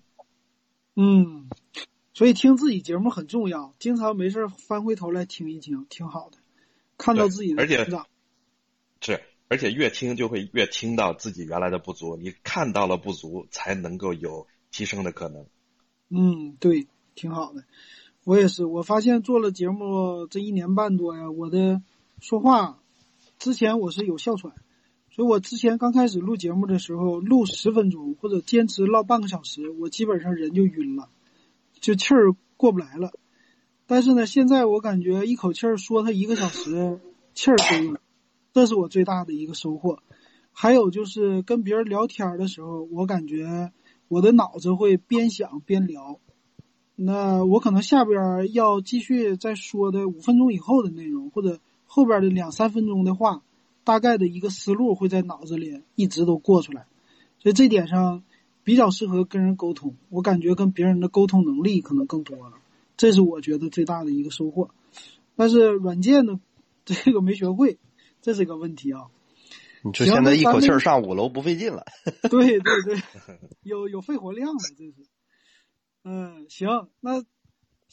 [0.95, 1.49] 嗯，
[2.14, 6.38] 所以听自己节目很重要，经常没事翻回头来听一听，挺好的，
[6.97, 8.07] 看到自己的成长。
[9.01, 14.47] 是，而且越听就会越听到自己原来的不足，你看到了不足，才能够有。
[14.76, 15.45] 提升的可能，
[16.10, 17.64] 嗯，对，挺好的。
[18.23, 21.84] 我也是，我发现做了节目这一年半多呀，我的
[22.19, 22.80] 说话
[23.38, 24.53] 之前我是有哮喘，
[25.11, 31.10] 所以我之前刚开始录节目的时候，录十分钟或者坚持唠半个小时，我基本上人就晕了，
[31.80, 33.11] 就气儿过不来了。
[33.85, 36.99] 但是呢，现在我感觉一口气儿说他一个小时，
[37.34, 37.99] 气儿够了，
[38.53, 39.99] 这是我最大的一个收获。
[40.53, 43.73] 还有就是跟别人聊天的时候，我感觉
[44.07, 46.19] 我的脑子会边想边聊。
[46.95, 51.60] 那我可能下边要继续再说的五分钟以后的内容，或者
[51.93, 53.43] 后边的两三分钟的话，
[53.83, 56.87] 大概的一个思路会在脑子里一直都过出来。
[57.37, 58.23] 所以这点上
[58.63, 62.53] 比较适合跟人沟通，我感觉跟别人的沟通能力可能更多了。
[62.97, 64.71] 这是我觉得最大的一个收获，
[65.35, 66.39] 但是软件呢，
[66.83, 67.77] 这个没学会，
[68.23, 69.01] 这是个问题啊。
[69.83, 71.85] 你这现在一口气儿上五楼不费劲了。
[72.31, 72.97] 对 对对，
[73.61, 74.95] 有有肺活量了，这是。
[76.03, 77.23] 嗯，行，那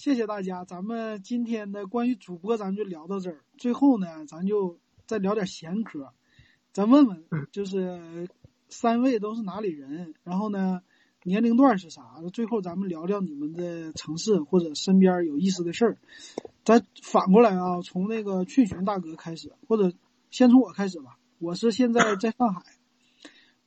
[0.00, 3.44] 谢谢大家，咱们今天的关于主播咱们就聊到这儿。
[3.58, 6.14] 最后呢，咱就再聊点闲嗑，
[6.72, 7.22] 咱问问，
[7.52, 8.26] 就是
[8.70, 10.14] 三位都是哪里人？
[10.24, 10.80] 然后呢？
[11.22, 12.14] 年龄段是啥？
[12.32, 15.98] 最后咱们聊聊你们的城市或者身边有意思的事儿。
[16.64, 19.94] 咱反过来啊，从那个去寻大哥开始，或者
[20.30, 21.18] 先从我开始吧。
[21.38, 22.62] 我是现在在上海，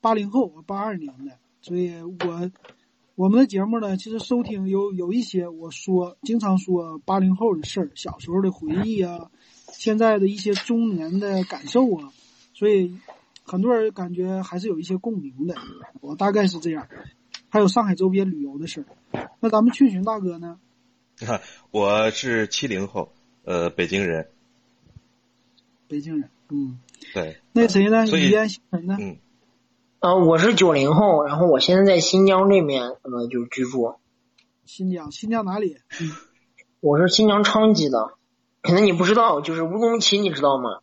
[0.02, 2.50] 八零后，我八二年的，所以我
[3.16, 9.30] 我们的节目呢，其实收听有有一些我说经常说八零后的事儿，小时候的回忆啊，
[9.72, 12.12] 现在的一些中年的感受啊，
[12.56, 12.98] 所以
[13.44, 15.56] 很多人感觉还是有一些共鸣的。
[16.02, 16.88] 我大概是这样。
[17.50, 20.60] 还有上海周边旅游的事儿，那咱们去寻大哥呢？
[21.70, 23.12] 我是七零后，
[23.44, 24.28] 呃，北京人。
[25.88, 26.80] 北京人，嗯，
[27.14, 27.38] 对。
[27.52, 28.08] 那谁呢？
[28.08, 28.98] 于烟星辰呢？
[29.00, 29.18] 嗯，
[30.04, 33.96] 呃，我是九零后，然后我现在在新疆这边，呃，就居住。
[34.66, 35.78] 新疆，新疆哪里？
[36.82, 38.10] 我是新疆昌吉的，
[38.62, 40.82] 可能你不知道，就是乌鲁木齐，你知道吗？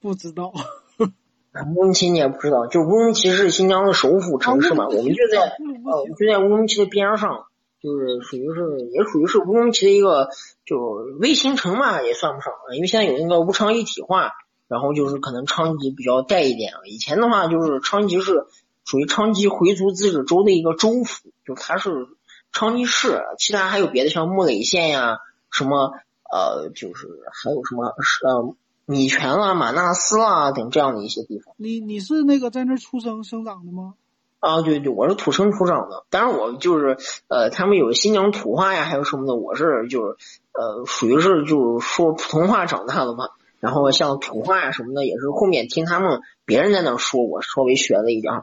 [0.00, 0.52] 不知道。
[1.00, 7.46] 乌鲁木齐你也不知道，就乌鲁木齐是新疆的首府城市嘛，我们就在呃就在乌鲁木齐的边上，
[7.82, 10.28] 就是属于是也属于是乌鲁木齐的一个
[10.64, 10.78] 就
[11.18, 14.30] 卫星城嘛，也算不上啊，因为现在有那个乌昌一体化，
[14.74, 16.80] 然后就是可能昌吉比较带一点啊。
[16.84, 18.44] 以前的话就是昌吉是
[18.84, 22.08] 属于昌吉回族自治州的一个州府，就它是
[22.50, 25.18] 昌吉市，其他还有别的像木垒县呀，
[25.52, 25.92] 什么
[26.28, 28.56] 呃就是还有什么是呃。
[28.86, 31.54] 米泉啦、马纳斯啦等这样的一些地方。
[31.56, 33.94] 你你是那个在那儿出生生长的吗？
[34.40, 36.04] 啊，对对，我是土生土长的。
[36.10, 36.98] 当然，我就是
[37.28, 40.18] 呃，他们有新疆土话呀，还有什么的，我是就是
[40.52, 43.30] 呃，属于是就是说普通话长大的嘛。
[43.64, 48.42] 然后像土话呀什么的，也是后面听他们别人在那说，我稍微学了一点，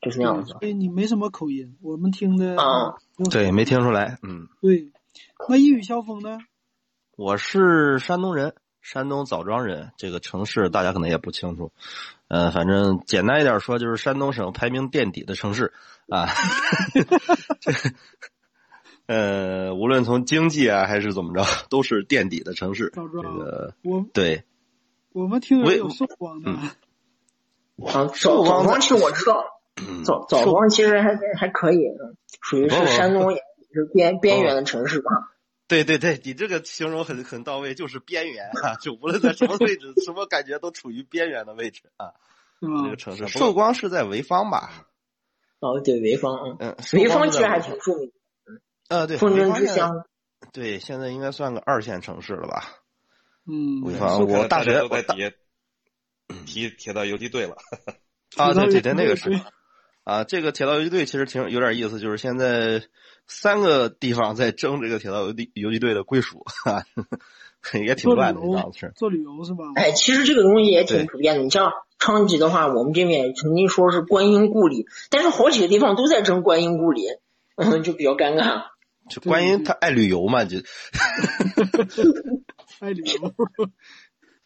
[0.00, 0.56] 就是那样子。
[0.60, 2.94] 对你没什么口音，我们听的啊，
[3.30, 4.48] 对，没听出来，嗯。
[4.62, 4.90] 对，
[5.46, 6.38] 那一语萧风呢？
[7.16, 8.54] 我是山东人。
[8.80, 11.70] 山东枣庄人，这个城市大家可能也不清楚，
[12.26, 15.72] 呃，反正简单一点说，就是山东省排名垫底的城市
[16.08, 16.26] 啊。
[19.06, 22.90] 呃，无论从经济啊还是怎么着，都是垫底的城市。
[22.90, 24.42] 枣庄，这个我对，
[25.14, 26.50] 我们听友有寿光的。
[26.50, 26.76] 啊，
[27.78, 28.06] 枣
[28.44, 29.44] 枣庄其实我知道，
[30.04, 31.84] 枣枣庄其实还还可以，
[32.42, 35.10] 属于是山东是边边缘的城市吧。
[35.68, 42.12] 对对对，你这个形容很很到位，就是边缘啊，就无论在什么位置， 什么感觉都处于边缘的位置啊。
[42.60, 44.86] 这个城市，寿光是在潍坊吧？
[45.60, 48.12] 哦，对，潍坊，嗯，潍坊其实还挺著名。
[48.88, 50.04] 呃，对，风筝之乡。
[50.52, 52.81] 对，现在应该算个二线城市了吧？
[53.46, 55.30] 嗯，潍坊，我大学都在底下
[56.46, 57.56] 提铁道游击队了。
[58.36, 59.30] 啊，对对对，那个是。
[60.04, 62.82] 啊，这个铁道游击队其实挺有点意思，就是现在。
[63.28, 66.82] 三个地方在争这个铁道游击游击队的归属，哈，
[67.80, 69.62] 也挺乱的，当时做旅游是吧？
[69.76, 71.42] 哎，其实这个东西也挺普遍的。
[71.44, 71.70] 你像
[72.00, 77.04] 昌吉的话，我们这边曾经说是观音故里，但是好几个地方都在争观音故里，
[77.54, 78.64] 嗯， 就比较尴尬。
[79.08, 80.58] 就观音他爱旅游嘛，就
[82.82, 83.34] 爱旅游。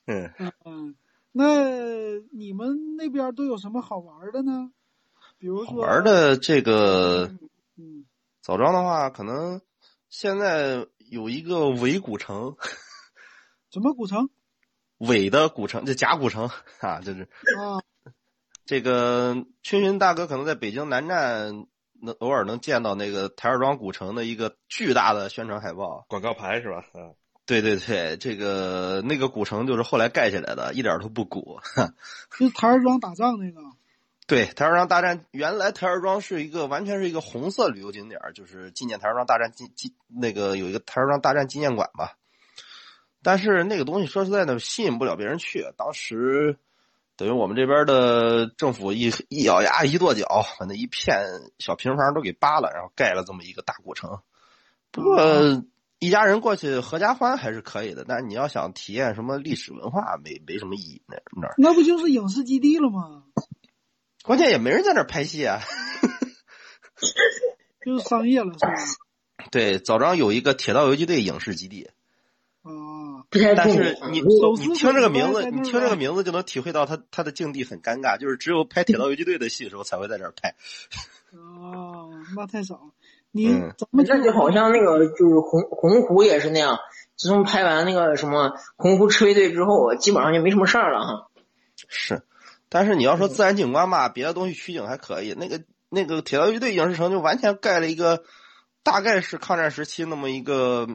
[0.04, 0.30] 嗯
[0.64, 0.94] 嗯，
[1.32, 4.70] 那你们那边都有什么好玩的呢？
[5.38, 7.34] 比如说玩的这个，
[7.76, 8.04] 嗯。
[8.42, 9.62] 枣庄的话，可能
[10.10, 12.56] 现在有一个伪古城，
[13.70, 14.28] 什么古城？
[14.98, 16.50] 伪的古城，就假古城
[16.80, 17.80] 啊，就是啊。
[18.66, 21.66] 这个群云大哥可能在北京南站
[22.02, 26.84] 能偶尔能见到那个台儿庄古城的一个巨大的宣传海报、广告牌是吧？
[26.94, 27.14] 嗯，
[27.46, 31.60] 对对对，这个那个古城就是后来盖起来的，一点都不古。
[32.36, 33.60] 是台儿庄打仗那个。
[34.26, 42.18] 对，台儿庄大战原来台儿庄是一个完全是一个红色旅游景点，就是纪念台儿庄大战纪纪那个有一个台儿庄大战纪念馆吧。
[43.22, 45.64] 但是那个东西说实在的吸引不了别人去。
[45.76, 46.58] 当时
[47.16, 51.24] 等于我们这边的政府一一咬牙一跺脚，把那一片
[51.60, 54.18] 小平房都给扒了，然后盖了这么一个大古城。
[54.90, 55.16] 不过
[55.98, 61.54] 一家人过去合家欢还是可以的，但是你要想体验什么历史文化，没没什么意义那那儿。
[61.58, 63.24] 那不就是影视基地了吗？
[64.24, 65.60] 关键也没人在那儿拍戏啊。
[67.84, 68.72] 就是商业了，是吧？
[69.52, 71.88] 对，枣庄有一个铁道游击队影视基地，
[72.62, 80.56] 哦，不太但是你你听这个名字，你听这个名字就能体会到他他的境地很尴尬，就是只有拍铁道游击队的戏的时候才会在这儿拍。
[81.32, 82.90] 哦，那太少了。
[83.36, 86.78] 你嗯咱们那就好像那个就是洪洪湖也是那样，
[87.14, 91.28] 自从拍完那个什么洪湖赤卫队之后，基本上就没什么事儿了哈。
[91.88, 92.22] 是，
[92.68, 95.34] 但是你要说自然景观吧，别的东西取景还可以。
[95.34, 98.24] 那个那个铁道游击队影视城就完全盖了一个，
[98.82, 100.88] 大概是抗战时期那么一个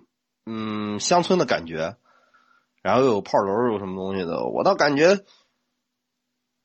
[0.46, 1.96] 嗯乡村的感觉，
[2.82, 5.20] 然后又有炮楼有什么东西的，我倒感觉，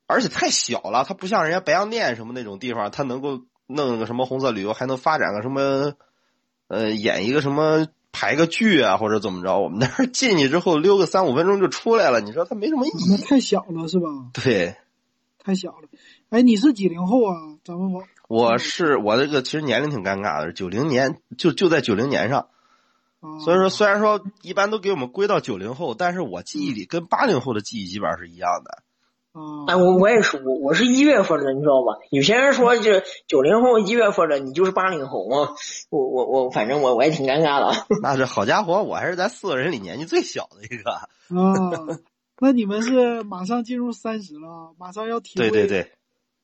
[0.06, 5.94] 而且太小了，它不像人家白洋淀什么那种地方，它能够弄个什么红色旅游，还能发展个什么，
[6.68, 7.86] 呃，演一个什么。
[8.18, 9.58] 排个剧啊，或者怎么着？
[9.58, 13.18] 我们那儿进去之后溜个三五分钟就出来了，你说它没什么意义。
[13.18, 14.08] 太小了，是吧？
[14.32, 14.74] 对，
[15.38, 15.88] 太小了。
[16.30, 17.36] 哎，你是几零后啊？
[17.62, 22.48] 咱们我我是我这个其实年龄挺尴尬的，九零年就就在九零年上，
[23.20, 28.82] 啊，所以说虽然说一般都给我们归到九零后，但是我记忆里跟八零后的记忆基本上是一样的。
[29.36, 31.98] 啊，哎，我我也是，我我是一月份的，你知道吧？
[32.10, 35.50] 有些人说这九零后一月份的，你就是八零后，啊
[35.90, 37.86] 我我我，反正我我也挺尴尬的。
[38.00, 40.90] 那是好家伙，我还是咱四个人里年纪最小的一个。
[40.90, 42.00] 啊，
[42.40, 45.92] 那你们是马上进入三十了，马上要体对对对，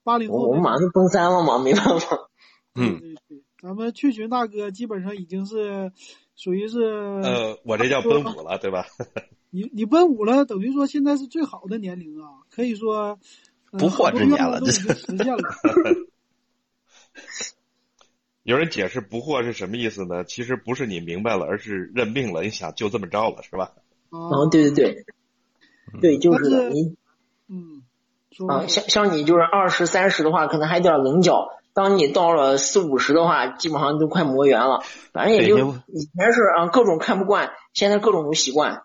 [0.05, 2.29] 八零后我我们马上奔三了嘛，没办法。
[2.75, 5.93] 嗯，对对，咱们去群大哥基本上已经是
[6.37, 6.83] 属于是
[7.23, 8.85] 呃，我这叫奔五了，对吧？
[9.55, 13.19] 你你奔五了，等于说现在是最好的年龄啊，可以说、
[13.71, 15.43] 呃不惑之年了好多愿望都已经实现了。
[18.45, 20.25] 有人解释“不惑”是什么意思呢？
[20.25, 22.43] 其实不是你明白了，而是认命了。
[22.43, 23.73] 你想就这么着了，是吧？
[24.11, 25.05] 啊，嗯，对对
[25.93, 26.71] 对，对，就是的。
[26.71, 26.97] 你
[27.49, 27.83] 嗯，
[28.49, 31.49] 啊，像像你就是二十三十的话，可能还有点棱角。
[31.73, 34.83] 当你到了四五十的话，基本上都快磨圆了。
[35.13, 35.57] 反正也就
[35.87, 38.83] 以前是啊，各种看不惯，现在各种都习惯。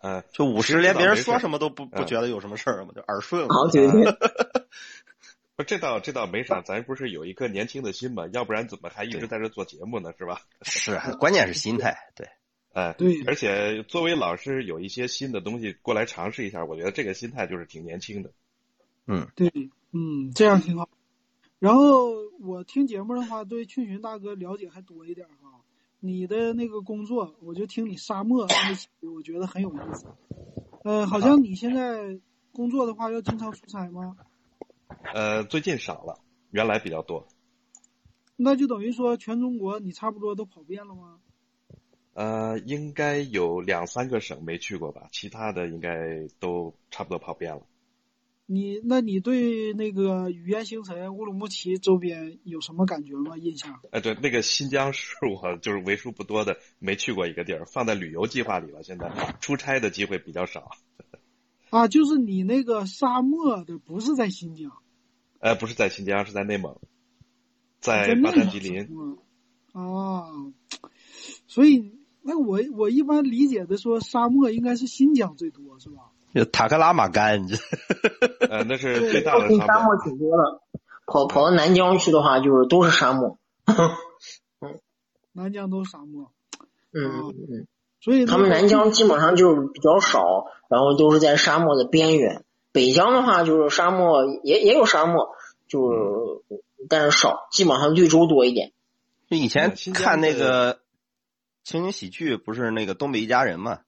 [0.00, 1.58] 嗯， 就五十连别人说什么？
[1.58, 3.48] 都不不嗯觉得有什么事儿嘛，就耳顺了。
[3.48, 4.12] 啊，对对对，
[5.56, 8.26] 不，这倒这倒没啥，咱不是有一颗年轻的心嘛？
[8.32, 10.12] 要不然怎么还一直在这做节目呢？
[10.18, 10.40] 是吧？
[10.62, 11.96] 是，关键是心态。
[12.14, 12.28] 对，
[12.72, 18.30] 哎，对而且作为老师，有一些新的东西过来尝试一下，我觉得这个心态就是挺年轻的。
[19.06, 19.50] 嗯，对，
[19.92, 20.88] 嗯，这样挺好。
[21.58, 25.60] 然后我听节目的话，对俊群大哥了解还多一点哈。
[26.00, 30.06] 你的那个工作，我就听你沙漠那期，我觉得很有意思。
[30.84, 32.18] 呃，好像你现在
[32.52, 34.16] 工作的话要经常出差吗？
[35.12, 36.20] 呃，最近少了，
[36.50, 37.26] 原来比较多。
[38.36, 41.18] 那就等于说全中国你差不多都跑遍了吗？
[42.14, 47.62] 呃，应该有两三个省没去过吧，其他的应该都差不多跑遍了。
[48.50, 53.36] 你那你对那个语言星辰、乌鲁木齐周边有什么感觉吗？
[53.36, 53.78] 印象？
[53.90, 58.82] 哎，对，那个新疆是我 就是为数不多的没去过一个地儿，放在旅游计划里了。
[58.82, 60.70] 现在出差的机会比较少。
[61.68, 64.72] 啊，就是你那个沙漠的，不是在新疆，
[65.40, 66.78] 呃，不是在新疆，是在内蒙，
[67.80, 68.88] 在巴丹吉林。
[68.94, 69.18] 哦
[69.72, 70.24] 啊，
[71.46, 71.92] 所以
[72.22, 76.12] 那我我一般理解的说沙漠应该是新疆最多是吧？
[76.34, 77.56] 就塔克拉玛干，你这
[78.48, 79.66] 呃，那是最大靠的沙漠。
[79.66, 80.60] 沙漠挺多的。
[81.06, 83.38] 跑跑到南疆去的话，就是都是沙漠。
[84.60, 84.78] 嗯
[85.32, 86.32] 南疆都是沙漠，
[86.92, 87.66] 嗯嗯，
[88.00, 92.44] 所以他们南疆基本上就是比较少，然后都是在沙漠的边缘。
[92.72, 95.30] 北疆的话就是沙漠也也有沙漠，
[95.68, 95.98] 就是
[96.88, 98.72] 但是少，基本上绿洲多一点。
[99.30, 100.80] 就以前看那个
[101.62, 103.80] 情景喜剧，不是那个《东北一家人》嘛？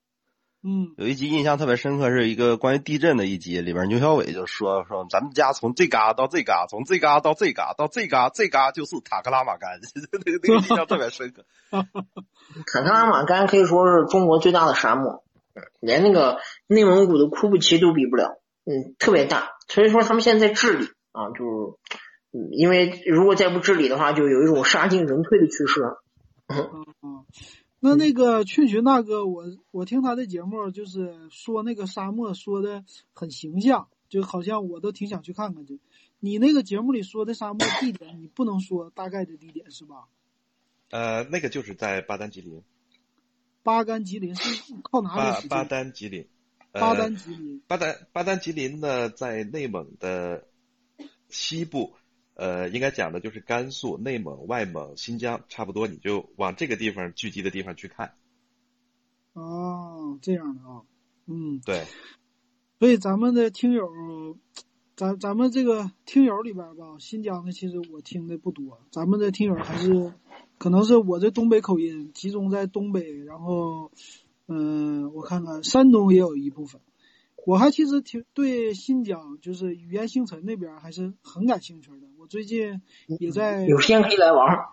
[0.63, 9.79] 嗯有一集印象特别深刻，是一个关于地震的一集，里边牛小伟就说说咱们家从这嘎到这嘎，从这嘎到这嘎到这嘎，这嘎就是塔克拉玛干，
[10.11, 11.45] 那个那个印象特别深刻。
[12.71, 15.23] 塔克拉玛干可以说是中国最大的沙漠，
[15.79, 19.49] 连那个内蒙古的库布齐都比不了，嗯，特别大。
[19.67, 21.97] 所以说他们现在在治理啊，就是，
[22.37, 25.81] 嗯，因为如果再不治理的话，就有一种杀进人退的趋势。
[25.81, 25.89] 啊
[26.51, 27.25] 啊，
[27.83, 35.79] 那那个雀群大哥，我我听他的节目，就是说那个沙漠说的很形象，就好像我都挺想去看看去。
[36.19, 40.07] 你那个节目里说的沙漠地点，你不能说大概的地点是吧？
[40.91, 42.61] 呃，那个就是在巴丹吉林，
[43.63, 45.63] 巴丹吉林是靠哪里巴？
[45.63, 46.27] 巴丹吉林，
[46.71, 50.45] 巴丹吉林，巴丹巴丹吉林呢，在内蒙的
[51.29, 51.93] 西部，
[52.33, 58.13] 呃，应该讲的就是甘肃、内蒙、外蒙、新疆，差不多你就往这个地方聚集的地方去看。
[59.33, 60.81] 哦，这样的啊，
[61.25, 61.85] 嗯，对，
[62.79, 63.87] 所以咱们的听友，
[64.95, 70.13] 咱咱们这个听友里边吧，新疆的其实我听的不多，咱们的听友还是
[70.57, 73.91] 可能是我这东北口音集中在东北，然后，
[74.47, 76.81] 嗯，我看看山东也有一部分，
[77.45, 82.83] 我还其实挺对新疆就是语言星辰那边还是很感兴趣的，我最近
[83.19, 84.67] 也在有时间可以来玩。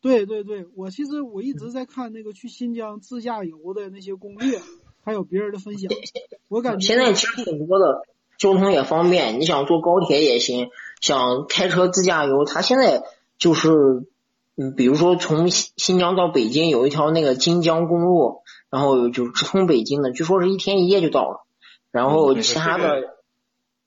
[0.00, 4.60] 对对对，我其实我一直在看那个去新疆自驾游的那些攻略，
[5.04, 5.88] 还有别人的分享。
[6.48, 8.02] 我感觉现在其实挺多的，
[8.36, 10.70] 交通也方便，你想坐高铁也行，
[11.00, 13.04] 想开车自驾游，他现在
[13.38, 14.08] 就是，
[14.56, 21.46] 嗯，比如说从新新疆到北京有一条那个京江公路，然后就直通北京的，据说是一天一夜就到了。
[21.92, 23.15] 然后其他的，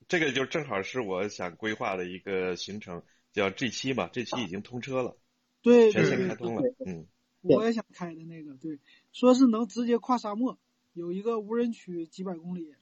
[0.10, 5.16] 这个就正好是我想规划的一个行程，叫 G 七嘛，G 七已经通车了。
[5.62, 7.06] 对，全线开通了，嗯，
[7.42, 8.80] 我也想开的那个，对，
[9.14, 10.58] 说是能直接跨沙漠，
[10.94, 12.74] 有一个无人区几百公里。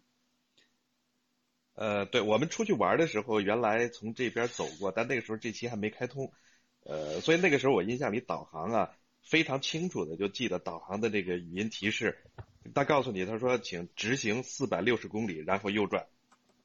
[1.73, 6.31] 呃，对我们出去玩的时候，原来从这边走过，但那个时候 G 七还没开通，
[6.85, 8.91] 呃，所以那个时候我印象里导航啊
[9.21, 12.17] 非常清楚的就记得导航的这个语音提示，
[12.73, 16.07] 他告诉你，他说请直行四百六十公里，然后右转，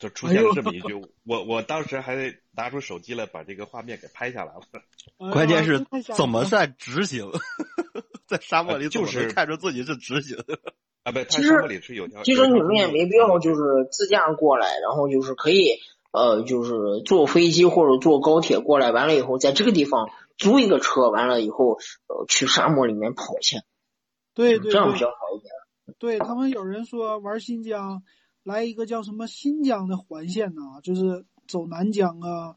[0.03, 4.63] 就出现了这么 一句，我我当时还拿出手机来把这个画面给拍下来了。
[5.31, 7.31] 关键是怎么了算直行？
[8.27, 10.37] 在沙漠里就是看着自己是直行？
[11.05, 12.23] 啊，不，它其实沙漠里是有条。
[12.25, 13.63] 其实你们也没必要就就是
[13.93, 15.79] 自驾过来，然后就是可以
[16.11, 16.73] 呃就是
[17.05, 23.59] 坐飞机或者坐高铁过来，完了以后在这个地方租一个车，完了以后呃去沙漠里面跑去，
[24.35, 25.53] 对对对这样比较好一点。
[25.99, 28.03] 对他们有人说玩新疆，
[28.45, 32.57] 来一个叫什么新疆的环线呐、就是走南疆啊，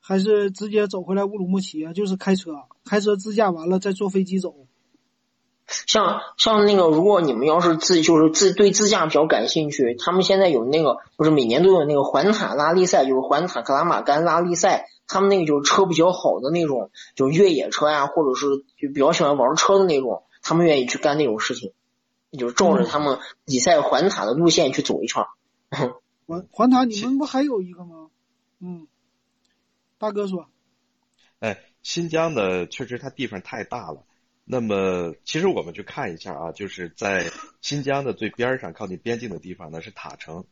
[0.00, 1.92] 还是直接走回来乌鲁木齐啊？
[1.92, 2.52] 就是开车，
[2.84, 4.54] 开车自驾完了再坐飞机走。
[5.86, 18.46] 像像那个，如果你们要是自就是自对自驾比较感兴趣，他们现在有那个不是每年都有那个环塔拉力赛，就是环塔克拉玛干拉力赛，他们那个就是车比较好的那种，就越野车呀、或者是
[18.76, 21.72] 就比较喜欢玩车的那种，他们愿意去干那种事情，
[22.38, 25.28] 就是照着他们比赛环塔的路线去走一圈儿。
[26.26, 28.10] 环环塔，你们不还有一个吗？
[28.60, 28.86] 嗯，
[29.98, 30.48] 大哥说，
[31.40, 34.06] 哎，新疆的确实它地方太大了。
[34.44, 37.30] 那么，其实我们去看一下啊，就是在
[37.60, 40.44] 新疆的最边上，靠近边境的地方呢是塔城。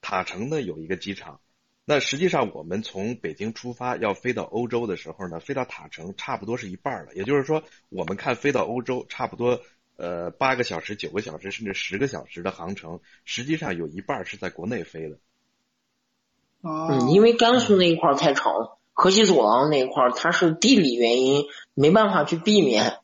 [0.00, 1.40] 塔城呢有一个机场。
[1.86, 7.14] 那实际上我们从北京出发要飞到欧洲的时候呢，飞到塔城差不多是一半了。
[7.14, 9.60] 也就是说，我们看飞到欧洲差不多
[9.96, 15.18] 呃八个小时、九个小时甚至十个小时的航程，实际上有一半是在国内飞的。
[16.62, 21.44] 哦，嗯，因为甘肃那一块太长了，河西走廊那一块它是地理原因
[21.74, 22.98] 没办法去避免。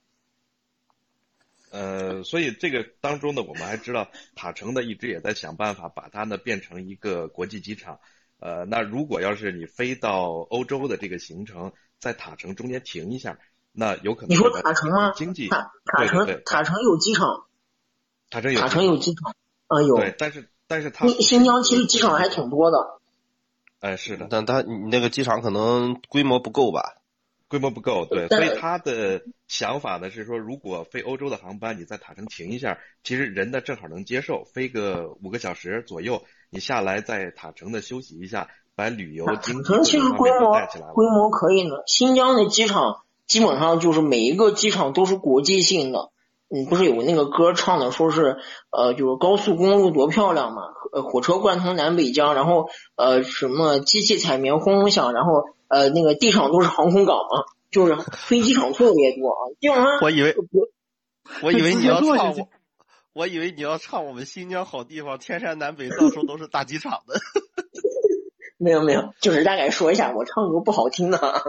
[1.71, 8.01] 呃，所以这个当中呢，我们还知道塔城呢一直也在想办法把它呢变成一个国际机场。
[8.41, 13.39] 呃，那如果要是你飞到欧洲的这个行程，在塔城中间停一下，
[13.73, 17.45] 那有可能你说塔城吗经济塔塔对对城塔城有机场，
[18.31, 19.35] 塔城有塔城有机场，
[19.69, 19.97] 啊有。
[19.97, 23.01] 对，但是但是它新新疆其实机场还挺多的，
[23.81, 26.97] 哎是的，但它你那个机场可能规模不够吧？
[27.49, 40.53] 规模不够，对，所以他的想法呢是说，如果飞欧洲的航班，你在塔城停一下，其实人呢正好能接受，飞个五个小时左右，你下来在塔城的休息一下，把旅游塔经济城其实规模。
[40.95, 41.75] 规模可以呢。
[41.89, 46.11] 新疆的机场基本上就是每一个机场都是国际性的。
[46.53, 48.39] 嗯，不是有那个歌唱的，说是
[48.73, 50.63] 呃，就是高速公路多漂亮嘛，
[50.93, 60.35] 呃，火车贯通南北疆，然后呃，什么机器采棉轰隆响，然后呃，那个地上都是航空港嘛，就是飞机场特别多啊，基本上我以为
[61.45, 62.49] 我以为你要唱我，
[63.13, 67.15] 我以为你要唱我们新疆好地方，天山南北到处都是大机场的。
[68.59, 71.17] 没有没有，就是大概说一下，我唱歌不好听的。
[71.19, 71.41] 哎，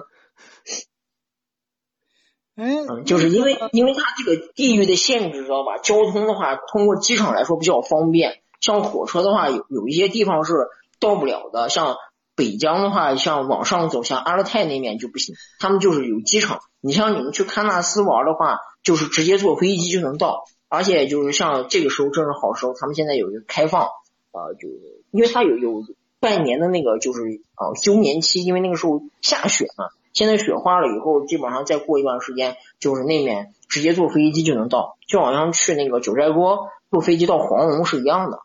[2.64, 5.80] 嗯，就是因为因为它这个地域的限制，知道吧？
[5.80, 8.42] 交通的话，通过机场来说比较方便。
[8.60, 10.54] 像火车的话，有有一些地方是
[11.00, 11.70] 到不了的。
[11.70, 11.96] 像
[12.36, 16.60] 北疆的话，像往上走，像阿勒泰那面就不行，他们就是有机场。
[16.82, 20.44] 你像你们去喀纳斯玩的话，就是直接坐飞机就能到。
[20.70, 23.88] 而且就是像这个时候正是好时候，他们现在有一个开放，
[24.32, 24.68] 呃，就
[25.10, 25.84] 因为它有有
[26.20, 27.22] 半年的那个就是
[27.58, 29.88] 呃休眠期，因为那个时候下雪嘛。
[30.14, 38.40] 现在雪化了以后，基本上再过一段时间，就是那面直接坐飞机就能到，就好像去那个九寨沟坐飞机到黄龙是一样的。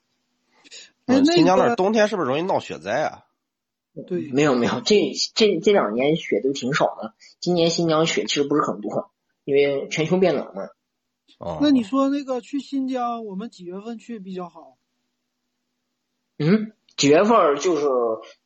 [1.07, 3.25] 哎，新疆那儿冬天是不是容易闹雪灾啊？
[4.07, 7.15] 对，没有没有，这这这两年雪都挺少的。
[7.41, 9.11] 今年新疆雪其实不是很多，
[9.45, 10.69] 因为全球变暖嘛。
[11.39, 14.77] 哦，那你说那个去新疆，我们几月份去比较好？
[16.39, 17.87] 嗯，几月份就是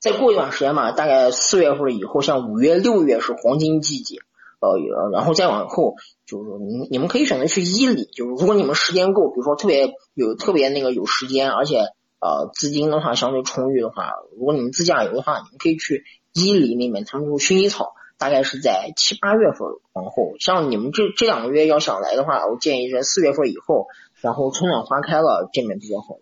[0.01, 4.17] 再过一段时间嘛，大概四月份以后，像五月、六月是黄金季节，
[4.59, 4.77] 呃，
[5.13, 5.95] 然后再往后
[6.27, 11.77] 就是你你们可以选择去伊犁，就是如果你们时间够，比如说特别有特别那个有时间，而且
[12.19, 23.87] 呃资金的话相对充裕的话，如果你们自驾游的话，你们可以去伊犁那边，他们说薰衣草大概是在七八月份往后，像你们这这两个月要想来的话，我建议在四月份以后，
[24.21, 26.17] 然后春暖花开了，这边比较好。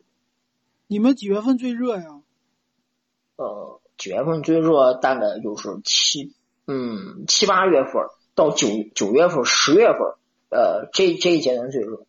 [0.87, 2.18] 你们几月份最热呀？
[3.39, 6.33] 呃，九月份最热大概就是七，
[6.67, 7.93] 嗯，七八月份
[8.35, 8.67] 到九
[8.97, 10.01] 九月份、十月份，
[10.51, 12.05] 呃，这这一阶段最热。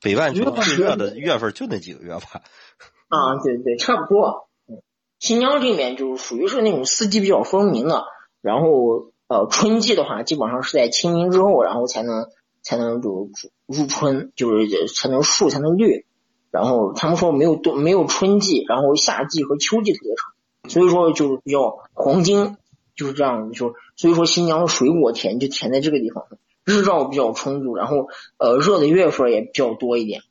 [0.00, 2.42] 北半球最热的月份就那几个月吧。
[3.10, 4.48] 啊，对对，差不多。
[4.68, 4.80] 嗯，
[5.18, 8.04] 新疆这边就是属于是那种四季比较分明的，
[8.40, 12.28] 然后呃，春季的话基本上是在清明之后，然后才能
[12.62, 13.28] 才能就
[13.66, 16.06] 入春，就是才能树才能绿。
[16.52, 22.58] 然后他们说没有冬没有春季，然后夏季和秋季特别长，所以说就是比较黄金，
[22.94, 26.26] 就是这样，就所以说新疆的水果甜就甜在这个地方，
[26.64, 30.22] 日照比较充足，然后呃热的月份也比较多一点。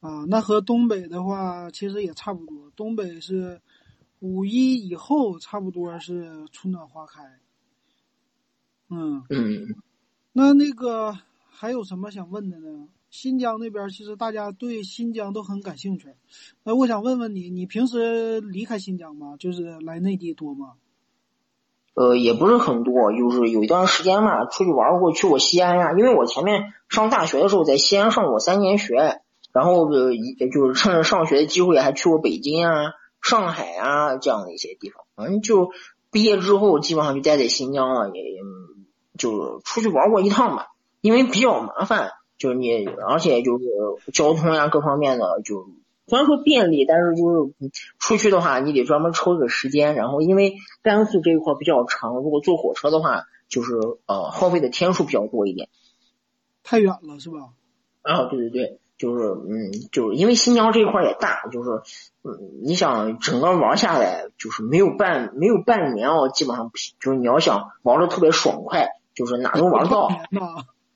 [0.00, 2.70] 啊，那和东北的话其实也差不多。
[2.76, 3.60] 东北是
[4.20, 7.22] 五一以后，差不多是春暖花开。
[8.90, 9.74] 嗯，嗯，
[10.32, 11.16] 那那个
[11.48, 12.86] 还有什么想问的呢？
[13.16, 16.08] 新疆那边其实大家对新疆都很感兴趣。
[16.62, 19.36] 那我想问问你，你平时离开新疆吗？
[19.38, 20.74] 就是来内地多吗？
[21.94, 25.92] 呃，也不是很多，就是有一段时间嘛，出去玩过，去过西安呀。
[25.96, 30.10] 因为我前面上大学的时候在西安上过三年学，然后呃，
[30.52, 35.06] 就是趁着上学的机会还去过北京啊、上海啊这样的一些地方。
[35.14, 35.70] 反正就
[36.10, 38.22] 毕业之后基本上就待在新疆了，也
[39.16, 40.66] 就出去玩过一趟吧。
[41.00, 43.64] 因为比较麻烦，就是你，而且就是
[44.12, 45.68] 交通呀各方面的就。
[46.08, 49.96] 虽然说便利，但是就是出去的话，你得专门抽个时间。
[49.96, 53.74] 然后因为甘肃这一块比较长，如果坐火车的话，就是
[54.06, 55.68] 呃耗费的天数比较多一点。
[56.62, 57.48] 太远了是吧？
[58.02, 61.70] 啊，对对对，就是嗯，就是因为新疆这一块也大，就是
[62.22, 66.94] 嗯，你想整个玩下来，就是没有半没有半年哦，基本上不行。
[67.00, 70.08] 就是你要想玩的特别爽快，就是哪都玩到。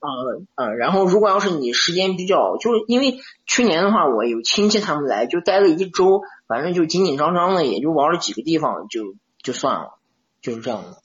[0.00, 0.08] 啊
[0.54, 9.98] 啊，然后如果要是你时间比较，就是因为去年的话，我有亲戚他们来，就待了一周，反正就紧紧张张的，也就玩了几个地方，就就算了，
[10.40, 11.02] 就是这样的。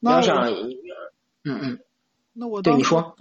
[0.00, 1.78] 要想，嗯嗯，
[2.32, 3.16] 那我对你说，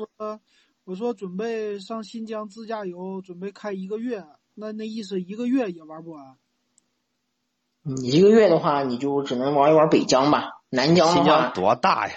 [0.84, 4.23] 我说准备上新疆自驾游，准备开一个月，
[4.56, 6.36] 那那意思一个月也玩不完。
[7.84, 12.14] 你一个月的话，你就只能玩一玩北疆吧，南疆的话，新疆多大呀？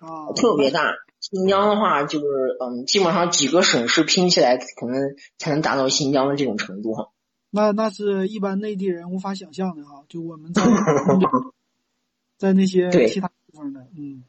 [0.00, 0.94] 啊，特别大。
[1.28, 2.26] 新疆的话，就是
[2.60, 7.10] 嗯，基本上几个省市拼起来，可能才能达到新疆的这种程度哈。
[7.50, 10.62] 那那是一般内地人无法想象的哈，就我们在
[12.38, 14.22] 在那些其他地方的，嗯。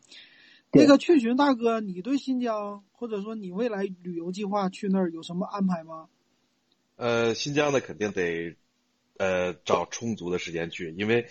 [0.71, 6.07] 那个雀群大哥，你对新疆或者说你未来旅游计划去那儿有什么安排吗？
[6.95, 8.55] 呃，新疆的，肯定得
[9.17, 11.27] 呃找充足的时间去，因为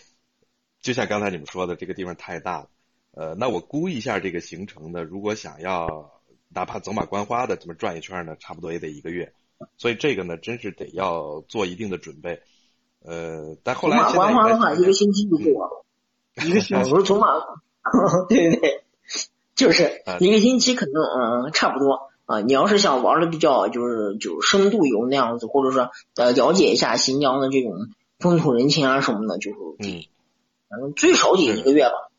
[0.80, 2.70] 就像刚才你们说的，这个地方太大了。
[3.16, 6.12] 呃，那我估一下这个行程呢，如果想要
[6.51, 9.32] 哪怕走马观花的这么转一圈呢，差不多也得一个月，
[9.78, 12.43] 所以这个呢，真是得要做一定的准备。
[13.02, 15.84] 呃，但后来走马观花的话，一个星期就够了。
[16.44, 17.28] 一个星期，我说走马，
[18.28, 18.84] 对 对对，
[19.55, 22.43] 就是一个星期，可能嗯差不多啊。
[22.43, 27.88] 你要是想玩的比较就是就深度游那样子，或者说呃了解一下新疆的这种
[28.18, 30.05] 风土人情啊什么的，就是嗯，
[30.68, 32.10] 反正最少得一个月吧。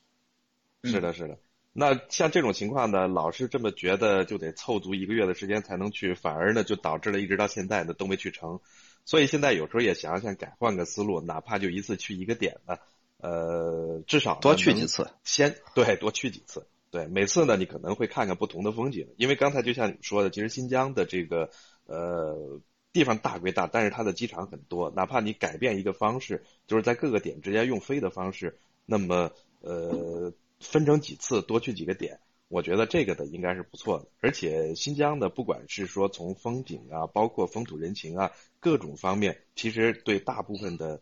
[0.88, 1.38] 是的，是的。
[1.80, 8.60] 那像这种情况呢，老是这么觉得，就得凑足一个月的时间才能去，反而呢就导致了一直到现在呢都没去成。
[9.06, 12.78] 所以现在有时候也想想改换个思路，哪怕就一次去一个点呢，
[13.20, 16.66] 呃，至少多去几次，先对多去几次。
[16.90, 21.52] 对，每次呢你可能会看看不同的风景，因为刚才就像你说的，其实新疆的这个
[21.86, 22.60] 呃
[22.92, 28.58] 地方大归大，但是它的机场很多，哪怕你改变一个方式，就是在各个点之间用飞的方式，
[28.88, 29.30] 那么
[29.62, 30.34] 呃。
[30.60, 34.08] 分成几次，多去几个点，我觉得这个的应该是不错的。
[34.20, 41.02] 而且新疆的，不管是说从风景啊，包括风土人情啊，各种方面，其实对大部分的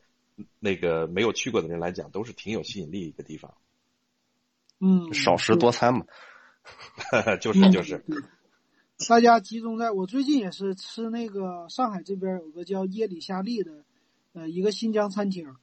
[0.60, 3.54] 那个没有去过的人来讲，都是挺有吸引力一个地方。
[4.80, 6.06] 嗯，少食多餐嘛，
[7.40, 8.04] 就 是就是。
[9.10, 13.84] 大家集中在我最近也是吃那个上海这边有个叫耶里夏利的
[14.34, 15.56] 呃，一个新疆餐厅。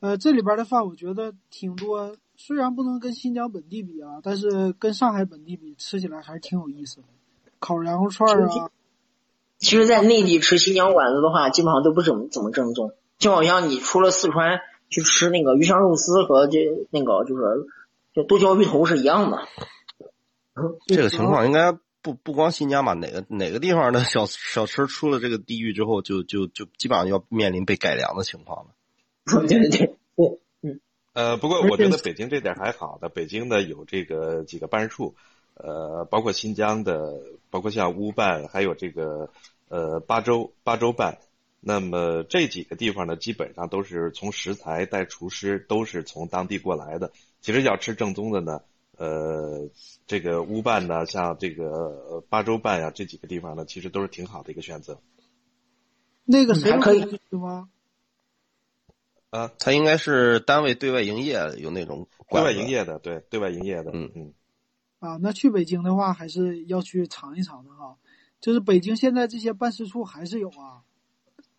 [0.00, 7.08] 呃，这里边的饭我觉得挺多，虽然不能跟新疆本地比啊，但是跟上海本地比，吃起来还是挺有意思的。
[7.58, 8.70] 烤羊肉串啊，
[9.58, 16.58] 其实，在内地吃新疆馆子的话，基本上都不怎么怎么正宗，就好像你出了四川去吃那个鱼香肉丝和这
[16.90, 17.66] 那个就是
[18.14, 19.38] 就剁椒鱼头是一样的。
[20.86, 28.70] 这个情况应该不不光新疆吧，哪个哪个地方的小小吃出了这个地域之后，就就就基本上要面临被改良的情况了。
[29.26, 29.87] 对对对对，
[31.18, 35.16] 呃，不过我觉得北京这点还好的，北京呢有这个几个办事处，
[35.54, 37.20] 呃，包括新疆的，
[37.50, 39.28] 包括像乌办，还有这个
[39.66, 41.18] 呃巴州巴州办。
[41.58, 47.10] 那么这几个地方呢，基本上都是从食材带厨师都是从当地过来的。
[47.40, 48.60] 其实要吃正宗的呢，
[48.96, 49.68] 呃，
[50.06, 55.00] 这个乌办呢，像这个巴州办呀，这几个地方呢，其实都是挺好的一个选择。
[56.24, 57.68] 那个谁可以去吗？
[59.30, 64.34] 啊，他应该是单位对外营业有那种对外营业的，对，对外营业的，嗯嗯。
[65.00, 67.96] 啊，那去北京的话，还是要去尝一尝的哈。
[68.40, 70.82] 就是北京现在这些办事处还是有啊。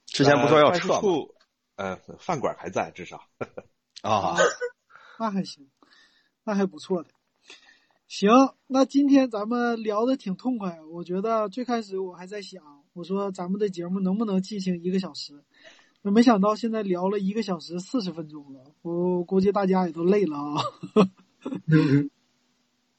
[0.06, 1.00] 之前不说要呃办事撤吗？
[1.02, 1.36] 处，
[1.76, 3.22] 呃，饭馆还在，至少。
[4.02, 4.36] 啊，
[5.20, 5.70] 那还行，
[6.44, 7.10] 那还不错的。
[8.08, 8.30] 行，
[8.66, 10.80] 那今天咱们聊的挺痛快。
[10.92, 12.64] 我觉得最开始我还在想，
[12.94, 15.49] 我说咱们的节目能不能进行一个小时，那
[16.02, 18.62] 没想到现在聊了一个小时四十分钟了。
[18.82, 20.64] 我估计大家也都累了啊。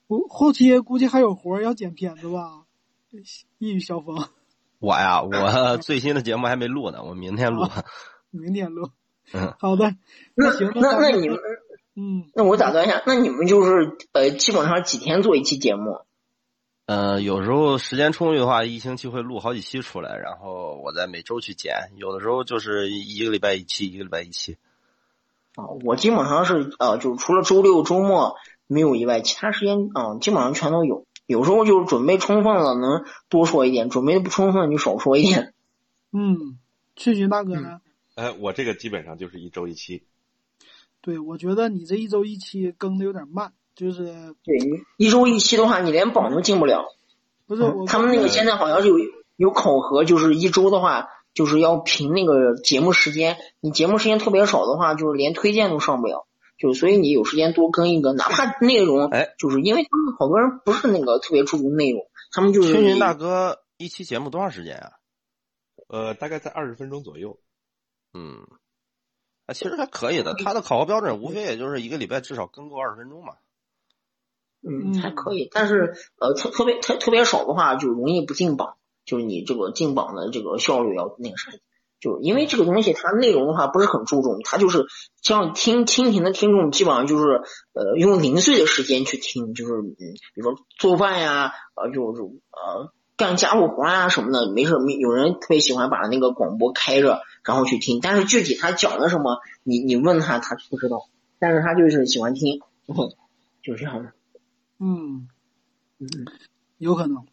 [0.06, 2.64] 我后期估计还有活儿要剪片子吧？
[3.58, 4.28] 一语消风，
[4.78, 7.66] 我呀，我 最新的节目还没录呢，我明天录。
[8.30, 8.90] 明天录。
[9.32, 9.94] 嗯，好的，
[10.34, 11.38] 那行，那那你们
[11.96, 16.00] 嗯，那我打断一下，那你们就是呃，基本上几天做一期节目？
[16.90, 21.72] 呃，有时候时间充裕的话，一星期会录好几期出来，然后我再每周去剪。
[21.94, 24.58] 有的时候就是一个礼拜一期，一个礼拜一期。
[25.54, 28.34] 啊，我基本上是呃，就是除了周六周末
[28.66, 31.06] 没有以外，其他时间啊、基本上全都有。
[31.26, 35.54] 有时候就是准备充分了，能多说一点；准备不充分就少说一点。
[36.10, 36.58] 嗯，
[36.96, 37.80] 翠群大哥呢？
[38.16, 40.02] 呃，我这个基本上就是一周一期。
[41.00, 44.04] 对，我觉得你这一周一期更的有点慢，就是
[44.44, 46.84] 对，你一周一期的话，你连榜都进不了。
[47.46, 48.94] 不是我他们那个现在好像是有
[49.36, 53.38] 有考核，就是一周的话，就是要评那个节目时间。
[53.60, 56.26] 你节目时间特别少的话，就是连推荐都上不了。
[56.58, 62.02] 就所以你有时间多更一个，哪怕内容，哎，就是因为他们好多人不是那个特别注重内容，
[62.32, 64.90] 他们就是青云大哥一期节目多长时间啊？
[65.88, 67.38] 呃，大概在二十分钟左右。
[68.12, 68.46] 嗯，
[69.46, 70.34] 啊，其实还可以的。
[70.34, 73.32] 他的考核标准无非也就是一个礼拜至少更够二十分钟嘛。
[74.62, 75.00] 嗯，嗯。
[75.00, 78.74] 还可以，但是呃，特特别特特别少的话，就容易不进榜，
[79.04, 81.50] 就是你这个进榜的这个效率要那个啥，
[82.00, 84.86] 就是因为这个东西它内容的话不是很注重，它就是
[85.22, 87.42] 像听蜻蜓的听众基本上就是
[87.72, 89.94] 呃用零碎的时间去听，就是嗯，
[90.34, 101.02] 比如说做饭呀，呃，就是呃干家务活啊什么的，没事没有人特别喜欢把那个广播开着然后去听，但是具体他讲的什么，你你问他他不知道，
[101.38, 102.60] 但是他就是喜欢听，
[103.62, 104.12] 就是这样的。
[104.80, 105.28] 嗯，
[105.98, 106.08] 嗯
[106.78, 107.24] 有可能。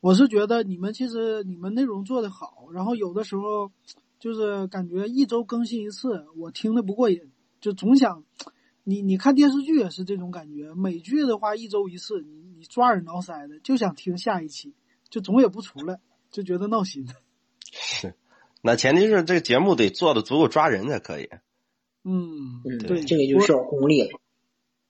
[0.00, 3.72] 我是觉得你们其实你们内容做得好，然后有的时候
[4.20, 8.22] 就是感觉一周更新一次，我听的不过瘾，就总想
[8.82, 14.74] 你你看电视剧也是这种感觉，美剧的话一周一次，你你抓耳挠腮的，就想听下一期，
[15.08, 15.98] 就总也不出来，
[16.30, 17.08] 就觉得闹心。
[17.72, 18.14] 是，
[18.60, 21.30] 那前提是这个节目得做的足够抓人才可以。
[22.04, 24.20] 嗯，嗯，对，这个就需要功力了。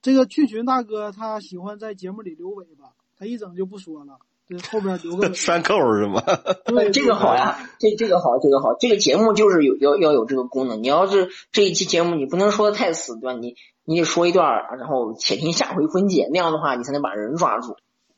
[0.05, 6.21] 这个俊群大哥他喜欢在节目里留尾巴，他一整就不说了，这后边留个尾 拴扣是吗？
[6.63, 10.83] 对，这个好呀，这这个好，这个好，这个节目就是有要要有这个功能。
[10.83, 13.33] 你要是这一期节目你不能说的太死，对吧？
[13.33, 17.75] 你你得说一段儿，然后且听下回分解，那样的话你才能把人抓住。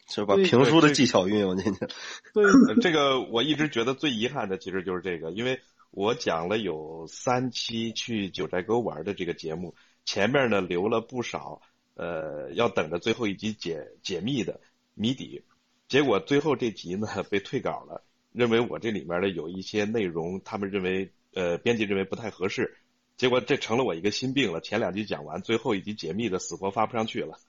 [0.09, 1.79] 是把评书的技巧运用进去。
[2.35, 5.61] 对，呃这个我一直觉得最遗憾的其实就是这个，因为
[5.91, 9.73] 我讲了有三期去九寨沟玩的这个节目，
[10.03, 11.61] 前面呢留了不少
[11.97, 14.61] 呃要等着最后一集解解密的
[14.93, 15.43] 谜底，
[15.89, 22.77] 结果最后这集呢被退稿了，认为我这里面的有一些内容他们认为呃编辑认为不太合适，
[23.17, 24.61] 结果这成了我一个心病了。
[24.61, 27.39] 前两集讲完，最后一集解密的死活发不上去了。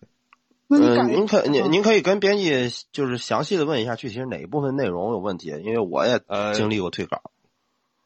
[0.70, 2.52] 嗯，您可啊您您可以跟编辑
[2.92, 7.30] 就是详细的问一下具体是哪一部分内容有问题，因为我也呃经历过退稿。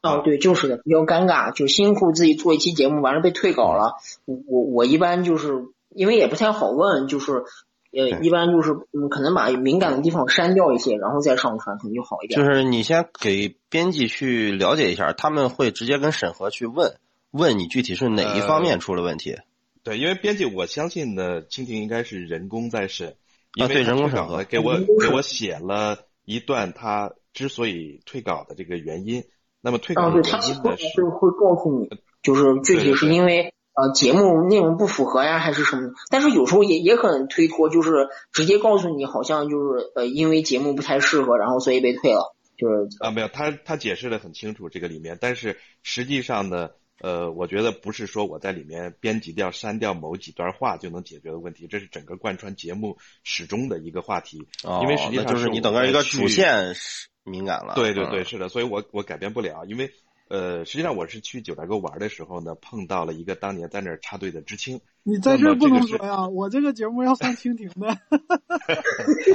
[0.00, 3.94] 哦，对，就是的，比较尴尬，就辛苦自己做一期节目，完了被退稿了。
[4.24, 7.44] 我我我一般就是因为也不太好问，就是
[7.92, 12.40] 呃，一般就是嗯，可能把敏感的地方删掉一些，然后再上传，可能就好一点。
[12.40, 16.94] 就是你先给编辑去了解一下，他们会直接跟审核去问，
[17.30, 19.36] 问你具体是哪一方面出了问题。
[19.82, 23.16] 对，因为编辑，我相信呢，蜻蜓应该是人工在审，
[23.54, 29.24] 因啊对为他人工审核给我给我写了一段他之所以退稿的这个原因。
[29.60, 31.88] 那么退啊，稿的对，他其实原因呢是是会告诉你，
[32.22, 35.92] 就是具体是因为呃节目内容不符合呀，还是什么的。
[36.10, 42.34] 但是有时候也也可能推脱，就是直接告诉你，好像就是呃因为节目不太适合，然后所以被退了。
[42.54, 46.70] 就是啊，没有，他他解释的很清楚这个里面，但是实际上呢，
[47.00, 54.46] 呃，我觉得不是说我在里面编辑掉、删掉某几段话就能解决的问题，这是整个贯穿节目始终的一个话题。
[54.62, 57.74] 哦，因为实际上那就是你整个一个去主线是敏感了。
[57.74, 59.90] 对对对，嗯是的，所以我我改变不了，因为
[60.32, 67.88] 呃，实际上我是去九寨沟玩的时候呢，碰到了一个当年在那儿插队的知青你在这儿不能说呀，我这个节目要上蜻蜓的。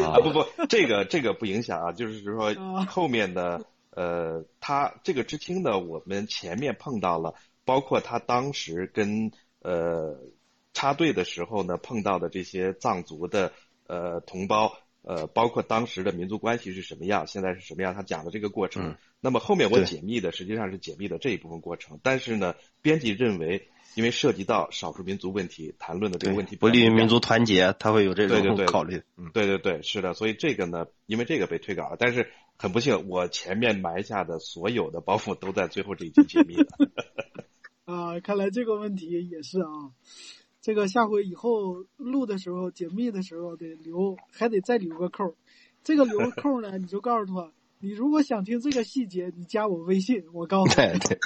[0.03, 10.19] 啊，不不，这个这个不影响啊，就是说啊后面的呃，他这个知青呢，我们前面碰到了，包括他当时跟呃
[10.73, 13.51] 插队的时候呢碰到的这些藏族的
[13.85, 14.73] 呃同胞，
[15.07, 18.89] 呃，包括当时的民族关系是什么样，现在是什么样，他讲的这个过程。
[18.89, 22.53] 嗯那么后面我解密的实际上是解密的这一部分过程，但是呢，
[22.83, 29.01] 编辑认为，因为涉及到少数民族问题，谈论的这个问题不利于民族团结，他会有这对对对种考虑。
[29.17, 36.67] 嗯，对对对，是的，所以这个呢，因为这个被退稿了，但是很不幸，我前面埋下的所有的包袱都在最后这一集解密了。
[37.85, 39.67] 啊，看来这个问题也是啊。
[40.67, 45.33] 这个下回以后录的时候、解密的时候得留，还得再留个扣儿。
[45.81, 50.89] 这个留个扣儿呢， 你就告诉他，你如果想听这个细节，你加我微信，我告诉你。
[50.89, 51.19] 对对，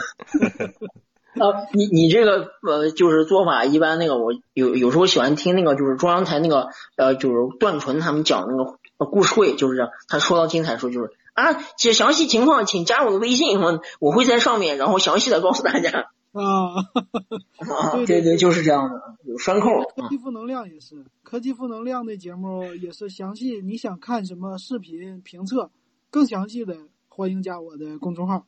[1.40, 9.92] 呃， 你你这个呃，就是做法一般那个，我有有时候喜欢听那个，就是中央台那个呃，就是段纯他们讲那个呃故事会，就是这样。
[10.08, 16.12] 他说到精彩处就是啊，这详细情况请加我的微信，我我会在上面，然后详细的告诉大家。
[16.40, 16.76] 啊，
[17.58, 19.84] 啊，对对对对，就是这样的，有栓扣。
[19.96, 25.72] 科技负能量也是，科技负能量的节目也是详细，你想看什么视频评测，
[26.10, 26.78] 更详细的，
[27.10, 28.46] 欢迎加我的公众号。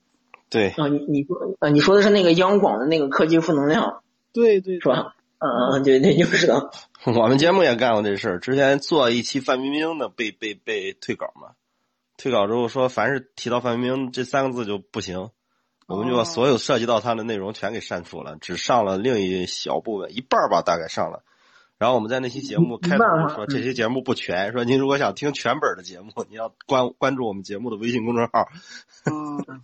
[0.50, 4.02] 对，啊，你你说啊，你说的是那个央广的那个科技负能量
[4.32, 5.16] 对对是吧？
[5.40, 6.72] 嗯嗯，对对，就是的。
[7.06, 8.40] 我们节目也干过这事儿。
[8.40, 11.56] 之前做一期范冰冰的，被被被退稿嘛，
[12.18, 15.32] 退稿之后说，凡是提到范冰冰这三个字就不行，
[15.88, 21.24] 我们就把所有涉及到它的内容全给删除了，只上了另一小部分，一半儿吧，大概上了。
[21.78, 28.48] 然后我们在那期节目开头就说，这期节目不全，说您如果想听全本的节目，你要关关注我们节目的微信公众号。
[29.06, 29.62] 嗯，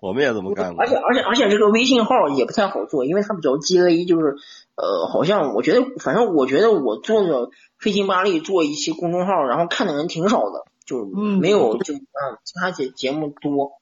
[0.00, 0.88] 我们也这么干过而。
[0.88, 4.36] 且而且而且这个微信号也不太好做，因为它比较鸡肋，就是
[4.76, 12.06] 呃，好像我觉得，反正我觉得我做的费劲巴力做一期公众号，然后看的人挺少的，就嗯没有就嗯
[12.44, 13.72] 其他节节目多，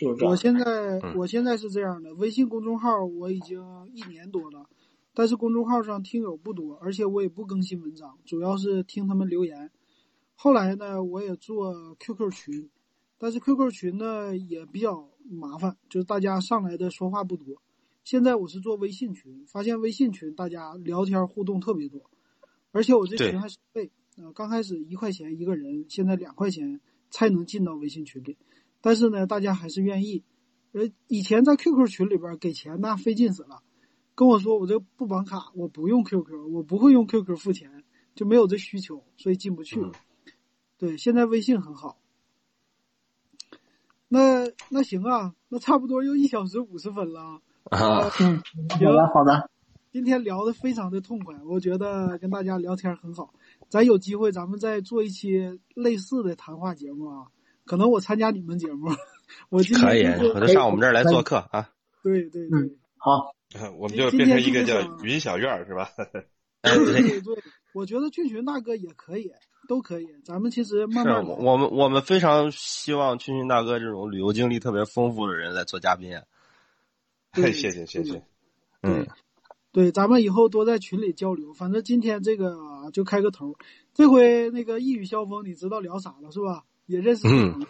[0.00, 0.30] 就是这样。
[0.30, 3.62] 我现在嗯我现在是这样的，微信公众号我已经
[3.92, 4.66] 一年多了，
[5.12, 9.70] 但是公众号上听友不多，而且我也不更新文章，主要是听他们留言。
[10.34, 12.70] 后来呢，我也做 QQ 群，
[13.18, 17.60] 但是 QQ 群呢也比较麻烦，就是大家上来的说话不多。
[18.02, 22.00] 现在我是做微信群，发现微信群大家聊天互动特别多，
[22.72, 28.38] 而且我这群还收费，呃，刚开始一块钱一个人，现在两块钱才能进到微信群里。
[28.80, 30.24] 但是呢，大家还是愿意。
[30.72, 33.62] 呃，以前在 QQ 群里边给钱那费劲死了，
[34.14, 37.84] 跟我说我这不绑卡，我不用 QQ，我不会用 QQ 付钱，
[38.14, 39.80] 就没有这需求，所以进不去。
[39.80, 39.92] 嗯
[40.78, 41.98] 对，现在微信很好。
[44.08, 47.42] 那那行啊，那差不多又一小时五十分了啊。
[47.64, 49.50] 啊， 嗯，好的好的，
[49.92, 53.34] 今天聊的非常的痛快，我觉得跟大家聊天很好。
[53.68, 57.26] 咱有机会咱们再做一期类似的谈话节目啊，
[57.64, 58.90] 可能我参加你们节目，
[59.50, 61.70] 我今天可以，就是回头上我们这儿来做客啊。
[62.02, 62.58] 对对对。
[62.58, 63.34] 嗯好，
[63.80, 65.88] 我们就变成一个叫云小院儿是吧？
[66.60, 67.42] 哎，对对，对对，
[67.72, 69.32] 我觉得俊群大哥也可以，
[69.68, 70.06] 都可以。
[70.22, 71.34] 咱们其实慢慢来。
[71.38, 76.12] 我们我们非常希望俊群大哥这种旅游经历特别丰富的人来做嘉宾。
[77.32, 78.22] 谢谢谢谢。
[78.82, 79.06] 嗯，
[79.72, 81.54] 对，咱们以后多在群里交流。
[81.54, 83.56] 反正今天这个啊就开个头，
[83.94, 86.64] 这回那个一语消风，你知道聊啥了是吧？
[86.90, 87.64] 也认识嗯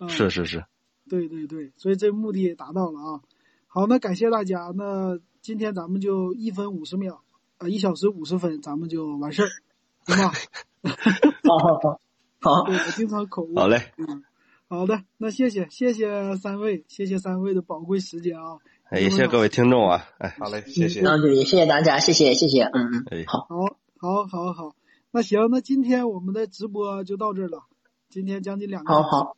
[0.00, 0.64] 嗯，是是是，
[1.08, 3.20] 对对对，所以这目的也达到了啊。
[3.66, 7.22] 好，那感谢大家，那今天咱们就一分五十秒，
[7.58, 9.48] 啊、一小时五十分，咱们就完事儿，
[10.06, 10.32] 行吧？
[11.42, 12.00] 好好好
[12.40, 13.56] 好，对我经常口误。
[13.56, 14.22] 好嘞，嗯，
[14.68, 18.58] 好的，那谢谢谢谢三位，谢谢三位的宝贵时间啊。
[18.88, 21.00] 哎也谢谢各位听众啊，哎，好嘞，谢谢。
[21.00, 23.46] 那就也谢谢大家，谢谢谢谢，嗯嗯，哎好。
[23.48, 23.66] 好，
[23.98, 24.76] 好，好，好。
[25.10, 27.64] 那行，那今天我们的直播就到这儿了。
[28.10, 29.08] 今天将近两个小时。
[29.08, 29.36] 好好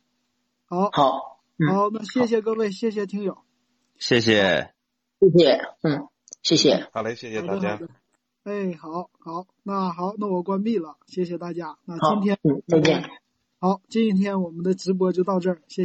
[0.65, 3.37] 好好，嗯，好，那谢谢各位，谢谢听友。
[3.99, 4.73] 谢谢。
[5.19, 6.07] 谢谢，嗯，
[6.41, 6.89] 谢谢。
[6.91, 7.79] 好嘞，谢谢大家。
[8.43, 11.77] 哎，好好，那好，那我关闭了，谢谢大家。
[11.85, 13.09] 那今天，嗯，再见。
[13.59, 15.81] 好，今天我们的直播就到这儿，谢谢。